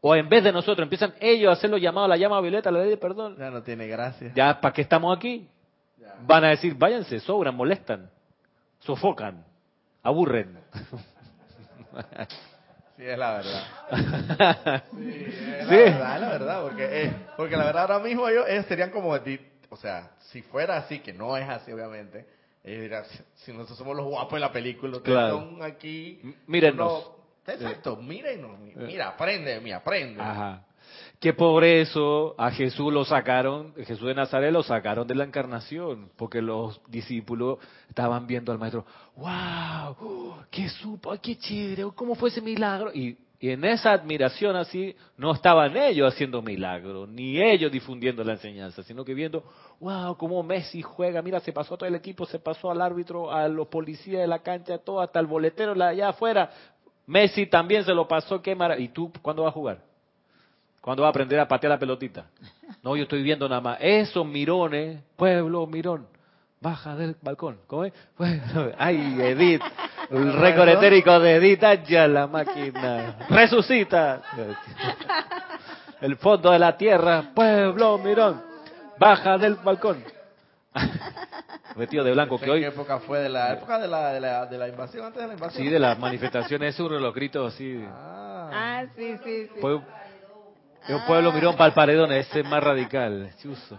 o 0.02 0.14
en 0.14 0.28
vez 0.28 0.44
de 0.44 0.52
nosotros, 0.52 0.84
empiezan 0.84 1.14
ellos 1.22 1.50
a 1.50 1.54
hacer 1.54 1.70
los 1.70 1.80
llamados, 1.80 2.10
la 2.10 2.18
llama 2.18 2.42
violeta, 2.42 2.70
la 2.70 2.82
ley 2.82 2.90
de 2.90 2.98
perdón. 2.98 3.38
Ya 3.40 3.50
no 3.50 3.64
tiene 3.64 3.88
gracia. 3.88 4.34
Ya, 4.36 4.60
¿para 4.60 4.74
qué 4.74 4.82
estamos 4.82 5.16
aquí? 5.16 5.48
Van 6.28 6.44
a 6.44 6.50
decir, 6.50 6.76
váyanse, 6.76 7.22
sobran, 7.22 7.56
molestan, 7.56 8.10
sofocan, 8.86 9.44
aburren. 10.04 10.58
Sí, 12.96 13.04
es 13.06 13.18
la 13.18 13.34
verdad. 13.34 14.84
Sí, 14.96 15.26
es 15.26 15.66
la 15.66 15.70
Sí. 15.70 15.76
verdad, 15.76 16.16
es 16.16 16.22
la 16.22 16.30
verdad, 16.30 16.62
porque, 16.62 17.04
eh, 17.06 17.16
porque 17.36 17.58
la 17.58 17.66
verdad 17.66 17.82
ahora 17.92 18.00
mismo 18.06 18.28
ellos, 18.28 18.46
ellos 18.48 18.66
serían 18.68 18.92
como, 18.92 19.10
o 19.70 19.78
sea, 19.78 20.12
si 20.20 20.44
fuera 20.44 20.78
así, 20.78 21.00
que 21.00 21.12
no 21.12 21.36
es 21.36 21.50
así 21.50 21.72
obviamente, 21.72 22.28
ellos 22.64 22.82
dirían, 22.84 23.04
si- 23.36 23.52
nosotros 23.52 23.80
somos 23.80 23.96
los 23.98 24.06
guapos 24.06 24.34
de 24.34 24.40
la 24.42 24.52
película, 24.52 24.98
ustedes 24.98 25.18
Claro. 25.18 25.40
son 25.40 25.64
aquí... 25.64 26.20
M- 26.24 26.36
mírennos. 26.46 26.92
uno- 26.92 27.54
exacto, 27.56 27.96
mírenos, 27.96 28.60
mi- 28.60 28.76
mira, 28.76 29.08
aprende, 29.10 29.60
mi, 29.60 29.72
aprende. 29.72 30.22
Ajá. 30.22 30.62
Que 31.24 31.32
por 31.32 31.64
eso 31.64 32.36
a 32.38 32.52
Jesús 32.52 32.92
lo 32.92 33.06
sacaron, 33.06 33.74
Jesús 33.76 34.08
de 34.08 34.14
Nazaret 34.14 34.52
lo 34.52 34.62
sacaron 34.62 35.08
de 35.08 35.16
la 35.16 35.24
encarnación, 35.24 36.10
porque 36.18 36.42
los 36.42 36.82
discípulos 36.90 37.60
estaban 37.88 38.28
viendo 38.28 38.52
al 38.52 38.60
maestro, 38.60 38.86
wow, 39.16 40.36
qué 40.52 40.68
supo, 40.68 41.16
qué 41.22 41.38
chévere, 41.38 41.86
cómo 41.96 42.16
fue 42.16 42.28
ese 42.28 42.42
milagro. 42.42 42.92
Y, 42.94 43.18
y 43.40 43.52
en 43.52 43.64
esa 43.64 43.94
admiración 43.94 44.58
así, 44.58 44.98
no 45.16 45.32
estaban 45.32 45.78
ellos 45.78 46.14
haciendo 46.14 46.42
milagros, 46.42 47.08
ni 47.08 47.42
ellos 47.42 47.72
difundiendo 47.72 48.22
la 48.26 48.34
enseñanza, 48.34 48.84
sino 48.84 49.06
que 49.06 49.14
viendo, 49.14 49.46
wow, 49.80 50.18
cómo 50.18 50.44
Messi 50.44 50.82
juega, 50.82 51.22
mira, 51.22 51.40
se 51.40 51.54
pasó 51.54 51.76
a 51.76 51.78
todo 51.78 51.88
el 51.88 51.96
equipo, 51.96 52.26
se 52.26 52.40
pasó 52.40 52.70
al 52.70 52.82
árbitro, 52.82 53.32
a 53.32 53.48
los 53.48 53.70
policías 53.70 54.20
de 54.20 54.28
la 54.28 54.40
cancha, 54.40 54.78
todo, 54.78 55.00
hasta 55.00 55.22
el 55.22 55.28
boletero 55.28 55.72
allá 55.82 56.10
afuera. 56.10 56.52
Messi 57.06 57.46
también 57.46 57.86
se 57.86 57.94
lo 57.94 58.10
pasó, 58.10 58.42
qué 58.42 58.54
maravilla. 58.56 58.90
¿Y 58.90 58.90
tú 58.90 59.10
cuándo 59.22 59.44
vas 59.44 59.52
a 59.52 59.54
jugar? 59.54 59.93
¿Cuándo 60.84 61.04
va 61.04 61.08
a 61.08 61.12
aprender 61.12 61.40
a 61.40 61.48
patear 61.48 61.72
la 61.72 61.80
pelotita? 61.80 62.26
No, 62.84 62.98
yo 62.98 63.04
estoy 63.04 63.24
viendo 63.24 63.48
nada 63.48 63.62
más. 63.62 63.78
Esos 63.80 64.26
mirones, 64.26 65.00
pueblo 65.16 65.66
mirón, 65.66 66.06
baja 66.60 66.94
del 66.98 67.16
balcón. 67.22 67.58
¿Cómo 67.68 67.86
es? 67.86 67.94
Ay, 68.78 69.16
Edith, 69.18 69.62
el 70.10 70.34
récord 70.34 70.68
etérico 70.68 71.18
de 71.22 71.36
Edith, 71.36 71.64
ya 71.88 72.06
la 72.06 72.28
máquina. 72.28 73.16
Resucita. 73.30 74.22
El 76.02 76.18
fondo 76.18 76.52
de 76.52 76.60
la 76.60 76.76
tierra, 76.76 77.32
pueblo 77.34 77.98
mirón, 78.00 78.42
baja 79.00 79.38
del 79.38 79.56
balcón. 79.56 80.04
Vestido 81.78 82.04
de 82.04 82.12
blanco, 82.12 82.38
que 82.38 82.44
¿En 82.44 82.52
hoy, 82.52 82.60
qué 82.60 82.68
época 82.68 83.00
fue? 83.00 83.20
¿De 83.20 83.30
la 83.30 83.54
época 83.54 83.80
de 83.80 83.88
la, 83.88 84.12
de 84.12 84.20
la, 84.20 84.46
de 84.48 84.58
la 84.58 84.68
invasión, 84.68 85.06
antes 85.06 85.22
de 85.22 85.28
la 85.30 85.34
invasión? 85.34 85.64
sí, 85.64 85.70
de 85.72 85.80
las 85.80 85.98
manifestaciones, 85.98 86.74
es 86.76 86.80
uno 86.82 86.96
de 86.96 87.02
los 87.02 87.14
gritos 87.16 87.54
así. 87.54 87.82
Ah, 87.88 88.20
Ah, 88.54 88.86
sí, 88.98 89.16
sí, 89.24 89.48
sí. 89.48 89.60
Yo 90.88 91.06
pueblo 91.08 91.32
mirón 91.32 91.56
para 91.56 91.68
el 91.68 91.74
paredón, 91.74 92.12
ese 92.12 92.42
es 92.42 92.50
más 92.50 92.62
radical. 92.64 93.32
Chuzo. 93.42 93.78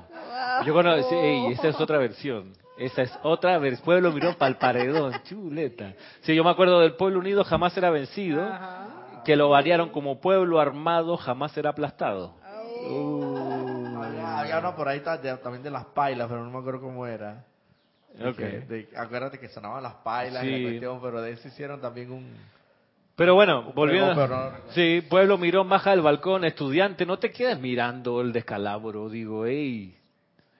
Yo 0.65 0.73
conozco, 0.73 1.09
sí, 1.11 1.15
ey, 1.17 1.53
esa 1.53 1.69
es 1.69 1.81
otra 1.81 1.99
versión. 1.99 2.53
Esa 2.79 3.03
es 3.03 3.19
otra 3.23 3.59
versión. 3.59 3.85
Pueblo 3.85 4.11
mirón 4.13 4.35
para 4.35 4.49
el 4.49 4.57
paredón, 4.57 5.13
chuleta. 5.25 5.93
Sí, 6.23 6.35
yo 6.35 6.43
me 6.45 6.51
acuerdo 6.51 6.81
del 6.81 6.95
pueblo 6.95 7.19
unido 7.19 7.45
jamás 7.45 7.73
será 7.73 7.91
vencido, 7.91 8.43
Ajá. 8.45 9.23
que 9.25 9.37
lo 9.37 9.51
variaron 9.51 9.91
como 9.91 10.21
pueblo 10.21 10.61
armado 10.61 11.17
jamás 11.17 11.53
será 11.53 11.71
aplastado. 11.71 12.35
había, 14.03 14.41
había 14.41 14.59
uno 14.59 14.75
por 14.77 14.89
ahí 14.89 15.01
también 15.01 15.63
de 15.63 15.71
las 15.71 15.85
pailas, 15.87 16.29
pero 16.29 16.45
no 16.45 16.51
me 16.51 16.59
acuerdo 16.59 16.81
cómo 16.81 17.07
era. 17.07 17.45
De 18.15 18.29
Ok. 18.29 18.37
que- 18.37 18.45
de- 18.61 18.89
acuérdate 18.97 19.39
que 19.41 19.49
sonaban 19.49 19.83
las 19.83 19.95
pailas 19.95 20.45
y 20.45 20.47
Sí. 20.47 20.53
la 20.63 20.69
cuestión, 20.69 21.01
pero 21.03 21.21
de 21.23 21.33
eso 21.33 21.49
hicieron 21.49 21.81
también 21.81 22.13
un... 22.13 22.37
Pero 23.17 23.35
bueno, 23.35 23.73
volviendo. 23.75 24.15
pero 24.15 24.53
Sí, 24.71 25.03
pueblo 25.09 25.39
mirón, 25.39 25.69
baja 25.69 25.91
del 25.91 26.01
balcón, 26.01 26.45
estudiante, 26.45 27.07
no 27.07 27.19
te 27.19 27.31
quedes 27.31 27.61
mirando 27.61 28.21
el 28.21 28.33
descalabro, 28.33 29.09
digo, 29.09 29.47
hey, 29.47 29.97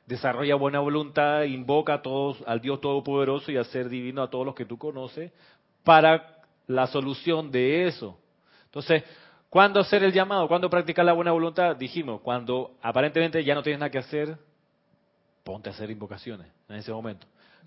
desarrolla 0.07 0.55
buena 0.55 0.79
voluntad, 0.79 1.43
invoca 1.43 1.95
a 1.95 2.03
todos, 2.03 2.43
al 2.47 2.61
Dios 2.61 2.81
Todopoderoso 2.81 3.51
y 3.51 3.57
a 3.57 3.65
ser 3.65 3.89
divino 3.89 4.23
a 4.23 4.31
todos 4.31 4.47
los 4.47 4.55
que 4.55 4.67
tú 4.67 4.79
conoces 4.79 5.33
para 5.83 6.43
la 6.69 6.87
solución 6.87 7.51
de 7.51 7.89
eso. 7.89 8.19
Entonces, 8.67 9.03
¿cuándo 9.51 9.81
hacer 9.81 10.05
el 10.05 10.13
llamado? 10.13 10.47
¿Cuándo 10.47 10.71
practicar 10.71 11.05
la 11.05 11.13
buena 11.13 11.33
voluntad? 11.33 11.75
Dijimos, 11.75 12.21
cuando 12.21 12.77
aparentemente 12.83 13.43
ya 13.43 13.55
no 13.55 13.63
tienes 13.63 13.81
nada 13.81 13.91
que 13.91 13.99
hacer, 13.99 14.37
ponte 15.43 15.71
a 15.71 15.73
hacer 15.73 15.91
invocaciones 15.91 16.47
en 16.69 16.77
ese 16.77 16.93
momento. 16.93 17.27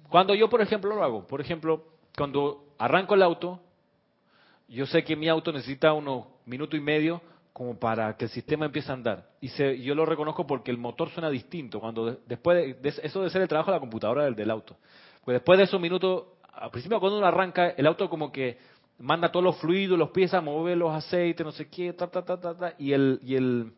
Cuando 0.10 0.34
yo, 0.34 0.50
por 0.50 0.62
ejemplo, 0.62 0.96
lo 0.96 1.04
hago, 1.04 1.28
por 1.28 1.42
ejemplo, 1.42 1.84
cuando 2.16 2.64
arranco 2.78 3.16
el 3.16 3.22
auto, 3.22 3.60
yo 4.68 4.86
sé 4.86 5.04
que 5.04 5.16
mi 5.16 5.28
auto 5.30 5.52
necesita 5.52 5.94
unos 5.94 6.26
minuto 6.46 6.76
y 6.76 6.80
medio 6.82 7.22
como 7.54 7.78
para 7.80 8.16
que 8.16 8.26
el 8.26 8.32
sistema 8.32 8.66
empiece 8.66 8.92
a 8.92 8.94
andar. 8.94 9.30
Y 9.42 9.48
se- 9.50 9.82
yo 9.82 9.96
lo 9.96 10.06
reconozco 10.06 10.46
porque 10.46 10.70
el 10.72 10.78
motor 10.78 11.10
suena 11.10 11.30
distinto. 11.30 11.80
Cuando 11.80 12.06
de- 12.06 12.18
después 12.28 12.58
de, 12.58 12.74
de- 12.76 13.00
eso 13.04 13.22
de 13.24 13.30
ser 13.30 13.42
el 13.42 13.48
trabajo 13.48 13.72
de 13.72 13.78
la 13.78 13.80
computadora 13.80 14.26
del, 14.26 14.36
del 14.36 14.50
auto. 14.52 14.76
Pues 15.26 15.36
después 15.36 15.58
de 15.58 15.64
esos 15.66 15.80
minutos, 15.82 16.26
al 16.54 16.70
principio 16.72 17.00
cuando 17.00 17.18
uno 17.18 17.26
arranca, 17.28 17.70
el 17.70 17.88
auto 17.88 18.10
como 18.10 18.32
que 18.32 18.58
manda 19.00 19.32
todos 19.32 19.44
los 19.44 19.58
fluidos, 19.58 19.98
los 19.98 20.10
empieza 20.10 20.38
a 20.38 20.42
mover 20.42 20.78
los 20.78 20.94
aceites, 20.94 21.46
no 21.46 21.52
sé 21.52 21.68
qué, 21.70 21.94
ta, 21.94 22.08
ta, 22.08 22.24
ta, 22.24 22.40
ta, 22.40 22.56
ta, 22.56 22.74
y 22.80 22.94
el, 22.94 23.20
y 23.24 23.36
el, 23.36 23.72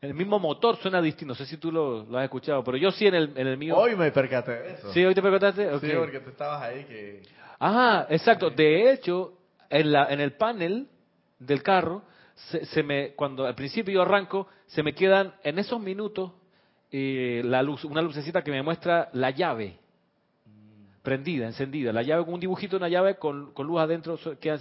el 0.00 0.14
mismo 0.14 0.38
motor 0.38 0.76
suena 0.76 1.00
distinto. 1.02 1.32
No 1.32 1.34
sé 1.36 1.44
si 1.46 1.56
tú 1.58 1.70
lo, 1.70 2.04
lo 2.04 2.18
has 2.18 2.24
escuchado, 2.24 2.64
pero 2.64 2.76
yo 2.78 2.90
sí 2.90 3.06
en 3.06 3.14
el, 3.14 3.32
en 3.36 3.46
el 3.46 3.56
mío. 3.58 3.76
Hoy 3.76 3.96
me 3.96 4.10
percaté 4.10 4.52
de 4.52 4.72
eso. 4.72 4.92
¿Sí, 4.92 5.04
hoy 5.04 5.14
te 5.14 5.20
preguntaste? 5.20 5.68
Sí, 5.80 5.86
porque 5.98 6.20
tú 6.20 6.30
estabas 6.30 6.62
ahí 6.62 6.84
que... 6.84 7.22
Ah, 7.58 8.06
exacto. 8.08 8.48
De 8.50 8.90
hecho, 8.92 9.34
en, 9.70 9.92
la, 9.92 10.12
en 10.12 10.20
el 10.20 10.32
panel 10.32 10.88
del 11.38 11.62
carro, 11.62 12.02
se, 12.34 12.82
me, 12.82 13.14
cuando 13.14 13.46
al 13.46 13.54
principio 13.54 13.94
yo 13.94 14.02
arranco, 14.02 14.48
se 14.66 14.82
me 14.82 14.94
quedan 14.94 15.34
en 15.42 15.58
esos 15.58 15.80
minutos 15.80 16.32
eh, 16.90 17.42
la 17.44 17.62
luz, 17.62 17.84
una 17.84 18.02
lucecita 18.02 18.42
que 18.42 18.50
me 18.50 18.62
muestra 18.62 19.08
la 19.12 19.30
llave 19.30 19.78
prendida, 21.02 21.46
encendida, 21.46 21.92
la 21.92 22.02
llave 22.02 22.24
con 22.24 22.34
un 22.34 22.40
dibujito, 22.40 22.76
una 22.76 22.88
llave 22.88 23.16
con, 23.16 23.52
luz 23.56 23.80
adentro, 23.80 24.18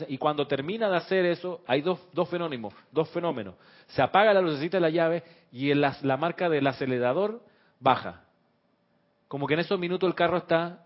y 0.07 0.17
cuando 0.17 0.47
termina 0.47 0.89
de 0.89 0.95
hacer 0.95 1.25
eso, 1.25 1.61
hay 1.67 1.81
dos, 1.81 1.99
dos 2.13 2.29
fenómenos, 2.29 2.73
dos 2.91 3.09
fenómenos. 3.09 3.55
Se 3.87 4.01
apaga 4.01 4.33
la 4.33 4.41
lucecita 4.41 4.77
de 4.77 4.81
la 4.81 4.89
llave 4.89 5.23
y 5.51 5.69
el 5.69 5.83
ac- 5.83 6.01
la 6.01 6.15
marca 6.15 6.47
del 6.47 6.65
acelerador 6.65 7.41
baja. 7.79 8.23
Como 9.27 9.47
que 9.47 9.55
en 9.55 9.59
esos 9.59 9.77
minutos 9.79 10.07
el 10.07 10.15
carro 10.15 10.37
está, 10.37 10.85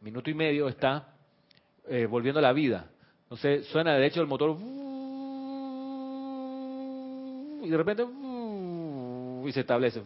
minuto 0.00 0.30
y 0.30 0.34
medio 0.34 0.68
está 0.68 1.14
eh, 1.86 2.06
volviendo 2.06 2.40
a 2.40 2.42
la 2.42 2.52
vida. 2.52 2.90
Entonces 3.28 3.66
suena 3.66 3.94
de 3.94 4.06
hecho 4.06 4.22
el 4.22 4.26
motor 4.26 4.56
y 7.62 7.68
de 7.68 7.76
repente 7.76 8.06
y 9.44 9.52
se 9.52 9.60
establece 9.60 10.02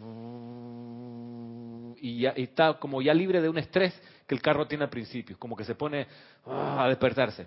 y 2.00 2.18
ya 2.22 2.34
y 2.36 2.42
está 2.42 2.74
como 2.74 3.00
ya 3.00 3.14
libre 3.14 3.40
de 3.40 3.48
un 3.48 3.58
estrés 3.58 3.94
que 4.26 4.34
el 4.34 4.42
carro 4.42 4.66
tiene 4.66 4.82
al 4.82 4.90
principio, 4.90 5.36
como 5.38 5.54
que 5.54 5.62
se 5.62 5.76
pone 5.76 6.08
ah, 6.46 6.82
a 6.84 6.88
despertarse. 6.88 7.46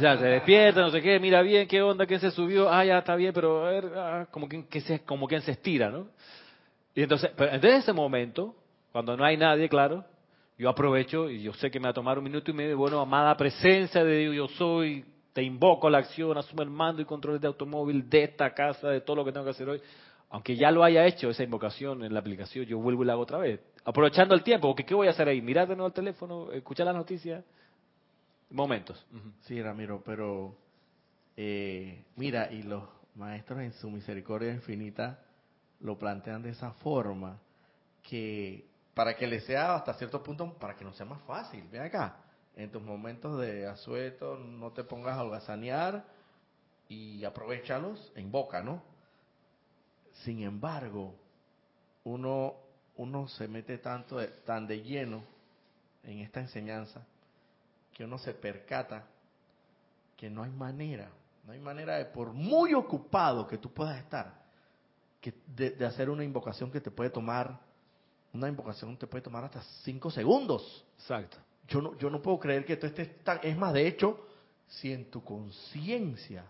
Ya, 0.00 0.16
se 0.16 0.24
despierta, 0.24 0.80
no 0.80 0.90
sé 0.90 1.02
qué, 1.02 1.20
mira 1.20 1.42
bien, 1.42 1.68
qué 1.68 1.82
onda, 1.82 2.06
quién 2.06 2.20
se 2.20 2.30
subió, 2.30 2.70
ah, 2.70 2.82
ya 2.82 2.98
está 2.98 3.14
bien, 3.14 3.34
pero 3.34 3.66
a 3.66 3.70
ver, 3.70 3.92
ah, 3.94 4.26
como 4.30 4.48
quien 4.48 4.64
que 4.64 4.80
se, 4.80 5.00
como 5.00 5.28
quien 5.28 5.42
se 5.42 5.52
estira, 5.52 5.90
¿no? 5.90 6.08
Y 6.94 7.02
entonces, 7.02 7.30
pero 7.36 7.52
desde 7.52 7.76
ese 7.76 7.92
momento, 7.92 8.54
cuando 8.90 9.16
no 9.18 9.24
hay 9.24 9.36
nadie, 9.36 9.68
claro, 9.68 10.04
yo 10.58 10.68
aprovecho 10.70 11.28
y 11.28 11.42
yo 11.42 11.52
sé 11.54 11.70
que 11.70 11.78
me 11.78 11.84
va 11.84 11.90
a 11.90 11.94
tomar 11.94 12.18
un 12.18 12.24
minuto 12.24 12.50
y 12.50 12.54
medio, 12.54 12.78
bueno, 12.78 13.00
amada 13.00 13.36
presencia 13.36 14.02
de 14.02 14.18
Dios, 14.18 14.34
yo 14.34 14.48
soy, 14.56 15.04
te 15.32 15.42
invoco 15.42 15.86
a 15.86 15.90
la 15.90 15.98
acción, 15.98 16.36
asume 16.38 16.64
el 16.64 16.70
mando 16.70 17.02
y 17.02 17.04
control 17.04 17.38
de 17.38 17.46
automóvil 17.46 18.08
de 18.08 18.24
esta 18.24 18.54
casa, 18.54 18.88
de 18.88 19.02
todo 19.02 19.16
lo 19.16 19.24
que 19.24 19.32
tengo 19.32 19.44
que 19.44 19.50
hacer 19.50 19.68
hoy. 19.68 19.80
aunque 20.30 20.56
ya 20.56 20.70
lo 20.70 20.82
haya 20.82 21.06
hecho 21.06 21.30
esa 21.30 21.44
invocación 21.44 22.02
en 22.04 22.12
la 22.12 22.20
aplicación, 22.20 22.64
yo 22.64 22.78
vuelvo 22.78 23.02
y 23.02 23.06
la 23.06 23.12
hago 23.12 23.22
otra 23.22 23.38
vez. 23.38 23.60
Aprovechando 23.84 24.34
el 24.34 24.42
tiempo, 24.42 24.68
porque 24.68 24.84
¿qué 24.84 24.94
voy 24.94 25.06
a 25.06 25.10
hacer 25.10 25.28
ahí? 25.28 25.40
¿Mirar 25.40 25.68
de 25.68 25.76
nuevo 25.76 25.88
el 25.88 25.92
teléfono? 25.92 26.50
¿Escuchar 26.50 26.86
las 26.86 26.96
noticias? 26.96 27.44
Momentos. 28.50 29.04
Sí, 29.42 29.60
Ramiro, 29.60 30.02
pero 30.04 30.56
eh, 31.36 32.02
mira, 32.16 32.50
y 32.50 32.62
los 32.62 32.82
maestros 33.14 33.60
en 33.60 33.72
su 33.74 33.90
misericordia 33.90 34.52
infinita 34.52 35.20
lo 35.80 35.98
plantean 35.98 36.42
de 36.42 36.50
esa 36.50 36.72
forma 36.72 37.38
que 38.02 38.64
para 38.96 39.14
que 39.14 39.26
le 39.26 39.42
sea 39.42 39.74
hasta 39.74 39.92
cierto 39.92 40.22
punto, 40.22 40.54
para 40.54 40.74
que 40.74 40.82
no 40.82 40.90
sea 40.94 41.04
más 41.04 41.20
fácil. 41.24 41.68
Ven 41.70 41.82
acá, 41.82 42.16
en 42.56 42.72
tus 42.72 42.80
momentos 42.80 43.38
de 43.38 43.66
asueto 43.66 44.38
no 44.38 44.72
te 44.72 44.84
pongas 44.84 45.18
a 45.18 45.22
holgazanear 45.22 46.02
y 46.88 47.22
aprovechalos 47.22 48.10
en 48.14 48.32
boca, 48.32 48.62
¿no? 48.62 48.82
Sin 50.24 50.42
embargo, 50.42 51.14
uno, 52.04 52.54
uno 52.96 53.28
se 53.28 53.46
mete 53.48 53.76
tanto 53.76 54.26
tan 54.46 54.66
de 54.66 54.80
lleno 54.80 55.22
en 56.02 56.20
esta 56.20 56.40
enseñanza 56.40 57.04
que 57.92 58.02
uno 58.02 58.16
se 58.16 58.32
percata 58.32 59.04
que 60.16 60.30
no 60.30 60.42
hay 60.42 60.52
manera, 60.52 61.10
no 61.44 61.52
hay 61.52 61.60
manera 61.60 61.98
de, 61.98 62.06
por 62.06 62.32
muy 62.32 62.72
ocupado 62.72 63.46
que 63.46 63.58
tú 63.58 63.70
puedas 63.74 63.98
estar, 63.98 64.32
que 65.20 65.34
de, 65.48 65.72
de 65.72 65.84
hacer 65.84 66.08
una 66.08 66.24
invocación 66.24 66.70
que 66.70 66.80
te 66.80 66.90
puede 66.90 67.10
tomar, 67.10 67.65
una 68.36 68.48
invocación 68.48 68.96
te 68.96 69.06
puede 69.06 69.22
tomar 69.22 69.44
hasta 69.44 69.62
cinco 69.82 70.10
segundos. 70.10 70.84
Exacto. 70.98 71.36
Yo 71.68 71.80
no, 71.82 71.96
yo 71.98 72.08
no 72.10 72.22
puedo 72.22 72.38
creer 72.38 72.64
que 72.64 72.76
tú 72.76 72.86
estés 72.86 73.22
tan, 73.24 73.40
es 73.42 73.56
más, 73.56 73.72
de 73.72 73.86
hecho, 73.86 74.24
si 74.68 74.92
en 74.92 75.10
tu 75.10 75.22
conciencia 75.24 76.44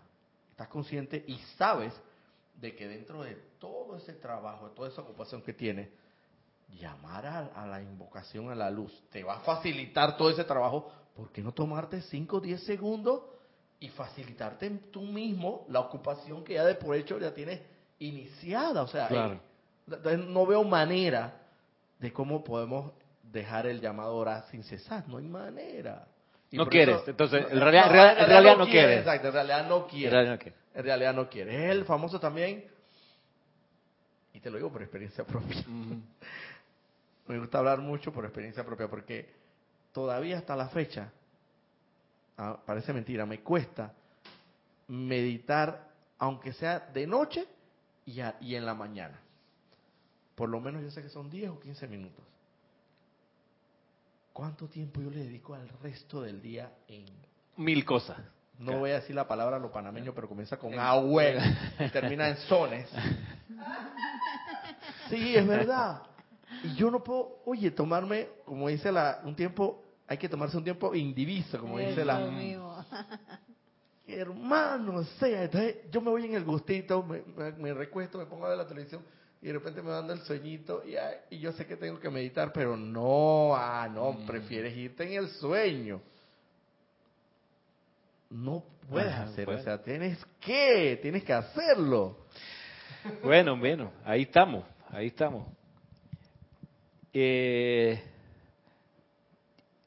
estás 0.51 0.67
consciente 0.67 1.23
y 1.27 1.37
sabes 1.57 1.93
de 2.55 2.75
que 2.75 2.87
dentro 2.87 3.23
de 3.23 3.35
todo 3.59 3.97
ese 3.97 4.13
trabajo, 4.13 4.69
de 4.69 4.75
toda 4.75 4.89
esa 4.89 5.01
ocupación 5.01 5.41
que 5.41 5.53
tienes, 5.53 5.89
llamar 6.79 7.25
a, 7.25 7.39
a 7.55 7.65
la 7.65 7.81
invocación 7.81 8.51
a 8.51 8.55
la 8.55 8.69
luz 8.69 8.91
te 9.11 9.23
va 9.23 9.37
a 9.37 9.39
facilitar 9.39 10.17
todo 10.17 10.29
ese 10.29 10.43
trabajo, 10.43 10.91
¿por 11.15 11.31
qué 11.31 11.41
no 11.41 11.51
tomarte 11.53 12.01
5 12.01 12.37
o 12.37 12.39
10 12.41 12.63
segundos 12.63 13.21
y 13.79 13.89
facilitarte 13.89 14.69
tú 14.91 15.01
mismo 15.03 15.65
la 15.69 15.79
ocupación 15.79 16.43
que 16.43 16.55
ya 16.55 16.65
de 16.65 16.75
por 16.75 16.95
hecho 16.95 17.17
ya 17.19 17.33
tienes 17.33 17.61
iniciada? 17.99 18.81
O 18.83 18.87
sea, 18.87 19.07
Claro. 19.07 19.39
eh, 20.05 20.17
no 20.17 20.45
veo 20.45 20.63
manera 20.63 21.46
de 21.99 22.13
cómo 22.13 22.43
podemos 22.43 22.91
dejar 23.23 23.65
el 23.67 23.81
llamado 23.81 24.15
orar 24.15 24.45
sin 24.51 24.63
cesar, 24.63 25.07
no 25.07 25.17
hay 25.17 25.27
manera. 25.27 26.07
No 26.51 26.63
quieres, 26.69 26.95
eso- 27.01 27.09
entonces, 27.11 27.41
no, 27.43 27.49
en 27.49 27.59
realidad- 27.59 27.85
no, 27.85 27.91
en 28.21 28.27
realidad 28.27 28.57
no 28.57 28.65
quiere, 28.65 28.79
quieres. 28.87 28.99
Exacto, 28.99 29.27
en 29.27 29.33
realidad 29.33 29.67
no 29.67 29.87
quiere. 29.87 30.05
En 30.07 30.11
realidad 30.13 30.31
no 30.33 30.39
quiere. 30.39 30.57
En 30.75 30.83
realidad 30.85 31.13
no 31.13 31.29
quiere. 31.29 31.65
Es 31.65 31.71
el 31.71 31.85
famoso 31.85 32.19
también, 32.19 32.63
y 34.33 34.39
te 34.39 34.49
lo 34.49 34.57
digo 34.57 34.71
por 34.71 34.81
experiencia 34.81 35.23
propia. 35.27 35.63
Me 37.27 37.39
gusta 37.39 37.57
hablar 37.57 37.79
mucho 37.79 38.13
por 38.13 38.23
experiencia 38.23 38.63
propia 38.63 38.87
porque 38.87 39.29
todavía 39.91 40.37
hasta 40.37 40.55
la 40.55 40.69
fecha, 40.69 41.11
ah, 42.37 42.57
parece 42.65 42.93
mentira, 42.93 43.25
me 43.25 43.41
cuesta 43.41 43.91
meditar, 44.87 45.89
aunque 46.19 46.53
sea 46.53 46.79
de 46.93 47.05
noche 47.07 47.45
y, 48.05 48.21
a- 48.21 48.35
y 48.39 48.55
en 48.55 48.65
la 48.65 48.73
mañana. 48.73 49.19
Por 50.37 50.49
lo 50.49 50.61
menos 50.61 50.83
yo 50.83 50.91
sé 50.91 51.01
que 51.01 51.09
son 51.09 51.31
10 51.31 51.49
o 51.49 51.59
15 51.59 51.87
minutos. 51.87 52.23
¿Cuánto 54.33 54.67
tiempo 54.67 55.01
yo 55.01 55.09
le 55.09 55.21
dedico 55.23 55.55
al 55.55 55.67
resto 55.81 56.21
del 56.21 56.39
día 56.39 56.71
en... 56.87 57.05
Mil 57.55 57.83
cosas. 57.83 58.19
No 58.59 58.77
voy 58.77 58.91
a 58.91 58.99
decir 58.99 59.15
la 59.15 59.27
palabra 59.27 59.57
lo 59.57 59.71
panameño, 59.71 60.13
pero 60.13 60.29
comienza 60.29 60.57
con 60.57 60.77
agüe 60.77 61.39
y 61.79 61.89
termina 61.89 62.29
en 62.29 62.37
sones. 62.37 62.87
Sí, 65.09 65.35
es 65.35 65.47
verdad. 65.47 66.03
Y 66.63 66.75
yo 66.75 66.91
no 66.91 67.03
puedo, 67.03 67.39
oye, 67.45 67.71
tomarme, 67.71 68.27
como 68.45 68.67
dice 68.67 68.91
la, 68.91 69.21
un 69.23 69.35
tiempo, 69.35 69.83
hay 70.07 70.19
que 70.19 70.29
tomarse 70.29 70.55
un 70.55 70.63
tiempo 70.63 70.93
indiviso, 70.93 71.59
como 71.59 71.79
dice 71.79 72.05
la, 72.05 72.19
hermano, 74.07 74.97
o 74.97 75.03
sea, 75.03 75.43
entonces 75.45 75.77
yo 75.91 75.99
me 75.99 76.11
voy 76.11 76.25
en 76.25 76.35
el 76.35 76.43
gustito, 76.45 77.01
me, 77.01 77.23
me- 77.35 77.51
me 77.53 77.73
recuesto, 77.73 78.19
me 78.19 78.25
pongo 78.27 78.45
a 78.45 78.49
ver 78.49 78.57
la 78.59 78.67
televisión 78.67 79.01
y 79.41 79.47
de 79.47 79.53
repente 79.53 79.81
me 79.81 79.89
manda 79.91 80.13
el 80.13 80.21
sueñito 80.21 80.83
y, 80.85 80.95
ay, 80.95 81.15
y 81.29 81.39
yo 81.39 81.51
sé 81.51 81.65
que 81.67 81.75
tengo 81.77 81.99
que 81.99 82.09
meditar, 82.09 82.51
pero 82.53 82.75
no, 82.75 83.55
ah, 83.55 83.87
no, 83.87 84.13
Mm. 84.13 84.25
prefieres 84.25 84.75
irte 84.75 85.03
en 85.03 85.23
el 85.23 85.29
sueño. 85.29 86.01
No 88.29 88.63
puedes 88.89 89.13
hacerlo, 89.13 89.45
bueno. 89.53 89.61
o 89.61 89.63
sea, 89.63 89.81
tienes 89.83 90.25
que, 90.41 90.99
tienes 91.01 91.23
que 91.23 91.33
hacerlo. 91.33 92.25
Bueno, 93.23 93.55
bueno, 93.57 93.91
ahí 94.03 94.23
estamos, 94.23 94.65
ahí 94.89 95.07
estamos. 95.07 95.47
Eh, 97.13 98.03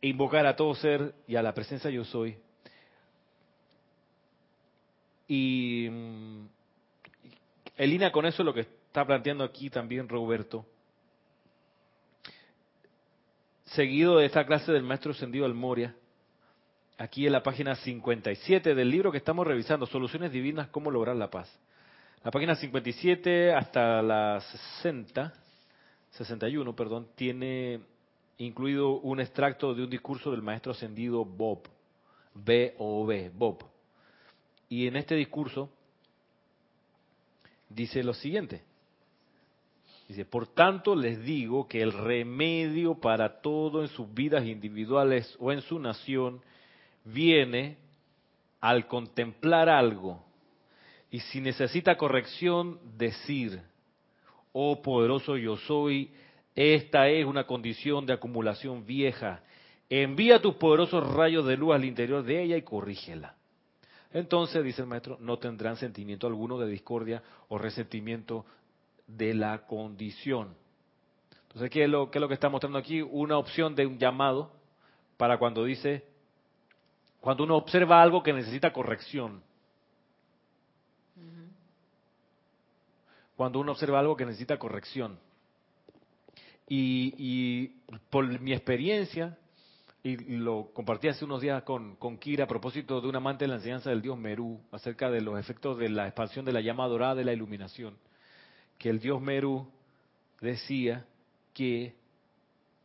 invocar 0.00 0.46
a 0.46 0.56
todo 0.56 0.74
ser 0.74 1.14
y 1.26 1.36
a 1.36 1.42
la 1.42 1.52
presencia 1.52 1.90
yo 1.90 2.04
soy. 2.04 2.38
Y 5.28 5.86
mm, 5.90 6.46
en 7.76 7.90
línea 7.90 8.10
con 8.10 8.24
eso 8.26 8.42
lo 8.42 8.54
que 8.54 8.66
está 8.90 9.06
planteando 9.06 9.44
aquí 9.44 9.70
también 9.70 10.08
Roberto, 10.08 10.66
seguido 13.66 14.18
de 14.18 14.26
esta 14.26 14.44
clase 14.44 14.72
del 14.72 14.82
maestro 14.82 15.12
Ascendido 15.12 15.46
Almoria, 15.46 15.94
aquí 16.98 17.24
en 17.24 17.32
la 17.32 17.44
página 17.44 17.76
57 17.76 18.74
del 18.74 18.90
libro 18.90 19.12
que 19.12 19.18
estamos 19.18 19.46
revisando, 19.46 19.86
Soluciones 19.86 20.32
Divinas, 20.32 20.70
cómo 20.70 20.90
lograr 20.90 21.14
la 21.14 21.30
paz. 21.30 21.48
La 22.24 22.32
página 22.32 22.56
57 22.56 23.54
hasta 23.54 24.02
la 24.02 24.40
60, 24.80 25.34
61, 26.10 26.74
perdón, 26.74 27.10
tiene 27.14 27.82
incluido 28.38 28.98
un 28.98 29.20
extracto 29.20 29.72
de 29.72 29.84
un 29.84 29.90
discurso 29.90 30.32
del 30.32 30.42
maestro 30.42 30.72
ascendido 30.72 31.24
Bob, 31.24 31.60
B-O-B, 32.34 33.30
Bob. 33.36 33.64
Y 34.68 34.88
en 34.88 34.96
este 34.96 35.14
discurso 35.14 35.70
dice 37.68 38.02
lo 38.02 38.14
siguiente. 38.14 38.68
Dice, 40.10 40.24
por 40.24 40.48
tanto 40.48 40.96
les 40.96 41.22
digo 41.22 41.68
que 41.68 41.80
el 41.80 41.92
remedio 41.92 42.96
para 42.96 43.40
todo 43.40 43.80
en 43.80 43.86
sus 43.86 44.12
vidas 44.12 44.44
individuales 44.44 45.36
o 45.38 45.52
en 45.52 45.60
su 45.60 45.78
nación 45.78 46.42
viene 47.04 47.76
al 48.60 48.88
contemplar 48.88 49.68
algo 49.68 50.20
y 51.12 51.20
si 51.20 51.40
necesita 51.40 51.96
corrección, 51.96 52.80
decir, 52.98 53.60
oh 54.52 54.82
poderoso 54.82 55.36
yo 55.36 55.56
soy, 55.58 56.10
esta 56.56 57.08
es 57.08 57.24
una 57.24 57.46
condición 57.46 58.04
de 58.04 58.14
acumulación 58.14 58.84
vieja. 58.84 59.44
Envía 59.88 60.42
tus 60.42 60.56
poderosos 60.56 61.06
rayos 61.14 61.46
de 61.46 61.56
luz 61.56 61.72
al 61.72 61.84
interior 61.84 62.24
de 62.24 62.42
ella 62.42 62.56
y 62.56 62.62
corrígela. 62.62 63.36
Entonces, 64.12 64.64
dice 64.64 64.82
el 64.82 64.88
maestro, 64.88 65.18
no 65.20 65.38
tendrán 65.38 65.76
sentimiento 65.76 66.26
alguno 66.26 66.58
de 66.58 66.68
discordia 66.68 67.22
o 67.48 67.58
resentimiento 67.58 68.44
de 69.16 69.34
la 69.34 69.66
condición. 69.66 70.54
Entonces, 71.42 71.70
¿qué 71.70 71.84
es 71.84 71.90
lo, 71.90 72.10
qué 72.10 72.18
es 72.18 72.20
lo 72.20 72.28
que 72.28 72.34
está 72.34 72.48
mostrando 72.48 72.78
aquí? 72.78 73.02
Una 73.02 73.38
opción 73.38 73.74
de 73.74 73.86
un 73.86 73.98
llamado 73.98 74.52
para 75.16 75.38
cuando 75.38 75.64
dice, 75.64 76.04
cuando 77.20 77.44
uno 77.44 77.56
observa 77.56 78.02
algo 78.02 78.22
que 78.22 78.32
necesita 78.32 78.72
corrección. 78.72 79.42
cuando 83.40 83.58
uno 83.58 83.72
observa 83.72 83.98
algo 83.98 84.18
que 84.18 84.26
necesita 84.26 84.58
corrección. 84.58 85.18
Y, 86.68 87.14
y 87.16 87.68
por 88.10 88.38
mi 88.38 88.52
experiencia, 88.52 89.38
y 90.02 90.18
lo 90.36 90.68
compartí 90.74 91.08
hace 91.08 91.24
unos 91.24 91.40
días 91.40 91.62
con, 91.62 91.96
con 91.96 92.18
Kira 92.18 92.44
a 92.44 92.46
propósito 92.46 93.00
de 93.00 93.08
un 93.08 93.16
amante 93.16 93.44
de 93.44 93.48
la 93.48 93.54
enseñanza 93.54 93.88
del 93.88 94.02
dios 94.02 94.18
Merú, 94.18 94.60
acerca 94.72 95.10
de 95.10 95.22
los 95.22 95.40
efectos 95.40 95.78
de 95.78 95.88
la 95.88 96.06
expansión 96.06 96.44
de 96.44 96.52
la 96.52 96.60
llama 96.60 96.86
dorada 96.86 97.14
de 97.14 97.24
la 97.24 97.32
iluminación, 97.32 97.96
que 98.80 98.88
el 98.88 98.98
dios 98.98 99.20
Merú 99.20 99.70
decía 100.40 101.04
que 101.52 101.94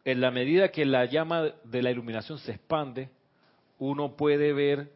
en 0.04 0.20
la 0.22 0.30
medida 0.30 0.70
que 0.70 0.86
la 0.86 1.06
llama 1.06 1.54
de 1.64 1.82
la 1.82 1.90
iluminación 1.90 2.38
se 2.38 2.52
expande, 2.52 3.10
uno 3.80 4.16
puede 4.18 4.52
ver 4.52 4.92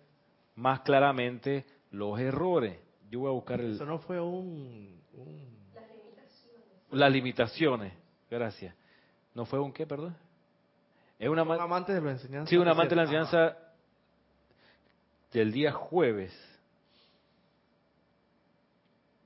más 0.57 0.81
claramente 0.81 1.65
los 1.91 2.19
errores. 2.19 2.77
Yo 3.09 3.21
voy 3.21 3.29
a 3.29 3.33
buscar 3.33 3.61
el, 3.61 3.75
Eso 3.75 3.85
no 3.85 3.99
fue 3.99 4.19
un... 4.19 4.99
un- 5.13 5.57
las 6.91 7.11
limitaciones, 7.11 7.93
gracias. 8.29 8.75
¿No 9.33 9.45
fue 9.45 9.59
un 9.59 9.71
qué, 9.71 9.87
perdón? 9.87 10.15
Es 11.17 11.29
una 11.29 11.43
un 11.43 11.47
ma- 11.47 11.63
amante 11.63 11.93
de 11.93 12.01
la 12.01 12.11
enseñanza. 12.11 12.49
sí, 12.49 12.57
un 12.57 12.67
amante 12.67 12.89
de 12.89 12.95
la 12.97 13.03
enseñanza 13.03 13.57
del 15.31 15.51
día 15.53 15.71
jueves. 15.71 16.33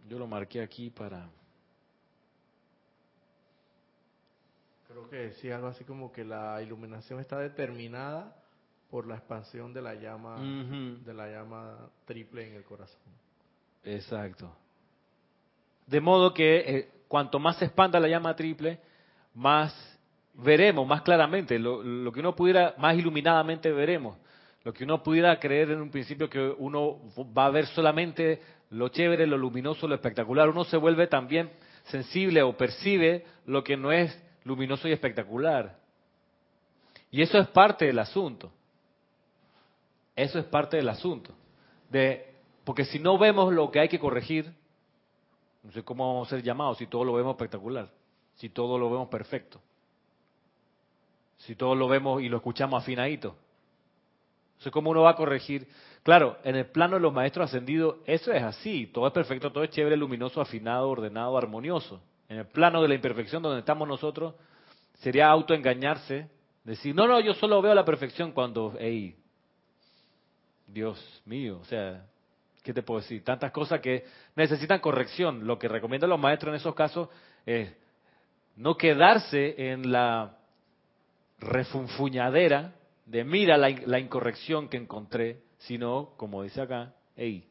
Yo 0.07 0.19
lo 0.19 0.27
marqué 0.27 0.61
aquí 0.61 0.89
para... 0.91 1.27
Creo 4.93 5.09
que 5.09 5.15
decía 5.15 5.55
algo 5.55 5.69
así 5.69 5.83
como 5.85 6.11
que 6.11 6.23
la 6.23 6.61
iluminación 6.61 7.19
está 7.19 7.39
determinada 7.39 8.35
por 8.91 9.07
la 9.07 9.15
expansión 9.15 9.73
de 9.73 9.81
la 9.81 9.95
llama 9.95 10.37
de 10.39 11.13
la 11.15 11.31
llama 11.31 11.89
triple 12.05 12.47
en 12.47 12.53
el 12.57 12.63
corazón. 12.63 13.01
Exacto. 13.83 14.55
De 15.87 15.99
modo 15.99 16.31
que 16.31 16.57
eh, 16.57 16.89
cuanto 17.07 17.39
más 17.39 17.57
se 17.57 17.65
expanda 17.65 17.99
la 17.99 18.07
llama 18.07 18.35
triple, 18.35 18.77
más 19.33 19.73
veremos, 20.35 20.85
más 20.85 21.01
claramente, 21.01 21.57
lo, 21.57 21.81
lo 21.81 22.11
que 22.11 22.19
uno 22.19 22.35
pudiera, 22.35 22.75
más 22.77 22.95
iluminadamente 22.95 23.71
veremos. 23.71 24.15
Lo 24.63 24.73
que 24.73 24.83
uno 24.83 25.01
pudiera 25.01 25.39
creer 25.39 25.71
en 25.71 25.81
un 25.81 25.89
principio 25.89 26.29
que 26.29 26.53
uno 26.59 26.99
va 27.35 27.47
a 27.47 27.49
ver 27.49 27.65
solamente 27.65 28.43
lo 28.69 28.89
chévere, 28.89 29.25
lo 29.25 29.39
luminoso, 29.39 29.87
lo 29.87 29.95
espectacular. 29.95 30.49
Uno 30.49 30.65
se 30.65 30.77
vuelve 30.77 31.07
también 31.07 31.49
sensible 31.85 32.43
o 32.43 32.55
percibe 32.55 33.25
lo 33.47 33.63
que 33.63 33.75
no 33.75 33.91
es 33.91 34.15
luminoso 34.43 34.87
y 34.87 34.91
espectacular. 34.91 35.77
Y 37.11 37.21
eso 37.21 37.37
es 37.37 37.47
parte 37.47 37.85
del 37.85 37.99
asunto. 37.99 38.51
Eso 40.15 40.39
es 40.39 40.45
parte 40.45 40.77
del 40.77 40.89
asunto. 40.89 41.33
De, 41.89 42.33
porque 42.63 42.85
si 42.85 42.99
no 42.99 43.17
vemos 43.17 43.53
lo 43.53 43.69
que 43.71 43.79
hay 43.79 43.89
que 43.89 43.99
corregir, 43.99 44.53
no 45.63 45.71
sé 45.71 45.83
cómo 45.83 46.07
vamos 46.07 46.27
a 46.27 46.31
ser 46.31 46.43
llamados 46.43 46.77
si 46.77 46.87
todo 46.87 47.03
lo 47.03 47.13
vemos 47.13 47.33
espectacular, 47.33 47.89
si 48.35 48.49
todo 48.49 48.77
lo 48.77 48.89
vemos 48.89 49.07
perfecto, 49.09 49.61
si 51.37 51.55
todo 51.55 51.75
lo 51.75 51.87
vemos 51.87 52.21
y 52.21 52.29
lo 52.29 52.37
escuchamos 52.37 52.81
afinadito. 52.81 53.35
No 54.57 54.63
sé 54.63 54.71
cómo 54.71 54.91
uno 54.91 55.01
va 55.01 55.11
a 55.11 55.15
corregir. 55.15 55.67
Claro, 56.03 56.37
en 56.43 56.55
el 56.55 56.65
plano 56.67 56.95
de 56.95 57.01
los 57.01 57.13
maestros 57.13 57.49
ascendidos, 57.49 57.97
eso 58.05 58.31
es 58.31 58.43
así. 58.43 58.87
Todo 58.87 59.07
es 59.07 59.13
perfecto, 59.13 59.51
todo 59.51 59.63
es 59.63 59.69
chévere, 59.69 59.97
luminoso, 59.97 60.41
afinado, 60.41 60.89
ordenado, 60.89 61.37
armonioso. 61.37 62.01
En 62.29 62.37
el 62.37 62.47
plano 62.47 62.81
de 62.81 62.87
la 62.87 62.95
imperfección 62.95 63.43
donde 63.43 63.59
estamos 63.59 63.87
nosotros, 63.87 64.35
sería 64.99 65.27
autoengañarse, 65.27 66.29
decir, 66.63 66.95
no, 66.95 67.07
no, 67.07 67.19
yo 67.19 67.33
solo 67.33 67.61
veo 67.61 67.75
la 67.75 67.85
perfección 67.85 68.31
cuando, 68.31 68.75
hey, 68.79 69.15
Dios 70.67 71.21
mío, 71.25 71.59
o 71.61 71.65
sea, 71.65 72.05
¿qué 72.63 72.73
te 72.73 72.81
puedo 72.81 73.01
decir? 73.01 73.23
Tantas 73.23 73.51
cosas 73.51 73.81
que 73.81 74.05
necesitan 74.35 74.79
corrección. 74.79 75.45
Lo 75.45 75.59
que 75.59 75.67
recomiendan 75.67 76.09
los 76.09 76.19
maestros 76.19 76.51
en 76.51 76.55
esos 76.55 76.73
casos 76.73 77.09
es 77.45 77.71
no 78.55 78.77
quedarse 78.77 79.71
en 79.71 79.91
la 79.91 80.37
refunfuñadera 81.39 82.73
de 83.05 83.23
mira 83.23 83.57
la, 83.57 83.69
la 83.69 83.99
incorrección 83.99 84.69
que 84.69 84.77
encontré, 84.77 85.41
sino, 85.57 86.11
como 86.17 86.43
dice 86.43 86.61
acá, 86.61 86.93
hey, 87.15 87.45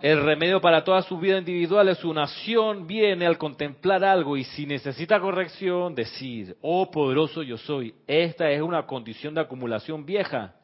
el 0.00 0.22
remedio 0.22 0.60
para 0.60 0.84
toda 0.84 1.02
su 1.02 1.18
vida 1.18 1.38
individual 1.38 1.88
es 1.88 1.98
su 1.98 2.12
nación 2.12 2.86
viene 2.86 3.26
al 3.26 3.38
contemplar 3.38 4.04
algo 4.04 4.36
y 4.36 4.44
si 4.44 4.66
necesita 4.66 5.18
corrección, 5.18 5.94
decir, 5.94 6.56
oh 6.60 6.90
poderoso 6.90 7.42
yo 7.42 7.56
soy, 7.56 7.94
esta 8.06 8.50
es 8.50 8.60
una 8.62 8.86
condición 8.86 9.34
de 9.34 9.40
acumulación 9.40 10.04
vieja. 10.04 10.54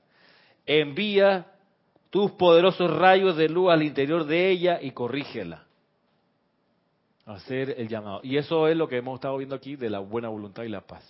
Envía 0.67 1.47
tus 2.11 2.31
poderosos 2.33 2.91
rayos 2.97 3.37
de 3.37 3.49
luz 3.49 3.73
al 3.73 3.83
interior 3.83 4.25
de 4.25 4.51
ella 4.51 4.79
y 4.81 4.93
corrígela. 4.93 5.65
Hacer 7.27 7.75
el 7.79 7.89
llamado. 7.89 8.21
Y 8.23 8.37
eso 8.37 8.69
es 8.69 8.77
lo 8.77 8.87
que 8.87 8.99
hemos 8.99 9.17
estado 9.17 9.39
viendo 9.39 9.57
aquí 9.57 9.77
de 9.77 9.91
la 9.91 9.99
buena 9.99 10.29
voluntad 10.29 10.63
y 10.63 10.69
la 10.69 10.83
paz. 10.83 11.03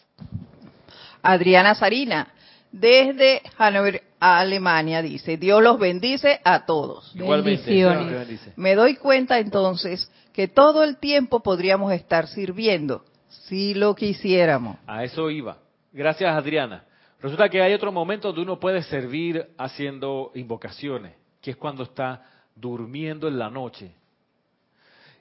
Adriana 1.21 1.75
Sarina, 1.75 2.29
desde 2.75 3.41
Hannover, 3.57 4.03
Alemania, 4.19 5.01
dice, 5.01 5.37
Dios 5.37 5.63
los 5.63 5.79
bendice 5.79 6.41
a 6.43 6.67
todos. 6.67 7.15
Igualmente. 7.15 8.53
Me 8.57 8.75
doy 8.75 8.97
cuenta 8.97 9.39
entonces 9.39 10.11
que 10.33 10.49
todo 10.49 10.83
el 10.83 10.97
tiempo 10.97 11.41
podríamos 11.41 11.93
estar 11.93 12.27
sirviendo, 12.27 13.05
si 13.29 13.75
lo 13.75 13.95
quisiéramos. 13.95 14.77
A 14.89 15.05
eso 15.05 15.31
iba. 15.31 15.59
Gracias, 15.93 16.35
Adriana. 16.35 16.85
Resulta 17.21 17.49
que 17.49 17.63
hay 17.63 17.73
otro 17.75 17.93
momento 17.93 18.29
donde 18.29 18.43
uno 18.43 18.59
puede 18.59 18.83
servir 18.83 19.47
haciendo 19.57 20.33
invocaciones, 20.35 21.15
que 21.41 21.53
es 21.53 21.57
cuando 21.57 21.85
está 21.85 22.27
durmiendo 22.57 23.29
en 23.29 23.39
la 23.39 23.51
noche. 23.51 23.95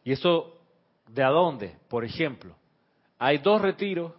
¿Y 0.03 0.11
eso 0.11 0.57
de 1.07 1.23
a 1.23 1.29
dónde? 1.29 1.75
Por 1.87 2.03
ejemplo, 2.03 2.55
hay 3.19 3.37
dos 3.37 3.61
retiros, 3.61 4.11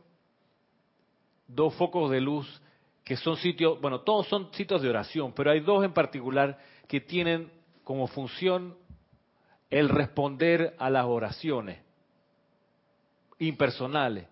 dos 1.49 1.75
focos 1.75 2.13
de 2.13 2.21
luz 2.21 2.61
que 3.05 3.17
son 3.17 3.37
sitios, 3.37 3.81
bueno, 3.81 4.01
todos 4.01 4.27
son 4.29 4.53
sitios 4.55 4.81
de 4.83 4.89
oración, 4.89 5.33
pero 5.35 5.51
hay 5.51 5.61
dos 5.61 5.85
en 5.85 5.93
particular 5.93 6.59
que 6.89 7.01
tienen 7.01 7.53
como 7.85 8.07
función 8.07 8.77
el 9.71 9.89
responder 9.91 10.75
a 10.79 10.89
las 10.89 11.05
oraciones 11.05 11.81
impersonales. 13.39 14.27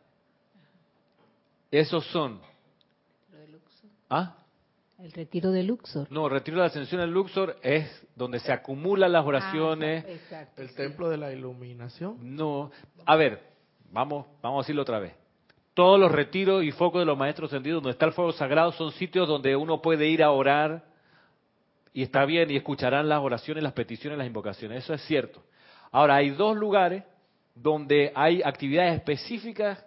Esos 1.71 2.05
son 2.07 2.41
¿Ah? 4.09 4.37
El 4.99 5.11
retiro 5.13 5.51
de 5.51 5.63
Luxor. 5.63 6.07
No, 6.13 6.27
el 6.27 6.33
retiro 6.33 6.59
de 6.59 6.61
la 6.61 6.67
ascensión 6.67 7.01
en 7.01 7.11
Luxor 7.11 7.57
es 7.63 8.07
donde 8.15 8.39
se 8.41 8.53
acumulan 8.53 9.11
las 9.11 9.25
oraciones. 9.25 10.05
Ah, 10.07 10.11
exacto, 10.11 10.61
El 10.63 10.69
sí. 10.69 10.75
templo 10.77 11.09
de 11.09 11.17
la 11.17 11.33
iluminación. 11.33 12.19
No, 12.37 12.71
a 13.07 13.17
ver, 13.17 13.43
vamos, 13.91 14.27
vamos 14.43 14.59
a 14.59 14.63
decirlo 14.65 14.83
otra 14.83 14.99
vez. 14.99 15.15
Todos 15.75 15.99
los 15.99 16.13
retiros 16.13 16.63
y 16.65 16.71
focos 16.73 17.01
de 17.01 17.07
los 17.07 17.17
maestros 17.17 17.51
ascendidos 17.51 17.83
donde 17.83 17.93
está 17.93 18.07
el 18.07 18.13
fuego 18.13 18.33
sagrado 18.33 18.73
son 18.73 18.93
sitios 18.93 19.27
donde 19.27 19.57
uno 19.57 19.81
puede 19.81 20.07
ir 20.07 20.23
a 20.23 20.31
orar 20.31 20.85
y 21.95 22.03
está 22.03 22.25
bien 22.25 22.51
y 22.51 22.57
escucharán 22.57 23.09
las 23.09 23.21
oraciones, 23.21 23.63
las 23.63 23.73
peticiones, 23.73 24.19
las 24.19 24.27
invocaciones. 24.27 24.85
Eso 24.85 24.95
es 24.95 25.03
cierto. 25.03 25.43
Ahora, 25.91 26.17
hay 26.17 26.31
dos 26.31 26.57
lugares 26.57 27.05
donde 27.55 28.13
hay 28.15 28.43
actividades 28.43 28.95
específicas 28.95 29.85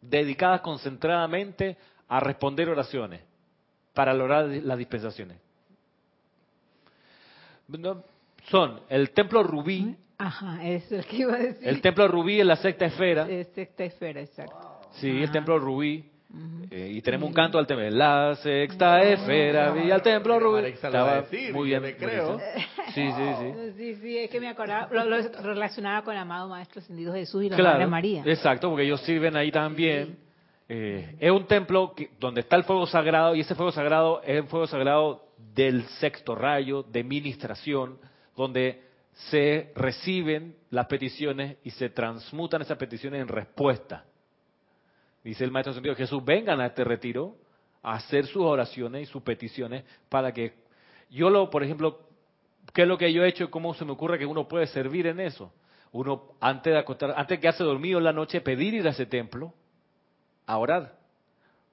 dedicadas 0.00 0.60
concentradamente 0.60 1.76
a 2.08 2.20
responder 2.20 2.68
oraciones 2.68 3.20
para 3.92 4.14
lograr 4.14 4.46
las 4.46 4.78
dispensaciones. 4.78 5.38
Son 8.44 8.80
el 8.88 9.10
templo 9.10 9.42
rubí, 9.42 9.96
Ajá, 10.16 10.64
eso 10.66 10.96
es 10.96 11.04
lo 11.04 11.10
que 11.10 11.16
iba 11.16 11.34
a 11.34 11.38
decir. 11.38 11.68
el 11.68 11.80
templo 11.80 12.08
rubí 12.08 12.40
en 12.40 12.48
la 12.48 12.56
sexta 12.56 12.86
esfera, 12.86 13.28
Es 13.28 13.48
sexta 13.48 13.84
esfera, 13.84 14.20
exacto. 14.20 14.67
Sí, 14.92 15.22
el 15.22 15.30
templo 15.30 15.58
rubí, 15.58 16.04
eh, 16.70 16.90
y 16.94 17.00
tenemos 17.00 17.28
un 17.28 17.34
canto 17.34 17.58
al 17.58 17.66
templo, 17.66 17.88
la 17.90 18.34
sexta 18.36 19.02
esfera, 19.02 19.70
vi 19.72 19.90
al 19.90 20.02
templo 20.02 20.38
rubí. 20.38 20.66
Estaba 20.66 21.22
decir, 21.22 21.52
muy 21.54 21.70
yo 21.70 21.80
bien, 21.80 21.96
creo. 21.98 22.38
Sí, 22.94 23.10
sí, 23.10 23.12
sí. 23.38 23.52
Sí, 23.78 23.94
sí, 23.96 24.18
es 24.18 24.30
que 24.30 24.40
me 24.40 24.48
acordaba, 24.48 24.88
lo, 24.92 25.04
lo 25.04 25.22
relacionaba 25.42 26.02
con 26.02 26.14
el 26.14 26.20
amado 26.20 26.48
Maestro 26.48 26.80
Ascendido 26.80 27.12
Jesús 27.14 27.44
y 27.44 27.48
la 27.48 27.56
Claro, 27.56 27.74
Madre 27.78 27.86
María. 27.86 28.22
exacto, 28.26 28.68
porque 28.68 28.84
ellos 28.84 29.00
sirven 29.02 29.36
ahí 29.36 29.50
también. 29.52 30.18
Eh, 30.68 31.16
es 31.18 31.30
un 31.30 31.46
templo 31.46 31.94
que- 31.94 32.10
donde 32.20 32.40
está 32.42 32.56
el 32.56 32.64
fuego 32.64 32.86
sagrado 32.86 33.34
y 33.34 33.40
ese 33.40 33.54
fuego 33.54 33.72
sagrado 33.72 34.20
es 34.22 34.36
el 34.36 34.44
fuego 34.48 34.66
sagrado 34.66 35.24
del 35.54 35.84
sexto 36.00 36.34
rayo, 36.34 36.82
de 36.82 37.04
ministración, 37.04 37.98
donde 38.36 38.82
se 39.30 39.72
reciben 39.74 40.56
las 40.70 40.86
peticiones 40.86 41.56
y 41.64 41.70
se 41.70 41.88
transmutan 41.88 42.60
esas 42.62 42.76
peticiones 42.76 43.22
en 43.22 43.28
respuesta. 43.28 44.04
Dice 45.28 45.44
el 45.44 45.50
Maestro 45.50 45.74
Sentido, 45.74 45.94
Jesús, 45.94 46.24
vengan 46.24 46.58
a 46.58 46.68
este 46.68 46.84
retiro 46.84 47.36
a 47.82 47.96
hacer 47.96 48.24
sus 48.24 48.42
oraciones 48.42 49.02
y 49.02 49.12
sus 49.12 49.20
peticiones 49.20 49.84
para 50.08 50.32
que 50.32 50.54
yo 51.10 51.28
lo, 51.28 51.50
por 51.50 51.62
ejemplo, 51.62 52.00
¿qué 52.72 52.82
es 52.82 52.88
lo 52.88 52.96
que 52.96 53.12
yo 53.12 53.22
he 53.22 53.28
hecho 53.28 53.44
y 53.44 53.48
cómo 53.48 53.74
se 53.74 53.84
me 53.84 53.92
ocurre 53.92 54.18
que 54.18 54.24
uno 54.24 54.48
puede 54.48 54.66
servir 54.68 55.06
en 55.06 55.20
eso? 55.20 55.52
Uno, 55.92 56.32
antes 56.40 56.72
de 56.72 56.78
acostar, 56.78 57.10
antes 57.10 57.36
de 57.36 57.40
quedarse 57.40 57.62
dormido 57.62 57.98
en 57.98 58.04
la 58.04 58.12
noche, 58.14 58.40
pedir 58.40 58.72
ir 58.72 58.86
a 58.86 58.92
ese 58.92 59.04
templo 59.04 59.52
a 60.46 60.56
orar. 60.56 60.96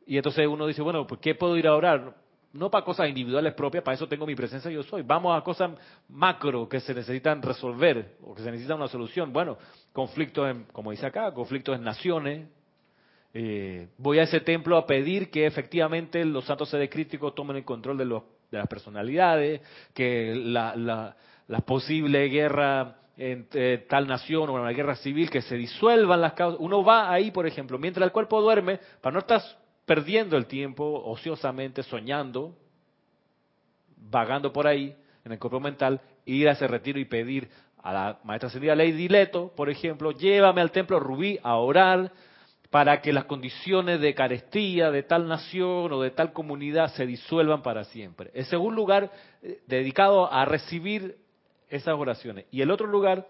Y 0.05 0.17
entonces 0.17 0.45
uno 0.45 0.67
dice, 0.67 0.81
bueno, 0.81 1.07
¿por 1.07 1.21
qué 1.21 1.33
puedo 1.33 1.55
ir 1.55 1.67
a 1.67 1.75
orar? 1.75 2.13
No 2.51 2.69
para 2.69 2.83
cosas 2.83 3.07
individuales 3.07 3.53
propias, 3.53 3.85
para 3.85 3.95
eso 3.95 4.09
tengo 4.09 4.25
mi 4.25 4.35
presencia 4.35 4.69
yo 4.69 4.83
soy. 4.83 5.01
Vamos 5.01 5.33
a 5.33 5.41
cosas 5.45 5.71
macro 6.09 6.67
que 6.67 6.81
se 6.81 6.93
necesitan 6.93 7.41
resolver 7.41 8.17
o 8.21 8.35
que 8.35 8.43
se 8.43 8.51
necesita 8.51 8.75
una 8.75 8.89
solución. 8.89 9.31
Bueno, 9.31 9.57
conflictos, 9.93 10.49
en, 10.49 10.65
como 10.73 10.91
dice 10.91 11.05
acá, 11.05 11.33
conflictos 11.33 11.77
en 11.77 11.85
naciones. 11.85 12.49
Eh, 13.37 13.89
voy 13.97 14.19
a 14.19 14.23
ese 14.23 14.39
templo 14.39 14.77
a 14.77 14.87
pedir 14.87 15.29
que 15.29 15.45
efectivamente 15.45 16.23
los 16.23 16.45
santos 16.45 16.69
seres 16.69 16.89
críticos 16.89 17.35
tomen 17.35 17.57
el 17.57 17.65
control 17.65 17.97
de, 17.97 18.05
los, 18.05 18.23
de 18.49 18.59
las 18.59 18.67
personalidades, 18.67 19.59
que 19.93 20.33
la, 20.33 20.73
la, 20.73 21.59
posible 21.65 22.29
guerra 22.29 22.95
entre 23.17 23.79
tal 23.79 24.07
nación 24.07 24.49
o 24.49 24.53
una 24.53 24.69
guerra 24.69 24.95
civil, 24.95 25.29
que 25.29 25.41
se 25.41 25.57
disuelvan 25.57 26.21
las 26.21 26.31
causas. 26.31 26.61
Uno 26.61 26.81
va 26.81 27.11
ahí, 27.11 27.29
por 27.31 27.45
ejemplo, 27.45 27.77
mientras 27.77 28.05
el 28.05 28.13
cuerpo 28.13 28.41
duerme, 28.41 28.79
para 29.01 29.15
no 29.15 29.19
estar 29.19 29.41
perdiendo 29.85 30.37
el 30.37 30.45
tiempo 30.45 31.03
ociosamente, 31.03 31.83
soñando, 31.83 32.55
vagando 33.97 34.53
por 34.53 34.65
ahí 34.65 34.95
en 35.25 35.33
el 35.33 35.39
cuerpo 35.39 35.59
mental, 35.59 35.99
ir 36.23 36.47
a 36.47 36.53
ese 36.53 36.69
retiro 36.69 36.99
y 36.99 37.05
pedir 37.05 37.49
a 37.83 37.91
la 37.91 38.19
maestra 38.23 38.47
ascendida 38.47 38.75
Lady 38.75 39.09
Leto, 39.09 39.51
por 39.53 39.69
ejemplo, 39.69 40.11
llévame 40.11 40.61
al 40.61 40.71
templo 40.71 41.01
Rubí 41.01 41.37
a 41.43 41.57
orar 41.57 42.13
para 42.75 42.99
que 43.01 43.13
las 43.13 43.23
condiciones 43.23 44.01
de 44.01 44.13
carestía 44.13 44.91
de 44.91 45.01
tal 45.01 45.29
nación 45.29 45.93
o 45.93 46.01
de 46.01 46.11
tal 46.11 46.33
comunidad 46.33 46.89
se 46.93 47.05
disuelvan 47.05 47.61
para 47.61 47.85
siempre. 47.85 48.31
Ese 48.33 48.57
es 48.57 48.61
un 48.61 48.75
lugar 48.75 49.09
eh, 49.41 49.61
dedicado 49.65 50.29
a 50.29 50.43
recibir 50.43 51.15
esas 51.69 51.95
oraciones. 51.95 52.47
Y 52.51 52.59
el 52.59 52.69
otro 52.71 52.85
lugar 52.85 53.29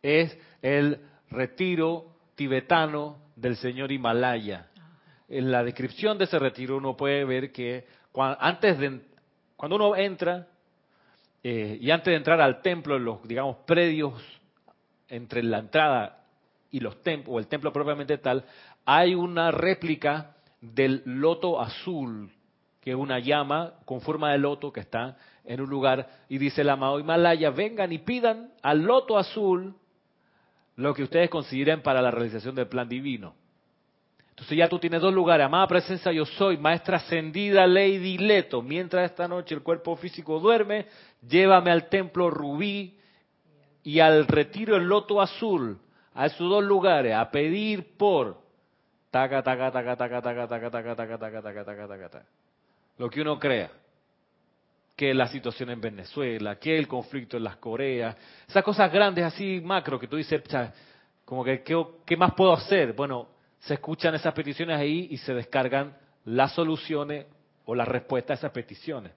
es 0.00 0.38
el 0.62 1.00
retiro 1.28 2.06
tibetano 2.34 3.18
del 3.36 3.56
señor 3.56 3.92
Himalaya. 3.92 4.68
En 5.28 5.52
la 5.52 5.62
descripción 5.62 6.16
de 6.16 6.24
ese 6.24 6.38
retiro 6.38 6.78
uno 6.78 6.96
puede 6.96 7.26
ver 7.26 7.52
que 7.52 7.84
cua- 8.10 8.38
antes 8.40 8.78
de 8.78 9.00
cuando 9.54 9.76
uno 9.76 9.96
entra 9.96 10.46
eh, 11.42 11.76
y 11.78 11.90
antes 11.90 12.10
de 12.10 12.16
entrar 12.16 12.40
al 12.40 12.62
templo, 12.62 12.96
en 12.96 13.04
los, 13.04 13.22
digamos, 13.28 13.58
predios 13.66 14.14
entre 15.10 15.42
la 15.42 15.58
entrada 15.58 16.23
y 16.74 16.80
los 16.80 17.00
templos, 17.04 17.36
o 17.36 17.38
el 17.38 17.46
templo 17.46 17.72
propiamente 17.72 18.18
tal, 18.18 18.44
hay 18.84 19.14
una 19.14 19.52
réplica 19.52 20.34
del 20.60 21.02
loto 21.04 21.60
azul, 21.60 22.32
que 22.80 22.90
es 22.90 22.96
una 22.96 23.20
llama 23.20 23.74
con 23.84 24.00
forma 24.00 24.32
de 24.32 24.38
loto 24.38 24.72
que 24.72 24.80
está 24.80 25.16
en 25.44 25.60
un 25.60 25.70
lugar, 25.70 26.08
y 26.28 26.38
dice 26.38 26.62
el 26.62 26.70
amado 26.70 26.98
Himalaya, 26.98 27.50
vengan 27.50 27.92
y 27.92 27.98
pidan 27.98 28.50
al 28.60 28.82
loto 28.82 29.16
azul 29.16 29.76
lo 30.74 30.92
que 30.94 31.04
ustedes 31.04 31.30
consideren 31.30 31.80
para 31.80 32.02
la 32.02 32.10
realización 32.10 32.56
del 32.56 32.66
plan 32.66 32.88
divino. 32.88 33.36
Entonces 34.30 34.58
ya 34.58 34.68
tú 34.68 34.80
tienes 34.80 35.00
dos 35.00 35.14
lugares, 35.14 35.46
amada 35.46 35.68
presencia 35.68 36.10
yo 36.10 36.26
soy, 36.26 36.56
maestra 36.56 36.96
ascendida 36.96 37.68
Lady 37.68 38.18
Leto, 38.18 38.62
mientras 38.62 39.08
esta 39.08 39.28
noche 39.28 39.54
el 39.54 39.62
cuerpo 39.62 39.94
físico 39.94 40.40
duerme, 40.40 40.86
llévame 41.24 41.70
al 41.70 41.88
templo 41.88 42.30
rubí 42.30 42.98
y 43.84 44.00
al 44.00 44.26
retiro 44.26 44.74
el 44.74 44.88
loto 44.88 45.22
azul, 45.22 45.78
a 46.14 46.26
esos 46.26 46.48
dos 46.48 46.62
lugares, 46.62 47.14
a 47.14 47.30
pedir 47.30 47.96
por 47.96 48.40
taca, 49.10 49.42
taca, 49.42 49.70
taca, 49.70 49.96
taca, 49.96 50.22
taca, 50.22 50.48
taca, 50.48 50.70
taca, 50.70 50.96
taca, 50.96 51.18
taca, 51.18 51.42
taca, 51.42 51.42
taca, 51.42 51.64
taca, 51.88 52.08
taca. 52.08 52.26
Lo 52.98 53.10
que 53.10 53.20
uno 53.20 53.38
crea. 53.38 53.70
Que 54.96 55.12
la 55.12 55.26
situación 55.26 55.70
en 55.70 55.80
Venezuela, 55.80 56.56
que 56.56 56.78
el 56.78 56.86
conflicto 56.86 57.36
en 57.36 57.44
las 57.44 57.56
Coreas, 57.56 58.16
esas 58.48 58.62
cosas 58.62 58.92
grandes 58.92 59.24
así 59.24 59.60
macro 59.60 59.98
que 59.98 60.06
tú 60.06 60.16
dices, 60.16 60.42
como 61.24 61.42
que, 61.42 61.62
¿qué, 61.62 61.84
¿qué 62.06 62.16
más 62.16 62.32
puedo 62.34 62.52
hacer? 62.52 62.92
Bueno, 62.92 63.28
se 63.58 63.74
escuchan 63.74 64.14
esas 64.14 64.32
peticiones 64.34 64.78
ahí 64.78 65.08
y 65.10 65.16
se 65.16 65.34
descargan 65.34 65.96
las 66.26 66.52
soluciones 66.52 67.26
o 67.64 67.74
las 67.74 67.88
respuestas 67.88 68.36
a 68.36 68.38
esas 68.38 68.52
peticiones. 68.52 69.12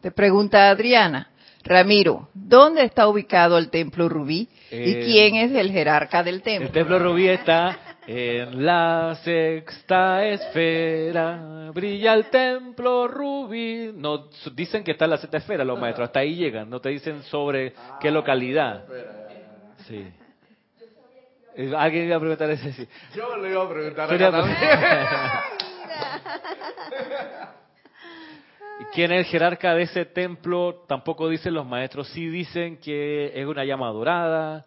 Te 0.00 0.10
pregunta 0.10 0.70
Adriana, 0.70 1.30
Ramiro, 1.64 2.28
¿dónde 2.34 2.84
está 2.84 3.06
ubicado 3.08 3.58
el 3.58 3.70
templo 3.70 4.08
rubí? 4.08 4.48
¿Y 4.70 4.92
Eh, 4.92 5.02
quién 5.04 5.34
es 5.36 5.52
el 5.52 5.70
jerarca 5.70 6.22
del 6.22 6.36
El 6.36 6.42
templo? 6.42 6.70
templo 6.70 6.98
rubí 6.98 7.28
está 7.28 7.78
en 8.06 8.64
la 8.64 9.16
sexta 9.22 10.24
esfera, 10.26 11.70
brilla 11.74 12.14
el 12.14 12.26
templo 12.30 13.06
rubí. 13.08 13.92
No, 13.94 14.28
dicen 14.54 14.82
que 14.82 14.92
está 14.92 15.04
en 15.04 15.10
la 15.12 15.18
sexta 15.18 15.36
esfera 15.36 15.64
los 15.64 15.78
maestros, 15.78 16.08
hasta 16.08 16.20
ahí 16.20 16.34
llegan, 16.34 16.70
no 16.70 16.80
te 16.80 16.88
dicen 16.88 17.22
sobre 17.24 17.74
qué 18.00 18.10
localidad. 18.10 18.84
Sí. 19.86 20.06
Eh, 21.56 21.72
Alguien 21.76 22.06
iba 22.06 22.16
a 22.16 22.20
preguntar 22.20 22.50
ese 22.50 22.72
sí. 22.72 22.88
Yo 23.14 23.36
le 23.36 23.50
iba 23.50 23.62
a 23.64 23.68
preguntar 23.68 24.12
a 24.12 24.30
también. 24.30 24.56
¿Y 28.80 28.84
¿Quién 28.94 29.12
es 29.12 29.18
el 29.18 29.24
jerarca 29.26 29.74
de 29.74 29.82
ese 29.82 30.06
templo? 30.06 30.84
Tampoco 30.88 31.28
dicen 31.28 31.52
los 31.52 31.66
maestros. 31.66 32.08
Sí 32.08 32.28
dicen 32.28 32.78
que 32.78 33.30
es 33.38 33.46
una 33.46 33.62
llama 33.62 33.88
dorada, 33.88 34.64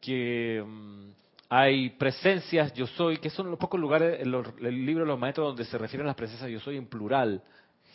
que 0.00 0.62
mm, 0.64 1.08
hay 1.48 1.90
presencias 1.90 2.72
yo 2.74 2.86
soy, 2.86 3.16
que 3.16 3.28
son 3.28 3.50
los 3.50 3.58
pocos 3.58 3.80
lugares 3.80 4.20
en 4.20 4.30
los, 4.30 4.46
el 4.60 4.86
libro 4.86 5.02
de 5.02 5.08
los 5.08 5.18
maestros 5.18 5.48
donde 5.48 5.64
se 5.64 5.78
refieren 5.78 6.06
las 6.06 6.14
presencias 6.14 6.48
yo 6.48 6.60
soy 6.60 6.76
en 6.76 6.86
plural. 6.86 7.42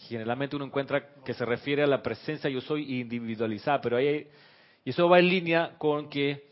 Generalmente 0.10 0.58
uno 0.58 0.66
encuentra 0.66 1.08
que 1.24 1.34
se 1.34 1.46
refiere 1.46 1.84
a 1.84 1.88
la 1.88 2.04
presencia 2.04 2.50
yo 2.50 2.60
soy 2.60 3.00
individualizada, 3.00 3.80
pero 3.80 3.96
ahí 3.96 4.28
y 4.84 4.90
eso 4.90 5.08
va 5.08 5.20
en 5.20 5.30
línea 5.30 5.76
con 5.78 6.10
que 6.10 6.48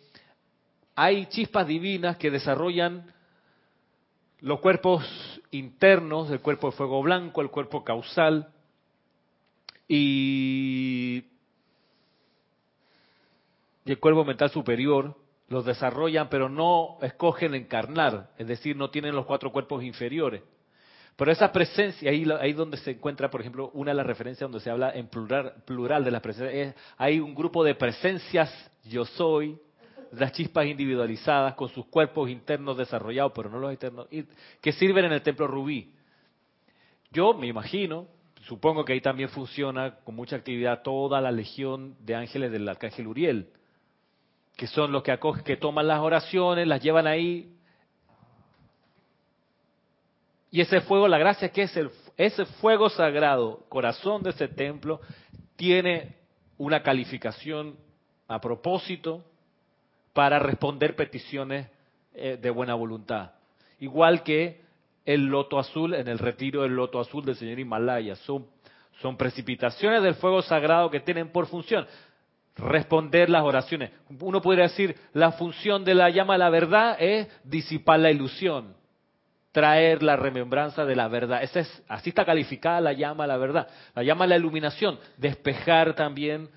hay 0.96 1.26
chispas 1.26 1.68
divinas 1.68 2.16
que 2.16 2.32
desarrollan 2.32 3.12
los 4.40 4.62
cuerpos 4.62 5.04
internos, 5.52 6.32
el 6.32 6.40
cuerpo 6.40 6.70
de 6.70 6.78
fuego 6.78 7.02
blanco, 7.02 7.42
el 7.42 7.50
cuerpo 7.50 7.84
causal, 7.84 8.54
y, 9.90 11.26
el 13.86 14.00
cuerpo 14.00 14.24
mental 14.24 14.52
superior 14.52 15.16
los 15.48 15.66
desarrollan, 15.66 16.30
pero 16.30 16.48
no 16.48 17.00
escogen 17.02 17.56
encarnar, 17.56 18.30
es 18.38 18.48
decir, 18.48 18.76
no 18.76 18.92
tienen 18.92 19.16
los 19.16 19.26
cuatro 19.26 19.52
cuerpos 19.52 19.84
inferiores. 19.84 20.44
Pero 21.16 21.32
esa 21.32 21.52
presencia, 21.52 22.12
ahí, 22.12 22.54
donde 22.54 22.78
se 22.78 22.92
encuentra, 22.92 23.32
por 23.32 23.42
ejemplo, 23.42 23.72
una 23.74 23.92
de 23.92 23.96
las 23.96 24.06
referencias 24.06 24.50
donde 24.50 24.64
se 24.64 24.70
habla 24.70 24.92
en 24.92 25.08
plural, 25.08 25.56
plural 25.66 26.06
de 26.06 26.12
las 26.12 26.22
presencias, 26.22 26.68
es, 26.68 26.76
hay 26.98 27.20
un 27.20 27.34
grupo 27.34 27.64
de 27.64 27.74
presencias 27.74 28.54
yo 28.86 29.06
soy, 29.06 29.60
las 30.12 30.32
chispas 30.32 30.68
individualizadas 30.68 31.56
con 31.56 31.70
sus 31.70 31.88
cuerpos 31.88 32.30
internos 32.30 32.78
desarrollados, 32.78 33.32
pero 33.36 33.50
no 33.50 33.60
los 33.60 33.72
externos, 33.72 34.08
que 34.62 34.72
sirven 34.72 35.06
en 35.06 35.14
el 35.14 35.22
templo 35.22 35.48
rubí. 35.48 35.94
Yo 37.12 37.34
me 37.34 37.48
imagino, 37.48 38.08
supongo 38.50 38.84
que 38.84 38.94
ahí 38.94 39.02
también 39.02 39.30
funciona 39.30 39.98
con 40.04 40.16
mucha 40.16 40.36
actividad 40.36 40.82
toda 40.82 41.22
la 41.22 41.32
legión 41.32 41.96
de 42.00 42.16
ángeles 42.16 42.52
del 42.52 42.68
arcángel 42.68 43.06
Uriel, 43.06 43.50
que 44.58 44.66
son 44.66 44.92
los 44.92 45.04
que 45.04 45.12
acogen, 45.12 45.44
que 45.44 45.56
toman 45.56 45.88
las 45.88 46.00
oraciones, 46.00 46.68
las 46.68 46.82
llevan 46.82 47.06
ahí. 47.06 47.54
Y 50.50 50.62
ese 50.62 50.82
fuego, 50.82 51.08
la 51.08 51.20
gracia 51.20 51.50
que 51.50 51.62
es 51.62 51.78
el, 51.78 51.92
ese 52.18 52.44
fuego 52.46 52.90
sagrado, 52.90 53.66
corazón 53.70 54.24
de 54.24 54.32
ese 54.32 54.48
templo, 54.48 55.00
tiene 55.56 56.16
una 56.58 56.82
calificación 56.82 57.78
a 58.28 58.42
propósito 58.42 59.24
para 60.12 60.40
responder 60.40 60.96
peticiones 60.96 61.68
eh, 62.16 62.40
de 62.42 62.50
buena 62.50 62.74
voluntad. 62.74 63.34
Igual 63.80 64.24
que 64.24 64.60
el 65.06 65.26
loto 65.26 65.60
azul 65.60 65.94
en 65.94 66.08
el 66.08 66.20
retiro 66.20 66.64
del 66.64 66.74
loto 66.74 67.00
azul 67.00 67.26
del 67.26 67.36
señor 67.36 67.60
Himalaya. 67.60 68.16
Son, 68.16 68.46
precipitaciones 69.18 70.04
del 70.04 70.16
fuego 70.16 70.42
sagrado 70.42 70.90
que 70.90 71.00
tienen 71.00 71.30
por 71.32 71.48
función 71.48 71.88
responder 72.58 73.30
las 73.30 73.44
oraciones. 73.44 73.92
Uno 74.20 74.42
podría 74.42 74.64
decir, 74.64 74.96
la 75.14 75.32
función 75.32 75.86
de 75.86 75.96
la 75.96 76.10
llama 76.10 76.36
a 76.36 76.38
la 76.38 76.50
verdad 76.50 76.98
es 77.00 77.30
disipar 77.46 78.00
la 78.02 78.12
ilusión, 78.12 78.76
traer 79.54 80.04
la 80.04 80.18
remembranza 80.18 80.84
de 80.84 80.96
la 80.96 81.08
verdad. 81.08 81.42
Esa 81.42 81.62
es, 81.62 81.84
así 81.88 82.10
está 82.10 82.26
calificada 82.26 82.82
la 82.82 82.92
llama 82.92 83.24
a 83.24 83.28
la 83.28 83.38
verdad. 83.38 83.70
La 83.96 84.04
llama 84.04 84.26
a 84.26 84.28
la 84.28 84.36
iluminación, 84.36 85.00
despejar 85.16 85.96
también 85.96 86.50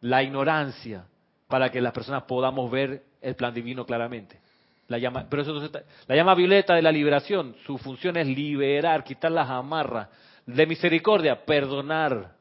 la 0.00 0.24
ignorancia 0.24 1.06
para 1.48 1.70
que 1.70 1.80
las 1.80 1.92
personas 1.92 2.24
podamos 2.24 2.68
ver 2.70 3.04
el 3.20 3.36
plan 3.36 3.54
divino 3.54 3.86
claramente. 3.86 4.40
La 4.88 4.98
llama, 4.98 5.26
pero 5.28 5.42
eso, 5.42 5.70
la 6.06 6.14
llama 6.16 6.34
violeta 6.34 6.74
de 6.74 6.82
la 6.82 6.92
liberación, 6.92 7.56
su 7.66 7.76
función 7.78 8.16
es 8.16 8.26
liberar, 8.26 9.02
quitar 9.02 9.32
las 9.32 9.50
amarras. 9.50 10.08
De 10.46 10.64
misericordia, 10.64 11.44
perdonar 11.44 12.36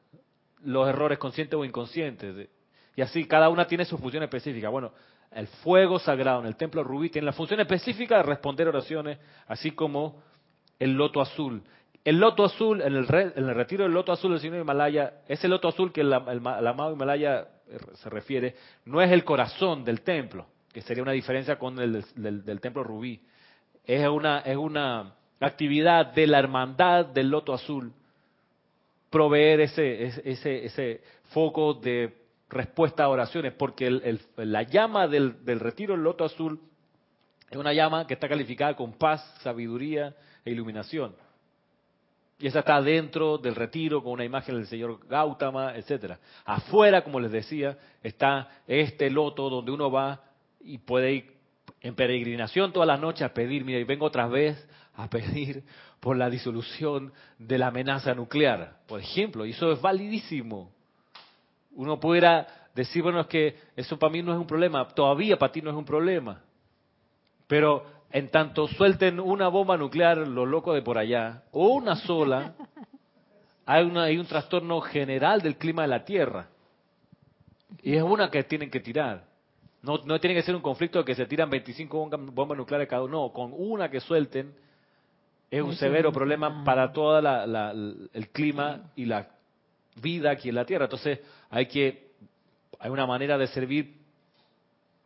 los 0.64 0.88
errores 0.88 1.18
conscientes 1.18 1.58
o 1.58 1.66
inconscientes. 1.66 2.50
Y 2.96 3.02
así, 3.02 3.26
cada 3.26 3.50
una 3.50 3.66
tiene 3.66 3.84
su 3.84 3.98
función 3.98 4.22
específica. 4.24 4.70
Bueno, 4.70 4.91
el 5.32 5.48
fuego 5.48 5.98
sagrado 5.98 6.41
en 6.41 6.46
el 6.46 6.56
templo 6.56 6.84
rubí 6.84 7.10
tiene 7.10 7.26
la 7.26 7.34
función 7.34 7.60
específica 7.60 8.18
de 8.18 8.24
responder 8.24 8.68
oraciones, 8.68 9.18
así 9.48 9.72
como 9.72 10.22
el 10.78 10.93
loto 10.93 11.20
azul. 11.22 11.64
El 12.04 12.20
loto 12.20 12.46
azul, 12.46 12.82
en 12.82 12.96
el, 12.96 13.08
re- 13.08 13.34
en 13.36 13.50
el 13.50 13.56
retiro 13.56 13.84
del 13.86 13.93
loto 13.93 14.12
azul 14.12 14.32
del 14.32 14.39
señor 14.39 14.62
Himalaya, 14.62 15.22
ese 15.28 15.48
loto 15.48 15.68
azul 15.68 15.91
que 15.91 16.02
el, 16.02 16.14
el 16.14 16.41
el 16.60 16.68
amado 16.68 16.93
Himalaya 16.93 17.48
se 17.96 18.10
refiere, 18.12 18.56
no 18.86 19.02
es 19.02 19.12
el 19.12 19.24
corazón 19.24 19.84
del 19.84 20.02
templo, 20.02 20.46
que 20.76 20.82
sería 20.82 21.03
una 21.03 21.13
diferencia 21.13 21.57
con 21.57 21.80
el 21.80 22.03
del, 22.17 22.59
templo 22.59 22.84
rubí. 22.84 23.21
Es 23.86 24.05
una, 24.09 24.39
es 24.39 24.57
una 24.57 25.15
actividad 25.39 26.07
de 26.07 26.28
la 26.28 26.38
hermandad 26.38 27.05
del 27.05 27.30
loto 27.30 27.53
azul, 27.53 27.93
proveer 29.09 29.61
ese, 29.61 30.03
ese, 30.26 30.65
ese, 30.65 31.01
foco 31.30 31.76
de 31.76 32.13
respuesta 32.49 33.05
a 33.05 33.07
oraciones, 33.07 33.53
porque 33.53 34.19
la 34.36 34.63
llama 34.63 35.07
del, 35.07 35.45
del 35.45 35.61
retiro 35.61 35.93
del 35.93 36.03
loto 36.03 36.26
azul 36.26 36.59
es 37.49 37.55
una 37.55 37.71
llama 37.71 38.05
que 38.05 38.15
está 38.15 38.28
calificada 38.28 38.76
con 38.76 38.91
paz, 38.97 39.21
sabiduría 39.43 40.13
e 40.43 40.51
iluminación. 40.51 41.15
Y 42.38 42.47
esa 42.47 42.59
está 42.59 42.82
dentro 42.82 43.38
del 43.38 43.55
retiro 43.55 44.03
con 44.03 44.11
una 44.11 44.26
imagen 44.26 44.55
del 44.55 44.67
señor 44.67 45.07
Gautama, 45.07 45.73
etcétera. 45.78 46.19
Afuera, 46.43 47.01
como 47.01 47.21
les 47.21 47.32
decía, 47.32 47.78
está 48.03 48.49
este 48.67 49.09
loto 49.09 49.49
donde 49.49 49.71
uno 49.71 49.89
va 49.89 50.24
y 50.66 50.80
puede 50.80 51.13
ir 51.13 51.34
en 51.82 51.95
peregrinación 51.95 52.74
todas 52.74 52.88
las 52.88 52.99
noches 52.99 53.22
a 53.22 53.34
pedir, 53.34 53.63
mira, 53.63 53.80
y 53.80 53.84
vengo 53.84 54.05
otra 54.05 54.28
vez 54.28 54.68
a 54.95 55.09
pedir 55.09 55.63
por 55.99 56.18
la 56.18 56.30
disolución 56.30 57.13
de 57.38 57.57
la 57.57 57.68
amenaza 57.68 58.13
nuclear, 58.13 58.80
por 58.88 58.99
ejemplo, 58.99 59.45
y 59.45 59.51
eso 59.51 59.72
es 59.72 59.82
validísimo. 59.82 60.72
Uno 61.72 61.99
pudiera 61.99 62.47
decir, 62.74 63.03
bueno, 63.03 63.20
es 63.22 63.28
que 63.28 63.55
eso 63.76 63.99
para 63.99 64.11
mí 64.11 64.22
no 64.22 64.34
es 64.34 64.39
un 64.39 64.47
problema, 64.47 64.88
todavía 64.89 65.38
para 65.38 65.51
ti 65.51 65.61
no 65.61 65.70
es 65.70 65.76
un 65.76 65.86
problema. 65.86 66.41
Pero 67.47 67.86
en 68.11 68.30
tanto 68.30 68.68
suelten 68.68 69.20
una 69.20 69.47
bomba 69.47 69.78
nuclear 69.78 70.18
los 70.18 70.47
locos 70.47 70.74
de 70.76 70.82
por 70.82 70.97
allá, 70.97 71.43
o 71.51 71.68
una 71.70 71.95
sola, 71.95 72.55
hay, 73.66 73.84
una, 73.86 74.03
hay 74.03 74.18
un 74.18 74.26
trastorno 74.26 74.82
general 74.82 75.41
del 75.41 75.57
clima 75.57 75.84
de 75.84 75.88
la 75.88 76.05
Tierra. 76.05 76.47
Y 77.82 77.95
es 77.95 78.03
una 78.03 78.32
que 78.32 78.43
tienen 78.43 78.72
que 78.72 78.80
tirar. 78.80 79.35
No, 79.86 80.00
no 80.04 80.20
tiene 80.20 80.34
que 80.34 80.42
ser 80.42 80.56
un 80.56 80.64
conflicto 80.64 80.98
de 80.98 81.06
que 81.06 81.14
se 81.14 81.28
tiran 81.28 81.48
25 81.48 82.10
bombas, 82.34 82.58
nucleares 82.58 82.88
cada 82.88 83.04
uno. 83.04 83.26
No, 83.26 83.34
con 83.34 83.54
una 83.56 83.90
que 83.90 84.00
suelten 84.00 84.52
es 85.52 85.62
un 85.62 85.76
severo 85.76 86.12
problema 86.12 86.64
para 86.64 86.92
todo 86.92 87.20
el 87.20 88.30
clima 88.30 88.92
y 88.96 89.06
la 89.06 89.30
vida 90.02 90.32
aquí 90.32 90.50
en 90.50 90.56
la 90.56 90.66
tierra. 90.66 90.86
Entonces 90.86 91.20
hay 91.52 91.68
que, 91.68 92.08
hay 92.80 92.90
una 92.90 93.06
manera 93.06 93.38
de 93.38 93.46
servir 93.48 93.94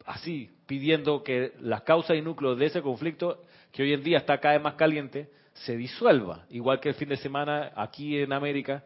así, 0.06 0.50
pidiendo 0.66 1.24
que 1.24 1.52
las 1.60 1.82
causas 1.82 2.16
y 2.16 2.22
núcleos 2.22 2.58
de 2.58 2.68
ese 2.68 2.82
conflicto, 2.82 3.42
que 3.74 3.84
hoy 3.84 3.92
en 3.92 4.02
día 4.02 4.20
está 4.20 4.40
cada 4.40 4.56
vez 4.56 4.64
más 4.64 4.76
caliente, 4.76 5.30
se 5.54 5.76
disuelva. 5.76 6.46
Igual 6.52 6.80
que 6.80 6.90
el 6.90 6.96
fin 6.96 7.10
de 7.10 7.18
semana 7.18 7.74
aquí 7.76 8.18
en 8.18 8.32
América 8.32 8.84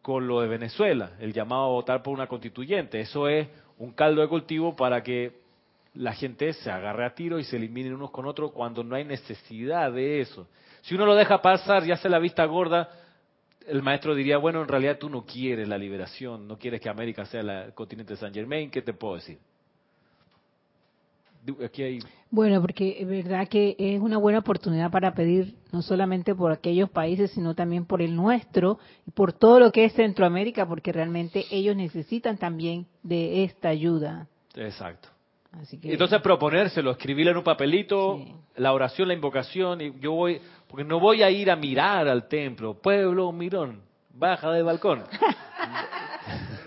con 0.00 0.28
lo 0.28 0.42
de 0.42 0.48
Venezuela, 0.48 1.12
el 1.18 1.32
llamado 1.32 1.64
a 1.64 1.68
votar 1.68 2.02
por 2.02 2.14
una 2.14 2.28
constituyente. 2.28 3.00
Eso 3.00 3.26
es 3.26 3.48
un 3.78 3.92
caldo 3.92 4.22
de 4.22 4.28
cultivo 4.28 4.76
para 4.76 5.02
que 5.02 5.42
la 5.94 6.12
gente 6.12 6.52
se 6.52 6.70
agarre 6.70 7.06
a 7.06 7.14
tiro 7.14 7.38
y 7.38 7.44
se 7.44 7.56
eliminen 7.56 7.94
unos 7.94 8.10
con 8.10 8.26
otros 8.26 8.52
cuando 8.52 8.82
no 8.82 8.96
hay 8.96 9.04
necesidad 9.04 9.92
de 9.92 10.20
eso. 10.20 10.48
Si 10.82 10.94
uno 10.94 11.06
lo 11.06 11.14
deja 11.14 11.40
pasar 11.40 11.86
y 11.86 11.92
hace 11.92 12.08
la 12.08 12.18
vista 12.18 12.44
gorda, 12.44 12.90
el 13.66 13.82
maestro 13.82 14.14
diría, 14.14 14.38
bueno, 14.38 14.60
en 14.60 14.68
realidad 14.68 14.98
tú 14.98 15.08
no 15.08 15.24
quieres 15.24 15.68
la 15.68 15.78
liberación, 15.78 16.46
no 16.46 16.58
quieres 16.58 16.80
que 16.80 16.88
América 16.88 17.24
sea 17.24 17.40
el 17.40 17.74
continente 17.74 18.14
de 18.14 18.18
San 18.18 18.34
Germain, 18.34 18.70
¿qué 18.70 18.82
te 18.82 18.92
puedo 18.92 19.14
decir? 19.14 19.38
Aquí 21.64 21.82
hay... 21.82 21.98
Bueno, 22.30 22.60
porque 22.60 22.96
es 23.00 23.06
verdad 23.06 23.46
que 23.48 23.76
es 23.78 24.00
una 24.00 24.16
buena 24.18 24.40
oportunidad 24.40 24.90
para 24.90 25.14
pedir 25.14 25.54
no 25.72 25.82
solamente 25.82 26.34
por 26.34 26.50
aquellos 26.52 26.90
países, 26.90 27.30
sino 27.30 27.54
también 27.54 27.84
por 27.84 28.02
el 28.02 28.16
nuestro 28.16 28.78
y 29.06 29.10
por 29.10 29.32
todo 29.32 29.60
lo 29.60 29.70
que 29.70 29.84
es 29.84 29.92
Centroamérica, 29.92 30.66
porque 30.66 30.92
realmente 30.92 31.44
ellos 31.50 31.76
necesitan 31.76 32.36
también 32.38 32.86
de 33.02 33.44
esta 33.44 33.68
ayuda. 33.68 34.26
Exacto. 34.56 35.08
Así 35.52 35.78
que, 35.78 35.92
Entonces 35.92 36.20
proponérselo, 36.20 36.90
escribirlo 36.90 37.30
en 37.30 37.36
un 37.38 37.44
papelito, 37.44 38.16
Sí. 38.18 38.34
la 38.56 38.72
oración, 38.72 39.06
la 39.06 39.14
invocación, 39.14 39.80
y 39.80 39.92
yo 40.00 40.12
voy, 40.12 40.40
porque 40.66 40.82
no 40.82 40.98
voy 40.98 41.22
a 41.22 41.30
ir 41.30 41.50
a 41.50 41.56
mirar 41.56 42.08
al 42.08 42.26
templo, 42.26 42.74
pueblo 42.74 43.30
mirón, 43.30 43.82
baja 44.12 44.50
del 44.50 44.64
balcón. 44.64 45.04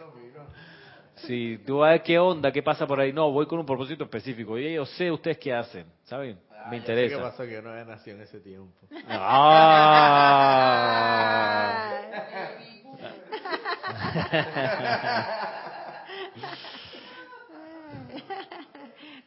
Sí, 1.25 1.59
tú 1.65 1.79
vas 1.79 1.89
a 1.89 1.91
ver 1.93 2.03
qué 2.03 2.19
onda, 2.19 2.51
qué 2.51 2.61
pasa 2.61 2.85
por 2.85 2.99
ahí. 2.99 3.11
No, 3.11 3.31
voy 3.31 3.45
con 3.47 3.59
un 3.59 3.65
propósito 3.65 4.03
específico. 4.03 4.57
Y 4.57 4.73
yo 4.75 4.85
sé 4.85 5.11
ustedes 5.11 5.37
qué 5.39 5.53
hacen, 5.53 5.85
¿saben? 6.03 6.39
Ah, 6.51 6.67
Me 6.69 6.77
sé 6.79 6.85
¿Qué 6.85 6.91
interesa. 6.93 7.21
pasó? 7.21 7.43
Que 7.43 7.53
yo 7.53 7.61
no 7.61 7.71
había 7.71 7.85
nacido 7.85 8.17
en 8.17 8.23
ese 8.23 8.39
tiempo. 8.39 8.71
Ah. 9.09 10.57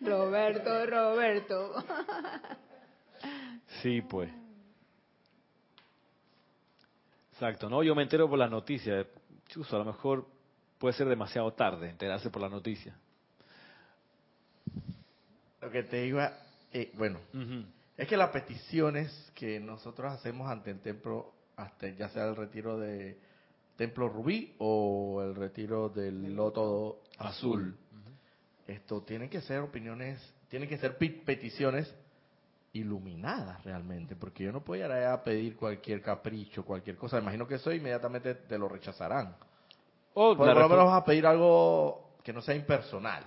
Roberto, 0.00 0.86
Roberto. 0.86 1.74
Sí, 3.82 4.02
pues. 4.02 4.30
Exacto, 7.32 7.68
¿no? 7.68 7.82
Yo 7.82 7.94
me 7.94 8.02
entero 8.02 8.28
por 8.28 8.38
las 8.38 8.50
noticias. 8.50 9.06
Chuso, 9.48 9.76
a 9.76 9.80
lo 9.80 9.86
mejor 9.86 10.26
puede 10.80 10.94
ser 10.94 11.06
demasiado 11.08 11.52
tarde 11.52 11.90
enterarse 11.90 12.30
por 12.30 12.40
las 12.42 12.50
noticias. 12.50 12.96
Lo 15.60 15.70
que 15.70 15.82
te 15.82 16.06
iba, 16.06 16.32
eh, 16.72 16.90
bueno, 16.96 17.18
es 17.98 18.08
que 18.08 18.16
las 18.16 18.30
peticiones 18.30 19.30
que 19.34 19.60
nosotros 19.60 20.10
hacemos 20.10 20.50
ante 20.50 20.70
el 20.70 20.80
templo, 20.80 21.34
hasta 21.56 21.88
ya 21.90 22.08
sea 22.08 22.24
el 22.24 22.34
retiro 22.34 22.78
de 22.78 23.18
Templo 23.76 24.08
Rubí 24.08 24.54
o 24.58 25.20
el 25.22 25.34
retiro 25.34 25.90
del 25.90 26.34
Loto 26.34 27.02
Azul, 27.18 27.76
esto 28.66 29.02
tienen 29.02 29.28
que 29.28 29.42
ser 29.42 29.58
opiniones, 29.60 30.18
tienen 30.48 30.66
que 30.68 30.78
ser 30.78 30.96
pi- 30.96 31.10
peticiones 31.10 31.94
iluminadas 32.72 33.62
realmente, 33.64 34.16
porque 34.16 34.44
yo 34.44 34.52
no 34.52 34.62
puedo 34.62 34.82
ir 34.84 34.90
allá 34.90 35.12
a 35.12 35.22
pedir 35.22 35.56
cualquier 35.56 36.00
capricho, 36.00 36.64
cualquier 36.64 36.96
cosa. 36.96 37.18
Imagino 37.18 37.46
que 37.46 37.56
eso 37.56 37.70
inmediatamente 37.70 38.34
te 38.34 38.56
lo 38.56 38.66
rechazarán. 38.68 39.36
O 40.14 40.36
Por 40.36 40.46
la 40.46 40.54
lo 40.54 40.68
menos 40.68 40.86
vas 40.86 41.02
a 41.02 41.04
pedir 41.04 41.26
algo 41.26 42.16
que 42.22 42.32
no 42.32 42.40
sea 42.42 42.54
impersonal. 42.54 43.24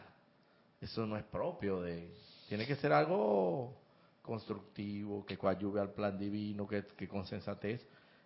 Eso 0.82 1.06
no 1.06 1.18
es 1.18 1.24
propio 1.24 1.82
de... 1.82 2.10
Tiene 2.50 2.66
que 2.68 2.76
ser 2.76 2.92
algo 2.92 3.74
constructivo, 4.22 5.26
que 5.26 5.38
coadyuve 5.38 5.80
al 5.82 5.90
plan 5.94 6.18
divino, 6.18 6.68
que, 6.68 6.84
que 6.98 7.08
con 7.08 7.26
sensatez. 7.26 7.86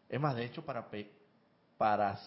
Es 0.10 0.20
más, 0.20 0.36
de 0.36 0.45
hecho, 0.45 0.64
para, 0.66 0.89
pe- 0.89 1.12
para, 1.78 2.18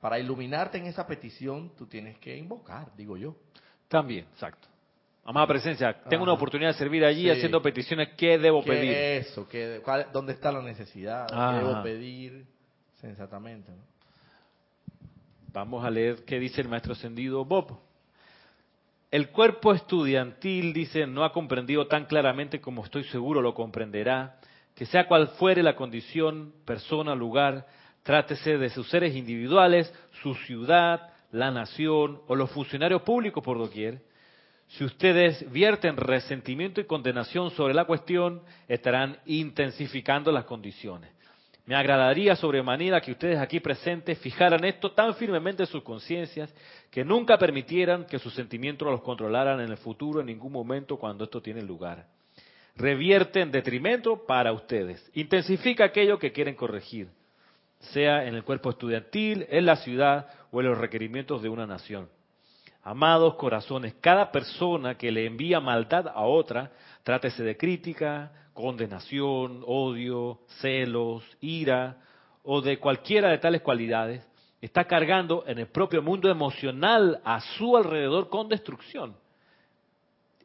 para 0.00 0.18
iluminarte 0.18 0.78
en 0.78 0.86
esa 0.86 1.06
petición, 1.06 1.72
tú 1.76 1.86
tienes 1.86 2.18
que 2.18 2.36
invocar, 2.36 2.94
digo 2.96 3.16
yo. 3.16 3.34
También, 3.88 4.26
exacto. 4.32 4.68
Amada 5.24 5.46
presencia, 5.46 6.02
tengo 6.08 6.22
una 6.22 6.32
Ajá. 6.32 6.38
oportunidad 6.38 6.70
de 6.70 6.78
servir 6.78 7.04
allí 7.04 7.24
Sí. 7.24 7.30
haciendo 7.30 7.60
peticiones. 7.60 8.08
¿Qué 8.16 8.38
debo 8.38 8.62
¿Qué 8.62 8.70
pedir? 8.70 8.92
Eso, 8.92 9.46
que, 9.48 9.80
cuál- 9.84 10.06
¿dónde 10.12 10.32
está 10.32 10.50
la 10.50 10.62
necesidad? 10.62 11.26
Ajá. 11.32 11.58
¿Qué 11.60 11.66
debo 11.66 11.82
pedir 11.82 12.46
sensatamente? 13.00 13.70
¿no? 13.70 13.89
Vamos 15.52 15.84
a 15.84 15.90
leer 15.90 16.24
qué 16.24 16.38
dice 16.38 16.60
el 16.60 16.68
maestro 16.68 16.92
ascendido 16.92 17.44
Bob. 17.44 17.78
El 19.10 19.30
cuerpo 19.30 19.72
estudiantil, 19.72 20.72
dice, 20.72 21.06
no 21.06 21.24
ha 21.24 21.32
comprendido 21.32 21.88
tan 21.88 22.04
claramente 22.04 22.60
como 22.60 22.84
estoy 22.84 23.02
seguro 23.04 23.42
lo 23.42 23.54
comprenderá, 23.54 24.38
que 24.76 24.86
sea 24.86 25.08
cual 25.08 25.28
fuere 25.38 25.64
la 25.64 25.74
condición, 25.74 26.52
persona, 26.64 27.16
lugar, 27.16 27.66
trátese 28.04 28.58
de 28.58 28.70
sus 28.70 28.88
seres 28.88 29.16
individuales, 29.16 29.92
su 30.22 30.34
ciudad, 30.34 31.10
la 31.32 31.50
nación 31.50 32.20
o 32.28 32.36
los 32.36 32.50
funcionarios 32.52 33.02
públicos 33.02 33.42
por 33.42 33.58
doquier, 33.58 34.02
si 34.68 34.84
ustedes 34.84 35.50
vierten 35.50 35.96
resentimiento 35.96 36.80
y 36.80 36.84
condenación 36.84 37.50
sobre 37.50 37.74
la 37.74 37.86
cuestión, 37.86 38.42
estarán 38.68 39.18
intensificando 39.26 40.30
las 40.30 40.44
condiciones. 40.44 41.10
Me 41.70 41.76
agradaría 41.76 42.34
sobremanera 42.34 43.00
que 43.00 43.12
ustedes 43.12 43.38
aquí 43.38 43.60
presentes 43.60 44.18
fijaran 44.18 44.64
esto 44.64 44.90
tan 44.90 45.14
firmemente 45.14 45.62
en 45.62 45.68
sus 45.68 45.84
conciencias 45.84 46.52
que 46.90 47.04
nunca 47.04 47.38
permitieran 47.38 48.06
que 48.06 48.18
sus 48.18 48.34
sentimientos 48.34 48.88
los 48.88 49.02
controlaran 49.02 49.60
en 49.60 49.70
el 49.70 49.76
futuro 49.76 50.18
en 50.18 50.26
ningún 50.26 50.50
momento 50.50 50.96
cuando 50.96 51.22
esto 51.22 51.40
tiene 51.40 51.62
lugar. 51.62 52.08
Revierte 52.74 53.40
en 53.40 53.52
detrimento 53.52 54.26
para 54.26 54.52
ustedes. 54.52 55.08
Intensifica 55.14 55.84
aquello 55.84 56.18
que 56.18 56.32
quieren 56.32 56.56
corregir, 56.56 57.06
sea 57.78 58.26
en 58.26 58.34
el 58.34 58.42
cuerpo 58.42 58.70
estudiantil, 58.70 59.46
en 59.48 59.64
la 59.64 59.76
ciudad 59.76 60.26
o 60.50 60.58
en 60.58 60.66
los 60.66 60.76
requerimientos 60.76 61.40
de 61.40 61.50
una 61.50 61.68
nación. 61.68 62.08
Amados 62.82 63.36
corazones, 63.36 63.94
cada 64.00 64.32
persona 64.32 64.96
que 64.96 65.12
le 65.12 65.24
envía 65.24 65.60
maldad 65.60 66.08
a 66.08 66.22
otra, 66.22 66.72
trátese 67.04 67.44
de 67.44 67.56
crítica, 67.56 68.32
condenación, 68.52 69.62
odio, 69.66 70.40
celos, 70.60 71.24
ira 71.40 71.98
o 72.42 72.60
de 72.60 72.78
cualquiera 72.78 73.30
de 73.30 73.38
tales 73.38 73.62
cualidades, 73.62 74.26
está 74.60 74.84
cargando 74.84 75.44
en 75.46 75.58
el 75.58 75.68
propio 75.68 76.02
mundo 76.02 76.30
emocional 76.30 77.20
a 77.24 77.40
su 77.40 77.76
alrededor 77.76 78.28
con 78.28 78.48
destrucción, 78.48 79.16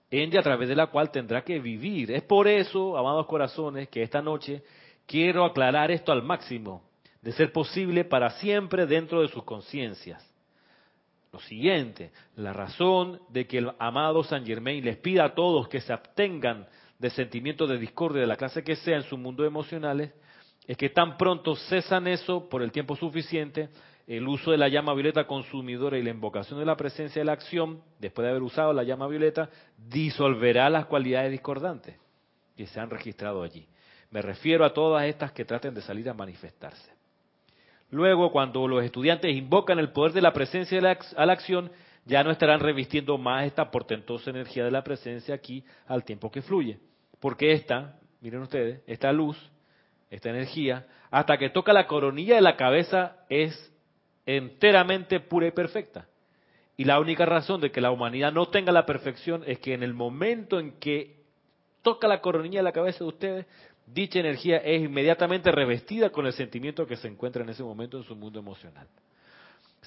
ende 0.10 0.38
a 0.38 0.44
través 0.44 0.70
de 0.70 0.76
la 0.76 0.88
cual 0.88 1.12
tendrá 1.12 1.44
que 1.44 1.60
vivir. 1.60 2.12
Es 2.12 2.24
por 2.24 2.48
eso, 2.48 2.98
amados 2.98 3.26
corazones, 3.26 3.90
que 3.90 4.04
esta 4.04 4.22
noche 4.22 4.64
quiero 5.06 5.44
aclarar 5.46 5.92
esto 5.92 6.12
al 6.12 6.24
máximo, 6.24 6.84
de 7.22 7.32
ser 7.32 7.52
posible 7.52 8.06
para 8.06 8.30
siempre 8.32 8.86
dentro 8.86 9.22
de 9.22 9.28
sus 9.28 9.44
conciencias. 9.44 10.24
Lo 11.34 11.40
siguiente, 11.40 12.12
la 12.38 12.54
razón 12.54 13.20
de 13.30 13.46
que 13.46 13.58
el 13.58 13.72
amado 13.78 14.24
San 14.24 14.46
Germain 14.46 14.86
les 14.86 14.98
pida 14.98 15.26
a 15.26 15.36
todos 15.36 15.68
que 15.68 15.82
se 15.82 15.92
abstengan 15.92 16.66
de 17.00 17.10
sentimientos 17.10 17.70
de 17.70 17.78
discordia 17.78 18.22
de 18.22 18.28
la 18.28 18.38
clase 18.38 18.64
que 18.64 18.76
sea 18.76 18.98
en 18.98 19.04
su 19.04 19.18
mundo 19.18 19.46
emocionales, 19.46 20.12
es 20.68 20.78
que 20.78 20.90
tan 20.90 21.18
pronto 21.18 21.56
cesan 21.56 22.08
eso 22.08 22.50
por 22.50 22.62
el 22.62 22.72
tiempo 22.72 22.96
suficiente, 22.96 23.70
el 24.08 24.28
uso 24.28 24.52
de 24.52 24.58
la 24.58 24.68
llama 24.68 24.94
violeta 24.94 25.26
consumidora 25.26 25.98
y 25.98 26.04
la 26.04 26.12
invocación 26.12 26.60
de 26.60 26.66
la 26.66 26.78
presencia 26.78 27.20
de 27.20 27.26
la 27.26 27.34
acción, 27.34 27.82
después 28.00 28.24
de 28.24 28.32
haber 28.32 28.44
usado 28.44 28.74
la 28.74 28.84
llama 28.84 29.08
violeta, 29.08 29.50
disolverá 29.78 30.70
las 30.70 30.86
cualidades 30.86 31.32
discordantes 31.32 31.96
que 32.56 32.68
se 32.68 32.80
han 32.80 32.90
registrado 32.90 33.44
allí. 33.44 33.68
Me 34.12 34.22
refiero 34.22 34.64
a 34.64 34.74
todas 34.74 35.06
estas 35.06 35.32
que 35.32 35.46
traten 35.46 35.74
de 35.74 35.82
salir 35.82 36.10
a 36.10 36.14
manifestarse. 36.14 36.92
Luego, 37.90 38.32
cuando 38.32 38.68
los 38.68 38.84
estudiantes 38.84 39.36
invocan 39.36 39.80
el 39.80 39.92
poder 39.92 40.14
de 40.14 40.22
la 40.22 40.34
presencia 40.34 40.78
de 40.78 40.82
la 40.82 40.98
a 41.18 41.26
la 41.26 41.34
acción, 41.34 41.72
ya 42.06 42.24
no 42.24 42.32
estarán 42.32 42.60
revistiendo 42.60 43.18
más 43.18 43.46
esta 43.46 43.72
portentosa 43.72 44.30
energía 44.30 44.64
de 44.64 44.72
la 44.72 44.84
presencia 44.84 45.36
aquí 45.36 45.64
al 45.88 46.06
tiempo 46.06 46.32
que 46.32 46.44
fluye. 46.44 46.80
Porque 47.20 47.52
esta, 47.52 48.00
miren 48.22 48.42
ustedes, 48.42 48.82
esta 48.86 49.12
luz, 49.12 49.38
esta 50.12 50.30
energía, 50.30 50.86
hasta 51.10 51.38
que 51.38 51.50
toca 51.50 51.74
la 51.74 51.88
coronilla 51.88 52.36
de 52.36 52.42
la 52.42 52.56
cabeza 52.56 53.18
es 53.30 53.74
enteramente 54.26 55.20
pura 55.20 55.48
y 55.48 55.52
perfecta. 55.52 56.08
Y 56.78 56.84
la 56.84 57.00
única 57.00 57.26
razón 57.26 57.62
de 57.62 57.72
que 57.72 57.82
la 57.82 57.92
humanidad 57.92 58.32
no 58.32 58.48
tenga 58.48 58.72
la 58.72 58.86
perfección 58.86 59.44
es 59.48 59.60
que 59.60 59.74
en 59.74 59.82
el 59.82 59.94
momento 59.94 60.60
en 60.60 60.74
que 60.80 61.24
toca 61.82 62.08
la 62.08 62.22
coronilla 62.22 62.60
de 62.60 62.64
la 62.64 62.72
cabeza 62.72 63.00
de 63.00 63.10
ustedes, 63.10 63.46
dicha 63.88 64.20
energía 64.20 64.58
es 64.58 64.84
inmediatamente 64.84 65.52
revestida 65.52 66.10
con 66.10 66.26
el 66.26 66.34
sentimiento 66.34 66.86
que 66.86 66.98
se 66.98 67.08
encuentra 67.08 67.44
en 67.44 67.50
ese 67.50 67.64
momento 67.64 67.98
en 67.98 68.04
su 68.04 68.16
mundo 68.16 68.40
emocional. 68.40 68.88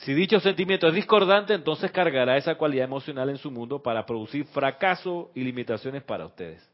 Si 0.02 0.14
dicho 0.14 0.38
sentimiento 0.38 0.86
es 0.86 0.94
discordante, 0.94 1.54
entonces 1.54 1.90
cargará 1.90 2.36
esa 2.36 2.54
cualidad 2.54 2.84
emocional 2.84 3.30
en 3.30 3.36
su 3.36 3.50
mundo 3.50 3.82
para 3.82 4.06
producir 4.06 4.44
fracaso 4.46 5.30
y 5.34 5.42
limitaciones 5.42 6.02
para 6.02 6.24
ustedes. 6.26 6.66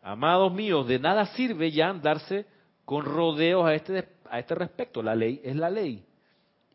Amados 0.00 0.52
míos, 0.52 0.86
de 0.86 0.98
nada 0.98 1.26
sirve 1.26 1.70
ya 1.70 1.88
andarse 1.88 2.46
con 2.84 3.04
rodeos 3.04 3.66
a 3.66 3.74
este, 3.74 4.06
a 4.30 4.38
este 4.38 4.54
respecto. 4.54 5.02
La 5.02 5.14
ley 5.14 5.40
es 5.42 5.56
la 5.56 5.70
ley. 5.70 6.04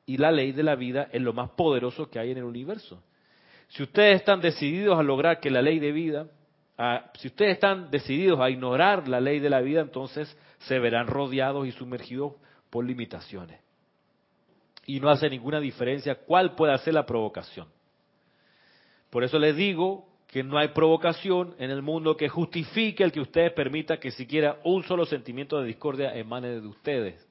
y 0.06 0.18
la 0.18 0.32
ley 0.32 0.54
de 0.54 0.64
la 0.64 0.74
vida 0.74 1.08
es 1.12 1.22
lo 1.22 1.34
más 1.34 1.52
poderoso 1.52 2.10
que 2.10 2.18
hay 2.18 2.32
en 2.32 2.40
el 2.40 2.44
universo. 2.44 3.04
Si 3.68 3.84
ustedes 3.84 4.16
están 4.16 4.42
decididos 4.42 4.98
a 4.98 5.04
lograr 5.04 5.40
que 5.40 5.52
la 5.52 5.62
ley 5.62 5.78
de 5.78 5.92
vida, 5.92 6.26
si 7.14 7.28
ustedes 7.28 7.54
están 7.54 7.92
decididos 7.92 8.40
a 8.40 8.50
ignorar 8.50 9.08
la 9.08 9.22
ley 9.22 9.40
de 9.40 9.52
la 9.52 9.62
vida, 9.62 9.82
entonces 9.82 10.36
se 10.58 10.80
verán 10.80 11.06
rodeados 11.06 11.68
y 11.68 11.72
sumergidos 11.72 12.34
por 12.72 12.86
limitaciones. 12.86 13.69
Y 14.90 15.00
no 15.00 15.12
hace 15.12 15.30
ninguna 15.30 15.60
diferencia 15.60 16.16
cuál 16.16 16.56
pueda 16.56 16.76
ser 16.80 16.96
la 16.96 17.06
provocación. 17.06 17.68
Por 19.12 19.24
eso 19.24 19.38
les 19.38 19.56
digo 19.56 20.10
que 20.26 20.44
no 20.44 20.58
hay 20.58 20.70
provocación 20.70 21.54
en 21.60 21.70
el 21.70 21.84
mundo 21.84 22.18
que 22.18 22.28
justifique 22.28 23.04
el 23.04 23.12
que 23.12 23.20
ustedes 23.20 23.54
permitan 23.54 24.00
que 24.00 24.10
siquiera 24.10 24.58
un 24.64 24.82
solo 24.82 25.06
sentimiento 25.06 25.60
de 25.60 25.68
discordia 25.68 26.16
emane 26.16 26.60
de 26.60 26.66
ustedes. 26.66 27.24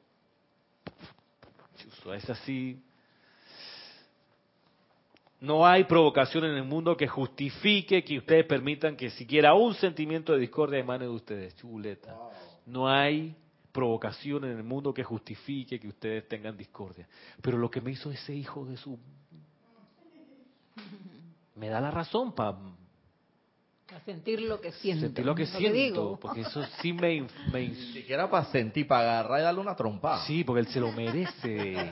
Es 2.14 2.30
así. 2.30 2.80
No 5.40 5.66
hay 5.66 5.82
provocación 5.82 6.44
en 6.44 6.54
el 6.54 6.64
mundo 6.64 6.96
que 6.96 7.09
justifique 7.09 8.04
que 8.04 8.18
ustedes 8.18 8.46
permitan 8.46 8.96
que 8.96 9.11
siquiera 9.11 9.54
un 9.54 9.74
sentimiento 9.74 10.32
de 10.32 10.38
discordia 10.38 10.78
emane 10.78 11.06
de 11.06 11.11
ustedes. 11.11 11.56
Chuleta. 11.56 12.14
No 12.66 12.88
hay 12.88 13.34
provocación 13.79 14.45
en 14.45 14.57
el 14.57 14.64
mundo 14.64 14.93
que 14.93 15.05
justifique 15.05 15.79
que 15.79 15.87
ustedes 15.87 16.26
tengan 16.26 16.57
discordia. 16.57 17.07
Pero 17.41 17.59
lo 17.59 17.70
que 17.70 17.81
me 17.81 17.93
hizo 17.93 18.11
ese 18.11 18.35
hijo 18.35 18.64
de 18.66 18.76
su... 18.76 18.99
Me 21.55 21.68
da 21.68 21.81
la 21.81 21.93
razón 21.93 22.35
para 22.35 22.59
a 23.95 24.01
sentir 24.01 24.43
lo 24.43 24.61
que 24.61 24.72
siento. 24.72 25.07
Sentir 25.07 25.24
lo 25.24 25.35
que 25.35 25.47
siento, 25.47 26.18
porque 26.20 26.41
eso 26.41 26.62
sí 26.83 26.93
me... 26.93 27.26
me... 27.53 27.68
Ni 27.68 27.74
siquiera 27.93 28.29
para 28.29 28.45
sentir, 28.47 28.87
para 28.87 29.20
agarrar 29.20 29.41
y 29.41 29.43
darle 29.45 29.61
una 29.61 29.76
trompada. 29.76 30.26
Sí, 30.26 30.45
porque 30.45 30.61
él 30.61 30.66
se 30.66 30.81
lo 30.81 30.93
merece. 30.93 31.91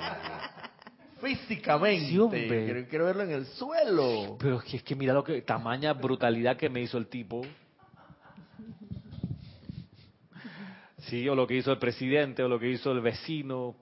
Físicamente. 1.20 2.08
Sí, 2.08 2.48
quiero, 2.48 2.88
quiero, 2.88 3.04
verlo 3.06 3.22
en 3.22 3.30
el 3.30 3.46
suelo. 3.46 4.36
Pero 4.38 4.60
es 4.60 4.82
que 4.82 4.94
mira 4.94 5.14
lo 5.14 5.24
que... 5.24 5.40
Tamaña 5.40 5.94
brutalidad 5.94 6.56
que 6.56 6.68
me 6.68 6.82
hizo 6.82 6.98
el 6.98 7.06
tipo. 7.06 7.42
Sí, 11.08 11.28
o 11.28 11.34
lo 11.34 11.46
que 11.46 11.54
hizo 11.54 11.72
el 11.72 11.78
presidente, 11.78 12.42
o 12.42 12.48
lo 12.48 12.58
que 12.58 12.68
hizo 12.68 12.92
el 12.92 13.00
vecino. 13.00 13.76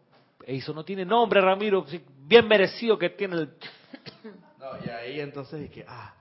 Eso 0.46 0.74
no 0.74 0.84
tiene 0.84 1.04
nombre, 1.04 1.40
Ramiro. 1.40 1.84
Bien 2.18 2.46
merecido 2.46 2.98
que 2.98 3.10
tiene 3.10 3.36
el... 3.36 3.48
No, 4.58 4.84
y 4.84 4.88
ahí 4.88 5.20
entonces 5.20 5.62
es 5.62 5.70
que... 5.70 5.84
Ah, 5.86 6.14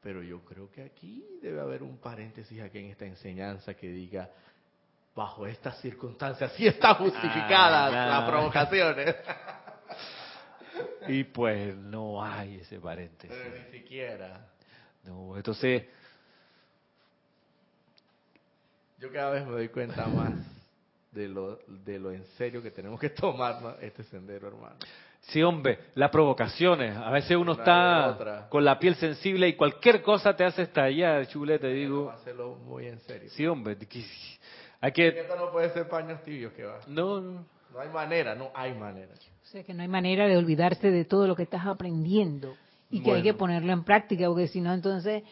pero 0.00 0.22
yo 0.22 0.40
creo 0.44 0.70
que 0.70 0.82
aquí 0.82 1.24
debe 1.42 1.60
haber 1.60 1.82
un 1.82 1.98
paréntesis 1.98 2.60
aquí 2.60 2.78
en 2.78 2.86
esta 2.86 3.04
enseñanza 3.04 3.74
que 3.74 3.88
diga, 3.88 4.30
bajo 5.14 5.46
estas 5.46 5.80
circunstancias 5.80 6.52
sí 6.56 6.68
está 6.68 6.94
justificada 6.94 7.86
ah, 7.86 8.20
la 8.20 8.26
provocación. 8.26 8.96
y 11.08 11.24
pues 11.24 11.76
no 11.76 12.22
hay 12.22 12.60
ese 12.60 12.78
paréntesis. 12.78 13.36
ni 13.54 13.78
siquiera. 13.78 14.48
No, 15.04 15.36
entonces... 15.36 15.84
Yo 19.00 19.10
cada 19.10 19.30
vez 19.30 19.46
me 19.46 19.52
doy 19.52 19.68
cuenta 19.68 20.06
más 20.06 20.32
de 21.10 21.26
lo, 21.26 21.58
de 21.66 21.98
lo 21.98 22.12
en 22.12 22.22
serio 22.36 22.62
que 22.62 22.70
tenemos 22.70 23.00
que 23.00 23.08
tomar 23.08 23.78
este 23.80 24.04
sendero, 24.04 24.48
hermano. 24.48 24.76
Sí, 25.22 25.42
hombre, 25.42 25.78
las 25.94 26.10
provocaciones. 26.10 26.94
A 26.96 27.10
veces 27.10 27.34
uno 27.36 27.52
está 27.52 28.46
con 28.50 28.62
la 28.62 28.78
piel 28.78 28.94
sensible 28.96 29.48
y 29.48 29.56
cualquier 29.56 30.02
cosa 30.02 30.36
te 30.36 30.44
hace 30.44 30.62
estallar, 30.62 31.26
chule, 31.28 31.58
te 31.58 31.68
digo. 31.68 32.10
Hacerlo 32.10 32.56
muy 32.56 32.88
en 32.88 32.98
serio. 33.00 33.30
Sí, 33.30 33.46
hombre. 33.46 33.76
Hay 34.82 34.92
que... 34.92 35.08
Esto 35.08 35.36
no 35.36 35.50
puede 35.50 35.70
ser 35.70 35.88
paños 35.88 36.22
tibios 36.22 36.52
que 36.52 36.64
va. 36.64 36.80
No, 36.86 37.22
no. 37.22 37.46
No 37.72 37.80
hay 37.80 37.88
manera, 37.88 38.34
no 38.34 38.50
hay 38.54 38.74
manera. 38.74 39.14
O 39.14 39.46
sea, 39.46 39.62
que 39.64 39.72
no 39.72 39.82
hay 39.82 39.88
manera 39.88 40.26
de 40.26 40.36
olvidarse 40.36 40.90
de 40.90 41.04
todo 41.06 41.26
lo 41.26 41.36
que 41.36 41.44
estás 41.44 41.64
aprendiendo 41.66 42.54
y 42.90 43.02
que 43.02 43.12
hay 43.12 43.22
que 43.22 43.34
ponerlo 43.34 43.72
en 43.72 43.84
práctica, 43.84 44.26
porque 44.26 44.48
si 44.48 44.60
no, 44.60 44.74
entonces 44.74 45.22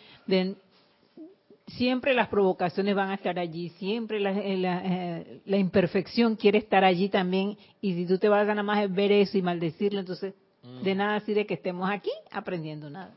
siempre 1.68 2.14
las 2.14 2.28
provocaciones 2.28 2.94
van 2.94 3.10
a 3.10 3.14
estar 3.14 3.38
allí, 3.38 3.68
siempre 3.70 4.20
la, 4.20 4.32
eh, 4.32 4.62
eh, 4.64 5.40
la, 5.44 5.56
imperfección 5.56 6.36
quiere 6.36 6.58
estar 6.58 6.84
allí 6.84 7.08
también, 7.08 7.56
y 7.80 7.94
si 7.94 8.06
tú 8.06 8.18
te 8.18 8.28
vas 8.28 8.42
a 8.42 8.50
nada 8.50 8.62
más 8.62 8.92
ver 8.92 9.12
eso 9.12 9.38
y 9.38 9.42
maldecirlo, 9.42 10.00
entonces 10.00 10.34
de 10.82 10.94
mm. 10.94 10.98
nada 10.98 11.20
sirve 11.20 11.46
que 11.46 11.54
estemos 11.54 11.88
aquí 11.90 12.10
aprendiendo 12.30 12.90
nada. 12.90 13.14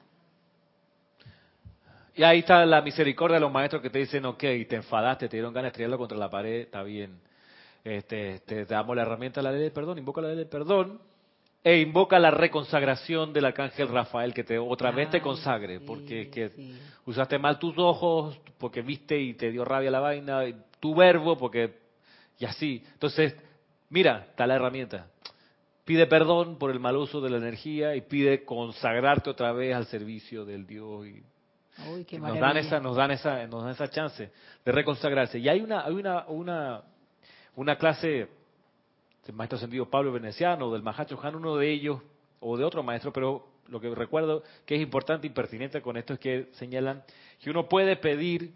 Y 2.14 2.24
ahí 2.24 2.40
está 2.40 2.66
la 2.66 2.82
misericordia 2.82 3.36
de 3.36 3.42
los 3.42 3.52
maestros 3.52 3.82
que 3.82 3.90
te 3.90 4.00
dicen, 4.00 4.26
ok, 4.26 4.40
te 4.40 4.76
enfadaste, 4.76 5.30
te 5.30 5.38
dieron 5.38 5.54
ganas 5.54 5.66
de 5.66 5.70
estrellarlo 5.70 5.98
contra 5.98 6.18
la 6.18 6.30
pared, 6.30 6.62
está 6.62 6.84
bien. 6.84 7.20
Este, 7.84 8.40
te, 8.42 8.66
damos 8.66 8.96
la 8.96 9.04
herramienta 9.04 9.40
de 9.40 9.44
la 9.44 9.52
ley 9.52 9.62
del 9.62 9.72
perdón, 9.72 9.98
invoca 9.98 10.22
la 10.22 10.28
ley 10.28 10.38
del 10.38 10.48
perdón, 10.48 11.00
e 11.64 11.80
invoca 11.80 12.18
la 12.20 12.32
reconsagración 12.32 13.34
del 13.34 13.46
arcángel 13.46 13.90
Rafael, 13.90 14.34
que 14.34 14.44
te 14.44 14.58
otra 14.58 14.92
vez 14.92 15.10
te 15.12 15.22
consagre, 15.22 15.80
porque 15.80 16.30
que 16.30 16.52
usaste 17.06 17.38
mal 17.38 17.60
tus 17.60 17.78
ojos, 17.78 18.40
porque 18.58 18.82
viste 18.82 19.20
y 19.20 19.36
te 19.36 19.52
dio 19.52 19.64
rabia 19.64 19.92
la 19.92 20.00
vaina, 20.00 20.42
tu 20.80 20.96
verbo, 20.96 21.38
porque 21.38 21.80
y 22.40 22.46
así. 22.46 22.84
Entonces, 22.94 23.36
mira, 23.90 24.26
está 24.32 24.48
la 24.48 24.56
herramienta. 24.56 25.08
Pide 25.86 26.08
perdón 26.08 26.58
por 26.58 26.72
el 26.72 26.80
mal 26.80 26.96
uso 26.98 27.22
de 27.22 27.30
la 27.30 27.38
energía 27.38 27.96
y 27.96 28.02
pide 28.02 28.44
consagrarte 28.44 29.30
otra 29.30 29.52
vez 29.52 29.76
al 29.76 29.86
servicio 29.86 30.46
del 30.46 30.66
Dios 30.66 31.08
y 31.08 31.24
nos 32.18 32.40
dan 32.40 32.58
esa 32.58 32.80
nos 32.80 32.96
dan 32.96 33.12
esa 33.12 33.48
nos 33.48 33.64
dan 33.64 33.72
esa 33.72 33.90
chance 33.90 34.32
de 34.64 34.72
reconsagrarse. 34.72 35.40
Y 35.40 35.50
hay 35.50 35.62
una 35.62 35.86
hay 35.86 35.94
una 35.94 36.26
una 36.28 36.82
una 37.56 37.76
clase 37.78 38.30
el 39.28 39.36
maestro 39.36 39.60
sentido 39.60 39.90
Pablo 39.90 40.12
Veneciano, 40.12 40.72
del 40.72 40.84
Mahacho 40.84 41.20
Han, 41.22 41.36
uno 41.36 41.56
de 41.58 41.72
ellos, 41.72 42.02
o 42.40 42.58
de 42.58 42.64
otro 42.64 42.84
maestro, 42.84 43.14
pero 43.14 43.48
lo 43.68 43.80
que 43.80 43.94
recuerdo 43.94 44.44
que 44.66 44.76
es 44.76 44.82
importante 44.82 45.28
y 45.28 45.30
pertinente 45.30 45.82
con 45.82 45.96
esto 45.96 46.14
es 46.14 46.20
que 46.20 46.50
señalan 46.54 47.04
que 47.40 47.50
uno 47.50 47.70
puede 47.70 47.96
pedir 47.96 48.54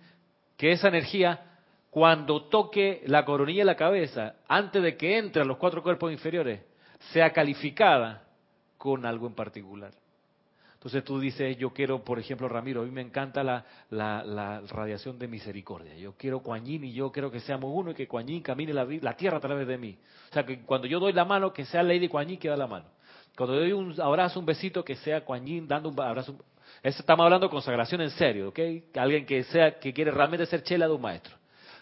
que 0.58 0.72
esa 0.72 0.88
energía, 0.88 1.60
cuando 1.90 2.46
toque 2.46 3.04
la 3.06 3.24
coronilla 3.24 3.62
de 3.62 3.66
la 3.66 3.76
cabeza, 3.76 4.36
antes 4.48 4.82
de 4.82 4.98
que 4.98 5.18
entre 5.18 5.44
a 5.44 5.46
los 5.46 5.58
cuatro 5.58 5.84
cuerpos 5.84 6.12
inferiores, 6.12 6.62
sea 7.14 7.32
calificada 7.32 8.28
con 8.78 9.06
algo 9.06 9.28
en 9.28 9.36
particular. 9.36 9.92
Entonces 10.86 11.04
tú 11.04 11.20
dices, 11.20 11.58
yo 11.58 11.72
quiero, 11.72 12.04
por 12.04 12.20
ejemplo, 12.20 12.48
Ramiro, 12.48 12.84
a 12.84 12.86
mí 12.86 12.92
me 12.92 13.02
encanta 13.02 13.44
la, 13.44 14.62
radiación 14.70 15.18
de 15.18 15.28
misericordia. 15.28 15.96
Yo 15.96 16.14
quiero 16.16 16.44
Coañín 16.44 16.84
y 16.84 16.94
yo 16.94 17.12
quiero 17.12 17.32
que 17.32 17.40
seamos 17.40 17.72
uno 17.74 17.90
y 17.90 17.96
que 17.96 18.08
Coañín 18.08 18.44
camine 18.44 18.72
la, 18.72 18.86
la, 19.02 19.18
tierra 19.18 19.38
a 19.38 19.40
través 19.40 19.68
de 19.68 19.80
mí. 19.80 19.98
O 20.30 20.34
sea, 20.36 20.46
que 20.46 20.62
cuando 20.62 20.86
yo 20.86 21.00
doy 21.00 21.12
la 21.12 21.26
mano, 21.26 21.52
que 21.52 21.66
sea 21.66 21.82
Lady 21.82 22.08
Coañín 22.08 22.38
que 22.38 22.50
da 22.50 22.56
la 22.56 22.68
mano. 22.68 22.86
Cuando 23.36 23.56
doy 23.56 23.72
un 23.72 24.00
abrazo, 24.00 24.40
un 24.40 24.46
besito, 24.46 24.86
que 24.86 24.96
sea 24.98 25.26
Coañín 25.26 25.68
dando 25.68 25.90
un 25.90 26.00
abrazo. 26.00 26.36
Estamos 26.84 27.24
hablando 27.24 27.48
de 27.48 27.52
consagración 27.52 28.02
en 28.02 28.12
serio, 28.12 28.50
¿ok? 28.50 28.60
Alguien 28.98 29.26
que 29.26 29.44
sea 29.46 29.80
que 29.80 29.92
quiere 29.92 30.12
realmente 30.12 30.46
ser 30.46 30.62
chela 30.62 30.88
de 30.88 30.94
un 30.94 31.02
maestro. 31.02 31.36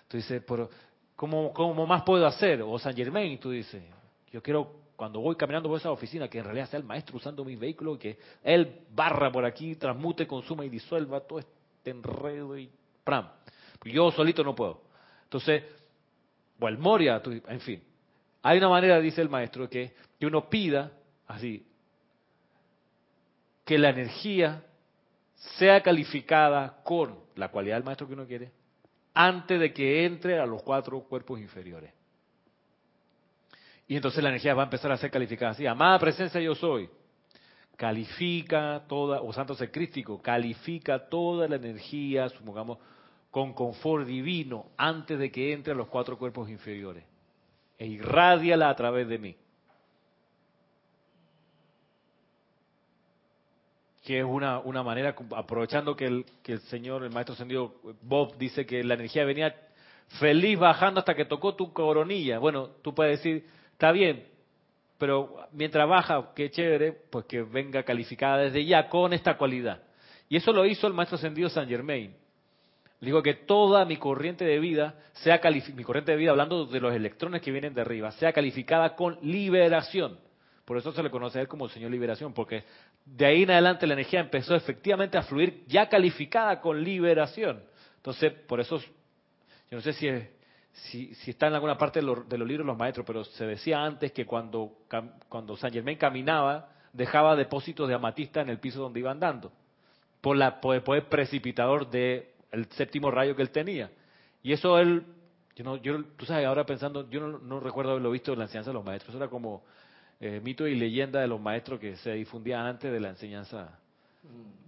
Tú 0.08 0.16
dices, 0.16 0.41
pero 0.47 0.70
¿cómo, 1.18 1.51
¿cómo 1.51 1.86
más 1.86 2.04
puedo 2.04 2.26
hacer? 2.26 2.62
O 2.62 2.80
San 2.80 2.95
Germain, 2.95 3.38
tú 3.38 3.51
dices, 3.51 3.84
yo 4.32 4.41
quiero 4.41 4.83
cuando 4.96 5.20
voy 5.20 5.36
caminando 5.36 5.70
por 5.70 5.80
esa 5.80 5.91
oficina, 5.91 6.28
que 6.28 6.39
en 6.39 6.46
realidad 6.46 6.70
sea 6.70 6.80
el 6.80 6.86
maestro 6.86 7.18
usando 7.18 7.44
mi 7.44 7.56
vehículo, 7.56 7.98
que 7.98 8.18
él 8.44 8.82
barra 8.91 9.32
por 9.32 9.46
aquí, 9.46 9.76
transmute, 9.76 10.28
consuma 10.28 10.66
y 10.66 10.70
disuelva 10.70 11.22
todo 11.22 11.39
este 11.39 11.89
enredo 11.89 12.58
y 12.58 12.70
pram. 13.04 13.30
Yo 13.84 14.12
solito 14.12 14.44
no 14.44 14.56
puedo. 14.56 14.82
Entonces, 15.24 15.64
o 16.60 16.68
el 16.68 16.78
Moria, 16.78 17.22
en 17.26 17.60
fin. 17.60 17.84
Hay 18.41 18.58
una 18.58 18.70
manera, 18.70 19.00
dice 19.00 19.22
el 19.22 19.30
maestro, 19.30 19.70
que, 19.70 19.94
que 20.20 20.26
uno 20.26 20.50
pida, 20.50 20.91
así, 21.28 21.66
que 23.66 23.78
la 23.78 23.89
energía 23.89 24.64
sea 25.58 25.82
calificada 25.82 26.82
con 26.84 27.18
la 27.36 27.50
cualidad 27.50 27.76
del 27.76 27.84
maestro 27.84 28.08
que 28.08 28.14
uno 28.14 28.26
quiere, 28.26 28.52
antes 29.14 29.60
de 29.60 29.74
que 29.74 30.06
entre 30.06 30.39
a 30.39 30.46
los 30.46 30.64
cuatro 30.64 31.02
cuerpos 31.02 31.39
inferiores. 31.39 31.91
Y 33.88 33.96
entonces 33.96 34.24
la 34.24 34.30
energía 34.30 34.54
va 34.54 34.64
a 34.64 34.66
empezar 34.66 34.92
a 34.92 34.98
ser 34.98 35.12
calificada 35.12 35.52
así. 35.52 35.66
Amada 35.68 36.00
presencia 36.00 36.40
yo 36.40 36.56
soy. 36.56 36.90
Califica 37.76 38.84
toda, 38.88 39.22
o 39.22 39.34
santo 39.34 39.56
secrístico, 39.56 40.22
califica 40.22 41.10
toda 41.10 41.48
la 41.48 41.56
energía, 41.56 42.30
supongamos, 42.30 42.78
con 43.32 43.54
confort 43.54 44.06
divino 44.06 44.68
antes 44.78 45.18
de 45.18 45.32
que 45.32 45.54
entre 45.54 45.74
a 45.74 45.76
los 45.76 45.88
cuatro 45.88 46.18
cuerpos 46.18 46.50
inferiores. 46.50 47.04
E 47.78 47.88
irradiala 47.88 48.70
a 48.70 48.76
través 48.76 49.08
de 49.08 49.18
mí. 49.18 49.36
que 54.04 54.20
es 54.20 54.26
una, 54.26 54.60
una 54.60 54.84
manera, 54.84 55.16
aprovechando 55.36 55.96
que 55.96 56.06
el, 56.06 56.26
que 56.44 56.54
el 56.54 56.60
señor, 56.62 57.04
el 57.04 57.12
maestro 57.12 57.34
ascendido 57.34 57.76
Bob, 58.02 58.38
dice 58.38 58.66
que 58.66 58.84
la 58.84 58.96
energía 58.96 59.24
venía 59.24 59.56
feliz 60.20 60.60
bajando 60.60 61.00
hasta 61.00 61.16
que 61.16 61.26
tocó 61.26 61.56
tu 61.56 61.72
coronilla. 61.72 62.38
Bueno, 62.38 62.68
tú 62.82 62.94
puedes 62.94 63.20
decir, 63.20 63.48
Está 63.84 63.92
bien, 63.92 64.24
pero 64.98 65.46
mientras 65.52 65.86
baja, 65.90 66.32
qué 66.34 66.50
chévere, 66.50 66.94
pues 66.94 67.26
que 67.26 67.42
venga 67.42 67.84
calificada 67.84 68.38
desde 68.38 68.64
ya 68.64 68.88
con 68.88 69.12
esta 69.12 69.36
cualidad. 69.36 69.84
Y 70.30 70.38
eso 70.38 70.54
lo 70.54 70.66
hizo 70.66 70.88
el 70.88 70.94
maestro 70.94 71.18
ascendido 71.18 71.50
San 71.50 71.68
Germain. 71.68 72.16
Digo 73.02 73.22
que 73.22 73.34
toda 73.34 73.84
mi 73.84 73.98
corriente 73.98 74.46
de 74.46 74.58
vida, 74.60 74.96
sea 75.12 75.42
mi 75.76 75.84
corriente 75.84 76.14
de 76.14 76.18
vida, 76.18 76.32
hablando 76.32 76.66
de 76.66 76.80
los 76.80 76.96
electrones 76.96 77.42
que 77.42 77.52
vienen 77.52 77.74
de 77.74 77.82
arriba, 77.82 78.12
sea 78.12 78.32
calificada 78.32 78.96
con 78.96 79.20
liberación. 79.22 80.18
Por 80.64 80.78
eso 80.78 80.94
se 80.94 81.04
le 81.04 81.12
conoce 81.12 81.40
a 81.40 81.42
él 81.42 81.50
como 81.50 81.66
el 81.66 81.72
Señor 81.72 81.92
Liberación, 81.92 82.34
porque 82.34 82.64
de 83.04 83.26
ahí 83.26 83.44
en 83.44 83.52
adelante 83.52 83.86
la 83.86 83.96
energía 83.96 84.22
empezó 84.22 84.56
efectivamente 84.56 85.18
a 85.18 85.24
fluir 85.24 85.66
ya 85.68 85.90
calificada 85.90 86.62
con 86.62 86.82
liberación. 86.82 87.62
Entonces, 87.98 88.32
por 88.48 88.62
eso, 88.62 88.80
yo 88.80 88.86
no 89.72 89.82
sé 89.82 89.92
si, 89.92 90.08
si, 90.74 91.13
si 91.15 91.32
está 91.32 91.47
en 91.47 91.53
alguna 91.53 91.78
parte 91.78 91.99
de, 91.99 92.05
los 92.05 92.28
libros 92.30 92.49
de 92.49 92.63
los 92.63 92.78
maestros, 92.78 93.05
pero 93.05 93.24
se 93.24 93.45
decía 93.45 93.84
antes 93.84 94.11
que 94.11 94.26
cuando, 94.26 94.71
cuando 95.30 95.55
San 95.55 95.71
Germain 95.71 95.97
caminaba, 95.97 96.69
dejaba 96.91 97.36
depósitos 97.36 97.88
de 97.88 97.95
amatista 97.95 98.41
en 98.41 98.49
el 98.49 98.59
piso 98.59 98.82
donde 98.82 98.99
iba 98.99 99.11
andando, 99.11 99.51
por, 100.21 100.36
la, 100.36 100.59
por 100.59 100.76
el 100.76 100.82
poder 100.82 101.07
precipitador 101.09 101.89
del 101.89 102.26
séptimo 102.71 103.11
rayo 103.11 103.36
que 103.36 103.43
él 103.43 103.51
tenía. 103.51 103.91
Y 104.41 104.51
eso 104.51 104.80
él, 104.80 105.03
yo 105.55 105.63
no, 105.63 105.78
yo, 105.78 106.03
tú 106.17 106.26
sabes, 106.26 106.45
ahora 106.45 106.65
pensando, 106.65 107.09
yo 107.09 107.21
no, 107.21 107.38
no 107.38 107.59
recuerdo 107.59 107.91
haberlo 107.91 108.11
visto 108.11 108.34
en 108.34 108.39
la 108.39 108.45
enseñanza 108.45 108.71
de 108.71 108.76
los 108.76 108.86
maestros, 108.86 109.09
eso 109.09 109.24
era 109.24 109.30
como 109.30 109.63
eh, 110.19 110.39
mito 110.41 110.65
y 110.67 110.76
leyenda 110.76 111.19
de 111.19 111.28
los 111.28 111.41
maestros 111.41 111.80
que 111.80 111.97
se 111.97 112.13
difundían 112.13 112.65
antes 112.65 112.91
de 112.91 112.99
la 112.99 113.09
enseñanza. 113.09 113.78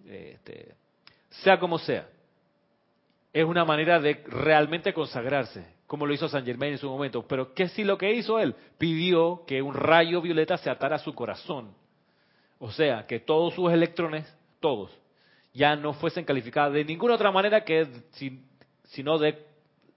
Este, 0.06 0.76
sea 1.30 1.60
como 1.60 1.80
sea, 1.80 2.08
es 3.32 3.44
una 3.44 3.66
manera 3.66 4.00
de 4.00 4.24
realmente 4.28 4.94
consagrarse, 4.94 5.66
como 5.88 6.06
lo 6.06 6.14
hizo 6.14 6.28
San 6.28 6.46
Germain 6.46 6.74
en 6.74 6.78
su 6.78 6.90
momento. 6.90 7.26
Pero 7.28 7.54
¿qué 7.54 7.68
sí 7.70 7.84
lo 7.84 7.98
que 7.98 8.14
hizo 8.14 8.40
él? 8.40 8.56
Pidió 8.78 9.44
que 9.46 9.62
un 9.62 9.74
rayo 9.74 10.22
violeta 10.22 10.58
se 10.58 10.70
atara 10.70 10.96
a 10.96 11.00
su 11.00 11.14
corazón. 11.14 11.74
O 12.60 12.72
sea, 12.72 13.06
que 13.06 13.20
todos 13.20 13.54
sus 13.54 13.72
electrones, 13.72 14.26
todos, 14.60 14.92
ya 15.54 15.76
no 15.76 15.94
fuesen 15.94 16.26
calificados 16.26 16.74
de 16.74 16.86
ninguna 16.86 17.16
otra 17.16 17.32
manera 17.32 17.64
que 17.64 17.88
sino 18.84 19.18
de 19.18 19.46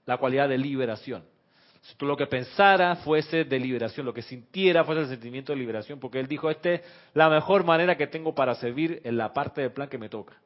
la 0.07 0.17
cualidad 0.17 0.49
de 0.49 0.59
liberación. 0.59 1.25
Si 1.83 1.95
tú 1.95 2.07
lo 2.07 2.17
que 2.17 2.27
pensara 2.27 2.97
fuese 2.97 3.45
de 3.45 3.59
liberación, 3.59 4.05
lo 4.05 4.13
que 4.13 4.23
sintiera 4.23 4.85
fuese 4.85 5.03
el 5.03 5.09
sentimiento 5.09 5.53
de 5.53 5.59
liberación, 5.59 5.99
porque 6.01 6.21
él 6.21 6.27
dijo, 6.27 6.51
esta 6.51 6.73
es 6.73 6.83
la 7.15 7.31
mejor 7.31 7.65
manera 7.65 7.97
que 7.97 8.07
tengo 8.07 8.35
para 8.35 8.55
servir 8.57 9.01
en 9.05 9.17
la 9.17 9.33
parte 9.33 9.63
del 9.63 9.73
plan 9.73 9.89
que 9.89 9.99
me 9.99 10.09
toca. 10.09 10.37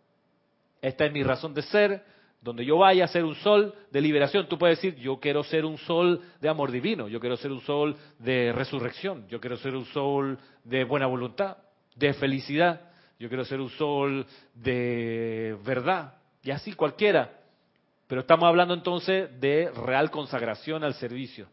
Esta 0.81 1.07
es 1.07 1.13
mi 1.13 1.23
razón 1.23 1.55
de 1.55 1.63
ser, 1.63 2.05
donde 2.43 2.65
yo 2.65 2.77
vaya 2.77 3.05
a 3.05 3.09
ser 3.09 3.25
un 3.25 3.37
sol 3.37 3.73
de 3.91 4.01
liberación. 4.01 4.49
Tú 4.49 4.59
puedes 4.59 4.79
decir, 4.79 4.97
yo 4.97 5.19
quiero 5.19 5.45
ser 5.45 5.65
un 5.65 5.79
sol 5.79 6.21
de 6.41 6.49
amor 6.49 6.73
divino, 6.73 7.09
yo 7.09 7.21
quiero 7.21 7.37
ser 7.37 7.53
un 7.53 7.61
sol 7.61 7.97
de 8.19 8.53
resurrección, 8.53 9.27
yo 9.29 9.41
quiero 9.41 9.57
ser 9.57 9.77
un 9.77 9.85
sol 9.87 10.39
de 10.65 10.85
buena 10.85 11.07
voluntad, 11.07 11.57
de 11.95 12.13
felicidad, 12.15 12.81
yo 13.19 13.29
quiero 13.29 13.45
ser 13.45 13.61
un 13.61 13.71
sol 13.71 14.27
de 14.55 15.57
verdad, 15.65 16.15
y 16.43 16.51
así 16.51 16.73
cualquiera. 16.73 17.39
Pero 18.09 18.23
estamos 18.23 18.49
hablando 18.49 18.75
entonces 18.75 19.41
de 19.41 19.71
real 19.71 20.11
consagración 20.11 20.83
al 20.85 20.95
servicio. 20.95 21.47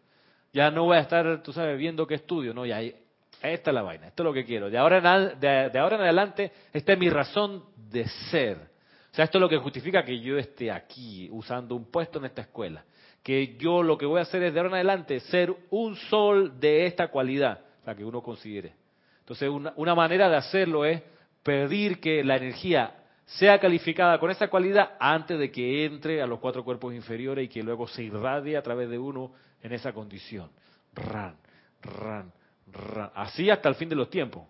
Ya 0.52 0.72
no 0.72 0.86
voy 0.86 0.98
a 0.98 1.02
estar, 1.02 1.44
tú 1.44 1.54
sabes, 1.54 1.78
viendo 1.78 2.08
qué 2.08 2.16
estudio, 2.16 2.54
no, 2.54 2.66
ya 2.66 2.82
esta 2.82 3.72
es 3.72 3.74
la 3.74 3.84
vaina, 3.84 4.08
esto 4.08 4.24
es 4.24 4.26
lo 4.26 4.34
que 4.34 4.44
quiero. 4.44 4.70
De 4.70 4.78
ahora, 4.78 4.98
en, 4.98 5.40
de, 5.40 5.80
ahora 5.80 5.98
en 5.98 6.02
adelante, 6.02 6.52
esta 6.74 6.94
es 6.94 7.00
mi 7.00 7.10
razón 7.10 7.64
de 7.76 8.08
ser. 8.32 8.69
O 9.12 9.16
sea, 9.16 9.26
esto 9.26 9.38
es 9.38 9.41
lo 9.41 9.49
que 9.49 9.57
justifica 9.57 10.03
que 10.03 10.20
yo 10.20 10.38
esté 10.38 10.72
aquí 10.72 11.30
usando 11.32 11.76
un 11.76 11.86
puesto 11.86 12.20
en 12.20 12.26
esta 12.26 12.41
escuela. 12.41 12.84
Que 13.24 13.57
yo 13.57 13.84
lo 13.84 13.97
que 13.97 14.05
voy 14.05 14.20
a 14.20 14.24
hacer 14.24 14.43
es 14.43 14.53
de 14.53 14.60
ahora 14.60 14.70
en 14.70 14.76
adelante 14.76 15.20
ser 15.22 15.53
un 15.72 15.95
sol 15.95 16.60
de 16.60 16.86
esta 16.86 17.07
cualidad, 17.10 17.60
la 17.86 17.95
que 17.95 18.05
uno 18.05 18.22
considere. 18.22 18.74
Entonces, 19.20 19.49
una, 19.49 19.74
una 19.76 19.95
manera 19.95 20.30
de 20.30 20.38
hacerlo 20.38 20.86
es 20.86 21.01
pedir 21.43 21.99
que 21.99 22.24
la 22.24 22.38
energía 22.38 22.95
sea 23.26 23.60
calificada 23.60 24.20
con 24.20 24.32
esa 24.32 24.47
cualidad 24.47 24.93
antes 24.99 25.38
de 25.38 25.51
que 25.51 25.86
entre 25.86 26.22
a 26.22 26.28
los 26.28 26.39
cuatro 26.39 26.64
cuerpos 26.64 26.93
inferiores 26.93 27.45
y 27.45 27.47
que 27.47 27.62
luego 27.62 27.88
se 27.88 28.03
irradie 28.03 28.57
a 28.57 28.64
través 28.64 28.89
de 28.89 28.97
uno 28.97 29.32
en 29.62 29.72
esa 29.74 29.93
condición. 29.93 30.49
Ran, 30.93 31.36
ran, 31.82 32.32
ran. 32.72 33.12
Así 33.14 33.49
hasta 33.49 33.70
el 33.70 33.76
fin 33.76 33.89
de 33.89 33.95
los 33.95 34.10
tiempos. 34.10 34.43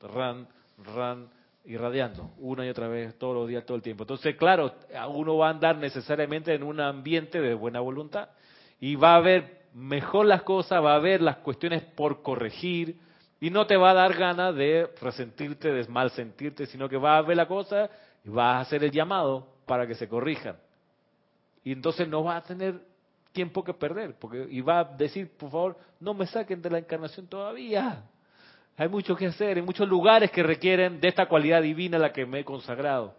Ran, 0.00 0.46
ran, 0.94 1.28
irradiando 1.66 2.30
una 2.38 2.64
y 2.64 2.68
otra 2.68 2.88
vez, 2.88 3.18
todos 3.18 3.34
los 3.34 3.48
días, 3.48 3.64
todo 3.64 3.76
el 3.76 3.82
tiempo. 3.82 4.04
Entonces, 4.04 4.36
claro, 4.36 4.74
uno 5.08 5.36
va 5.36 5.48
a 5.48 5.50
andar 5.50 5.76
necesariamente 5.76 6.54
en 6.54 6.62
un 6.62 6.80
ambiente 6.80 7.40
de 7.40 7.54
buena 7.54 7.80
voluntad 7.80 8.28
y 8.80 8.94
va 8.94 9.16
a 9.16 9.20
ver 9.20 9.66
mejor 9.74 10.26
las 10.26 10.42
cosas, 10.42 10.82
va 10.82 10.94
a 10.94 11.00
ver 11.00 11.20
las 11.20 11.38
cuestiones 11.38 11.82
por 11.82 12.22
corregir 12.22 12.98
y 13.40 13.50
no 13.50 13.66
te 13.66 13.76
va 13.76 13.90
a 13.90 13.94
dar 13.94 14.14
ganas 14.16 14.54
de 14.54 14.88
resentirte, 15.00 15.72
de 15.72 15.86
mal 15.88 16.10
sentirte, 16.10 16.66
sino 16.66 16.88
que 16.88 16.96
va 16.96 17.18
a 17.18 17.22
ver 17.22 17.36
la 17.36 17.46
cosa 17.46 17.90
y 18.24 18.30
vas 18.30 18.56
a 18.56 18.60
hacer 18.60 18.82
el 18.84 18.90
llamado 18.90 19.46
para 19.66 19.86
que 19.86 19.94
se 19.94 20.08
corrijan. 20.08 20.56
Y 21.64 21.72
entonces 21.72 22.08
no 22.08 22.24
va 22.24 22.36
a 22.36 22.42
tener 22.42 22.80
tiempo 23.32 23.62
que 23.62 23.74
perder, 23.74 24.14
porque 24.18 24.46
y 24.48 24.60
va 24.62 24.80
a 24.80 24.84
decir, 24.84 25.30
por 25.36 25.50
favor, 25.50 25.78
no 26.00 26.14
me 26.14 26.26
saquen 26.26 26.62
de 26.62 26.70
la 26.70 26.78
encarnación 26.78 27.26
todavía. 27.26 28.04
Hay 28.76 28.88
mucho 28.88 29.16
que 29.16 29.26
hacer, 29.26 29.56
hay 29.56 29.62
muchos 29.62 29.88
lugares 29.88 30.30
que 30.30 30.42
requieren 30.42 31.00
de 31.00 31.08
esta 31.08 31.26
cualidad 31.26 31.62
divina 31.62 31.96
a 31.96 32.00
la 32.00 32.12
que 32.12 32.26
me 32.26 32.40
he 32.40 32.44
consagrado. 32.44 33.14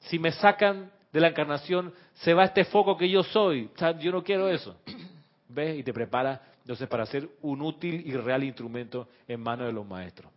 Si 0.00 0.18
me 0.18 0.32
sacan 0.32 0.90
de 1.12 1.20
la 1.20 1.28
encarnación, 1.28 1.92
se 2.14 2.34
va 2.34 2.44
este 2.44 2.64
foco 2.64 2.96
que 2.96 3.08
yo 3.08 3.22
soy. 3.22 3.70
yo 4.00 4.12
no 4.12 4.24
quiero 4.24 4.48
eso. 4.48 4.76
¿Ves? 5.48 5.78
Y 5.78 5.82
te 5.82 5.92
prepara 5.92 6.40
entonces 6.60 6.88
para 6.88 7.06
ser 7.06 7.28
un 7.42 7.62
útil 7.62 8.02
y 8.06 8.12
real 8.12 8.44
instrumento 8.44 9.08
en 9.26 9.40
manos 9.40 9.66
de 9.66 9.72
los 9.72 9.86
maestros. 9.86 10.30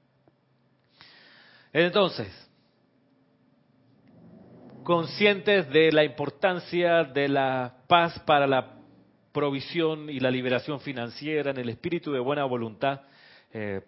Entonces, 1.72 2.28
conscientes 4.84 5.70
de 5.70 5.91
la 5.91 6.03
importancia 6.03 7.03
de 7.03 7.28
la 7.28 7.78
paz 7.88 8.20
para 8.20 8.45
la 8.47 8.76
provisión 9.32 10.09
y 10.09 10.20
la 10.20 10.30
liberación 10.30 10.80
financiera 10.80 11.51
en 11.51 11.57
el 11.57 11.70
espíritu 11.70 12.11
de 12.11 12.20
buena 12.20 12.45
voluntad, 12.45 13.01
eh, 13.51 13.82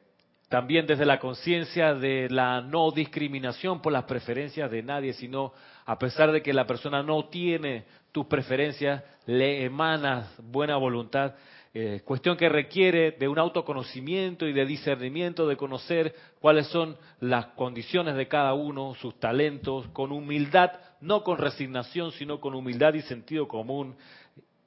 también 0.55 0.87
desde 0.87 1.05
la 1.05 1.19
conciencia 1.19 1.93
de 1.93 2.29
la 2.29 2.61
no 2.61 2.89
discriminación 2.89 3.81
por 3.81 3.91
las 3.91 4.05
preferencias 4.05 4.71
de 4.71 4.83
nadie, 4.83 5.11
sino 5.11 5.51
a 5.85 5.99
pesar 5.99 6.31
de 6.31 6.41
que 6.41 6.53
la 6.53 6.65
persona 6.65 7.03
no 7.03 7.25
tiene 7.25 7.83
tus 8.13 8.27
preferencias, 8.27 9.03
le 9.25 9.65
emanas 9.65 10.33
buena 10.41 10.77
voluntad, 10.77 11.33
eh, 11.73 12.03
cuestión 12.05 12.37
que 12.37 12.47
requiere 12.47 13.11
de 13.11 13.27
un 13.27 13.37
autoconocimiento 13.37 14.47
y 14.47 14.53
de 14.53 14.65
discernimiento, 14.65 15.45
de 15.45 15.57
conocer 15.57 16.15
cuáles 16.39 16.67
son 16.67 16.95
las 17.19 17.47
condiciones 17.47 18.15
de 18.15 18.29
cada 18.29 18.53
uno, 18.53 18.95
sus 19.01 19.19
talentos, 19.19 19.85
con 19.89 20.13
humildad, 20.13 20.71
no 21.01 21.21
con 21.25 21.37
resignación, 21.37 22.13
sino 22.13 22.39
con 22.39 22.55
humildad 22.55 22.93
y 22.93 23.01
sentido 23.01 23.49
común, 23.49 23.97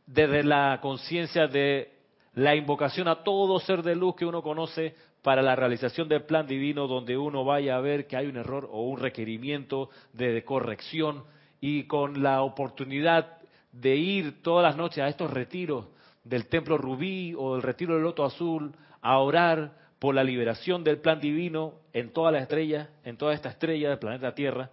desde 0.04 0.42
la 0.44 0.80
conciencia 0.82 1.46
de 1.46 1.94
la 2.34 2.54
invocación 2.54 3.08
a 3.08 3.24
todo 3.24 3.58
ser 3.58 3.82
de 3.82 3.96
luz 3.96 4.14
que 4.14 4.26
uno 4.26 4.42
conoce 4.42 4.94
para 5.22 5.42
la 5.42 5.56
realización 5.56 6.08
del 6.08 6.22
plan 6.22 6.46
divino, 6.46 6.86
donde 6.86 7.16
uno 7.16 7.44
vaya 7.44 7.76
a 7.76 7.80
ver 7.80 8.06
que 8.06 8.16
hay 8.16 8.26
un 8.26 8.36
error 8.36 8.68
o 8.70 8.82
un 8.82 8.98
requerimiento 8.98 9.90
de 10.12 10.44
corrección 10.44 11.24
y 11.60 11.84
con 11.84 12.22
la 12.22 12.42
oportunidad 12.42 13.38
de 13.72 13.96
ir 13.96 14.42
todas 14.42 14.62
las 14.62 14.76
noches 14.76 15.02
a 15.02 15.08
estos 15.08 15.30
retiros 15.30 15.86
del 16.24 16.46
templo 16.46 16.78
rubí 16.78 17.34
o 17.36 17.54
del 17.54 17.62
retiro 17.62 17.94
del 17.94 18.02
loto 18.02 18.24
azul 18.24 18.74
a 19.00 19.18
orar 19.18 19.72
por 19.98 20.14
la 20.14 20.22
liberación 20.22 20.84
del 20.84 20.98
plan 20.98 21.20
divino 21.20 21.74
en 21.92 22.12
todas 22.12 22.32
las 22.32 22.42
estrellas, 22.42 22.88
en 23.04 23.16
toda 23.16 23.34
esta 23.34 23.48
estrella 23.48 23.88
del 23.88 23.98
planeta 23.98 24.34
Tierra. 24.34 24.70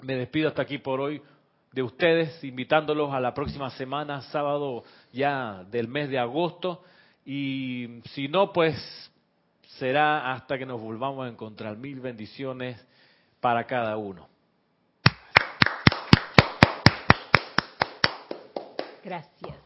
Me 0.00 0.16
despido 0.16 0.48
hasta 0.48 0.62
aquí 0.62 0.78
por 0.78 1.00
hoy 1.00 1.22
de 1.72 1.82
ustedes, 1.82 2.42
invitándolos 2.44 3.12
a 3.12 3.20
la 3.20 3.34
próxima 3.34 3.70
semana, 3.70 4.20
sábado 4.22 4.84
ya 5.12 5.64
del 5.70 5.88
mes 5.88 6.10
de 6.10 6.18
agosto. 6.18 6.82
Y 7.24 8.00
si 8.10 8.28
no, 8.28 8.52
pues 8.52 8.76
será 9.78 10.32
hasta 10.32 10.58
que 10.58 10.66
nos 10.66 10.80
volvamos 10.80 11.26
a 11.26 11.28
encontrar. 11.28 11.76
Mil 11.76 12.00
bendiciones 12.00 12.76
para 13.40 13.64
cada 13.64 13.96
uno. 13.96 14.28
Gracias. 19.04 19.61